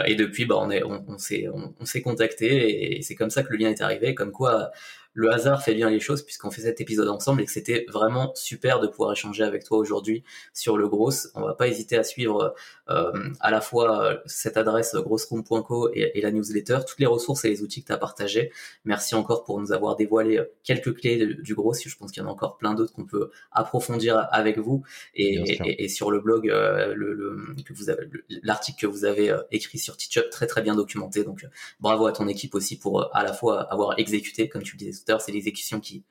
et 0.06 0.14
depuis, 0.14 0.46
bah 0.46 0.56
on 0.58 0.70
est 0.70 0.82
on, 0.82 1.04
on 1.08 1.18
s'est 1.18 1.46
on, 1.52 1.74
on 1.78 1.84
s'est 1.84 2.02
contacté 2.02 2.96
et 2.96 3.02
c'est 3.02 3.14
comme 3.14 3.30
ça 3.30 3.42
que 3.42 3.52
le 3.52 3.58
lien 3.58 3.70
est 3.70 3.80
arrivé. 3.80 4.14
Comme 4.14 4.32
quoi 4.32 4.70
le 5.14 5.32
hasard 5.32 5.62
fait 5.62 5.74
bien 5.74 5.88
les 5.88 6.00
choses 6.00 6.22
puisqu'on 6.22 6.50
fait 6.50 6.62
cet 6.62 6.80
épisode 6.80 7.08
ensemble 7.08 7.40
et 7.40 7.44
que 7.44 7.50
c'était 7.50 7.86
vraiment 7.88 8.32
super 8.34 8.80
de 8.80 8.88
pouvoir 8.88 9.12
échanger 9.12 9.44
avec 9.44 9.64
toi 9.64 9.78
aujourd'hui 9.78 10.24
sur 10.52 10.76
le 10.76 10.88
gros. 10.88 11.12
On 11.34 11.42
va 11.42 11.54
pas 11.54 11.68
hésiter 11.68 11.96
à 11.96 12.02
suivre 12.02 12.54
euh, 12.90 13.30
à 13.40 13.50
la 13.50 13.60
fois 13.60 14.04
euh, 14.04 14.16
cette 14.26 14.56
adresse 14.56 14.94
grossroom.co 14.94 15.90
et, 15.94 16.20
la 16.20 16.32
newsletter, 16.32 16.80
toutes 16.86 16.98
les 16.98 17.06
ressources 17.06 17.44
et 17.44 17.48
les 17.48 17.62
outils 17.62 17.82
que 17.82 17.86
tu 17.86 17.92
as 17.92 17.96
partagés. 17.96 18.50
Merci 18.84 19.14
encore 19.14 19.44
pour 19.44 19.60
nous 19.60 19.72
avoir 19.72 19.94
dévoilé 19.94 20.38
euh, 20.38 20.44
quelques 20.64 20.94
clés 20.96 21.34
du 21.34 21.54
gros. 21.54 21.74
Je 21.74 21.96
pense 21.96 22.10
qu'il 22.10 22.22
y 22.22 22.26
en 22.26 22.28
a 22.28 22.32
encore 22.32 22.56
plein 22.56 22.74
d'autres 22.74 22.92
qu'on 22.92 23.06
peut 23.06 23.30
approfondir 23.52 24.28
avec 24.32 24.58
vous 24.58 24.82
et, 25.14 25.88
sur 25.88 26.10
le 26.10 26.20
blog 26.20 26.46
le, 26.46 27.54
que 27.64 27.72
vous 27.72 27.90
avez 27.90 28.08
l'article 28.42 28.80
que 28.80 28.86
vous 28.86 29.04
avez 29.04 29.34
écrit 29.50 29.78
sur 29.78 29.96
Teachup 29.96 30.30
très 30.30 30.46
très 30.46 30.62
bien 30.62 30.74
documenté. 30.74 31.24
Donc 31.24 31.46
bravo 31.80 32.06
à 32.06 32.12
ton 32.12 32.26
équipe 32.26 32.54
aussi 32.54 32.78
pour 32.78 33.14
à 33.14 33.22
la 33.22 33.32
fois 33.32 33.62
avoir 33.72 33.98
exécuté 33.98 34.48
comme 34.48 34.62
tu 34.62 34.72
le 34.72 34.78
disais 34.78 35.03
c'est 35.18 35.32
l'exécution 35.32 35.80
qui, 35.80 36.04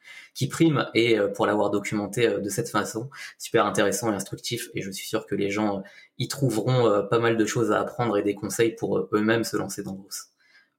prime 0.49 0.89
et 0.93 1.17
euh, 1.17 1.27
pour 1.27 1.45
l'avoir 1.45 1.69
documenté 1.69 2.27
euh, 2.27 2.39
de 2.39 2.49
cette 2.49 2.69
façon, 2.69 3.09
super 3.37 3.65
intéressant 3.65 4.11
et 4.11 4.15
instructif 4.15 4.69
et 4.73 4.81
je 4.81 4.91
suis 4.91 5.07
sûr 5.07 5.25
que 5.25 5.35
les 5.35 5.49
gens 5.49 5.79
euh, 5.79 5.81
y 6.17 6.27
trouveront 6.27 7.07
pas 7.09 7.19
mal 7.19 7.37
de 7.37 7.45
choses 7.45 7.71
à 7.71 7.79
apprendre 7.79 8.17
et 8.17 8.23
des 8.23 8.35
conseils 8.35 8.75
pour 8.75 9.09
eux-mêmes 9.11 9.43
se 9.43 9.57
lancer 9.57 9.83
dans 9.83 9.93
Grosse. 9.93 10.27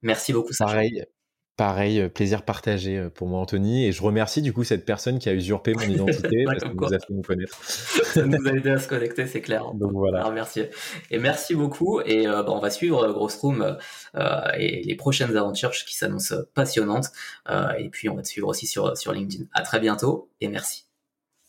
Merci 0.01 0.33
beaucoup. 0.33 0.53
Pareil, 0.57 1.05
Pareil, 1.57 2.01
euh, 2.01 2.09
plaisir 2.09 2.43
partagé 2.43 2.97
euh, 2.97 3.09
pour 3.09 3.27
moi, 3.27 3.39
Anthony. 3.39 3.85
Et 3.85 3.93
je 3.93 4.03
remercie 4.03 4.41
du 4.41 4.51
coup 4.51 4.65
cette 4.65 4.85
personne 4.85 5.19
qui 5.19 5.29
a 5.29 5.33
usurpé 5.33 5.73
mon 5.73 5.81
identité 5.87 6.43
parce 6.43 6.61
qu'elle 6.61 6.75
nous 6.75 6.93
a 6.93 6.99
fait 6.99 7.13
nous 7.13 7.21
connaître. 7.21 7.63
Ça 7.63 8.25
nous 8.25 8.45
a 8.45 8.51
aidé 8.51 8.71
à 8.71 8.79
se 8.79 8.89
connecter, 8.89 9.25
c'est 9.25 9.39
clair. 9.39 9.71
Donc 9.73 9.93
voilà. 9.93 10.29
merci. 10.31 10.63
Et 11.11 11.17
merci 11.17 11.55
beaucoup. 11.55 12.01
Et 12.01 12.27
euh, 12.27 12.43
bah, 12.43 12.51
on 12.51 12.59
va 12.59 12.69
suivre 12.69 13.07
Grosse 13.13 13.37
Room 13.37 13.77
et 14.57 14.83
les 14.83 14.95
prochaines 14.95 15.35
aventures 15.37 15.71
qui 15.71 15.95
s'annoncent 15.95 16.35
passionnantes. 16.53 17.11
et 17.77 17.89
puis 17.89 18.09
on 18.09 18.15
va 18.15 18.21
te 18.21 18.27
suivre 18.27 18.49
aussi 18.49 18.67
sur, 18.67 18.97
sur 18.97 19.13
LinkedIn. 19.13 19.45
À 19.53 19.61
très 19.61 19.79
bientôt 19.79 20.29
et 20.41 20.49
merci. 20.49 20.85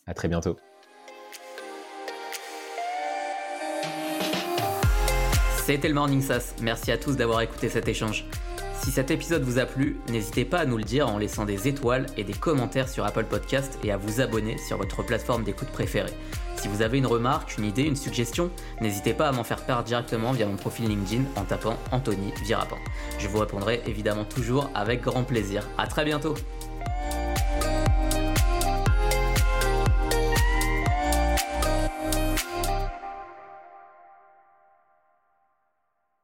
À 0.05 0.13
très 0.13 0.29
bientôt. 0.29 0.55
C'était 5.65 5.89
le 5.89 5.95
Morning 5.95 6.21
SaaS. 6.21 6.53
Merci 6.61 6.93
à 6.93 6.97
tous 6.97 7.17
d'avoir 7.17 7.41
écouté 7.41 7.67
cet 7.67 7.89
échange. 7.89 8.25
Si 8.87 8.93
cet 8.93 9.11
épisode 9.11 9.43
vous 9.43 9.59
a 9.59 9.65
plu, 9.65 9.99
n'hésitez 10.07 10.45
pas 10.45 10.59
à 10.59 10.65
nous 10.65 10.77
le 10.77 10.83
dire 10.85 11.09
en 11.09 11.17
laissant 11.17 11.43
des 11.43 11.67
étoiles 11.67 12.05
et 12.15 12.23
des 12.23 12.31
commentaires 12.31 12.87
sur 12.87 13.05
Apple 13.05 13.25
Podcast 13.25 13.77
et 13.83 13.91
à 13.91 13.97
vous 13.97 14.21
abonner 14.21 14.57
sur 14.57 14.77
votre 14.77 15.03
plateforme 15.03 15.43
d'écoute 15.43 15.67
préférée. 15.67 16.13
Si 16.55 16.69
vous 16.69 16.81
avez 16.81 16.97
une 16.97 17.05
remarque, 17.05 17.57
une 17.57 17.65
idée, 17.65 17.83
une 17.83 17.97
suggestion, 17.97 18.49
n'hésitez 18.79 19.13
pas 19.13 19.27
à 19.27 19.33
m'en 19.33 19.43
faire 19.43 19.65
part 19.65 19.83
directement 19.83 20.31
via 20.31 20.45
mon 20.45 20.55
profil 20.55 20.87
LinkedIn 20.87 21.25
en 21.35 21.43
tapant 21.43 21.75
Anthony 21.91 22.31
Virapin. 22.45 22.77
Je 23.19 23.27
vous 23.27 23.39
répondrai 23.39 23.81
évidemment 23.85 24.23
toujours 24.23 24.69
avec 24.73 25.01
grand 25.01 25.25
plaisir. 25.25 25.67
À 25.77 25.87
très 25.87 26.05
bientôt 26.05 26.35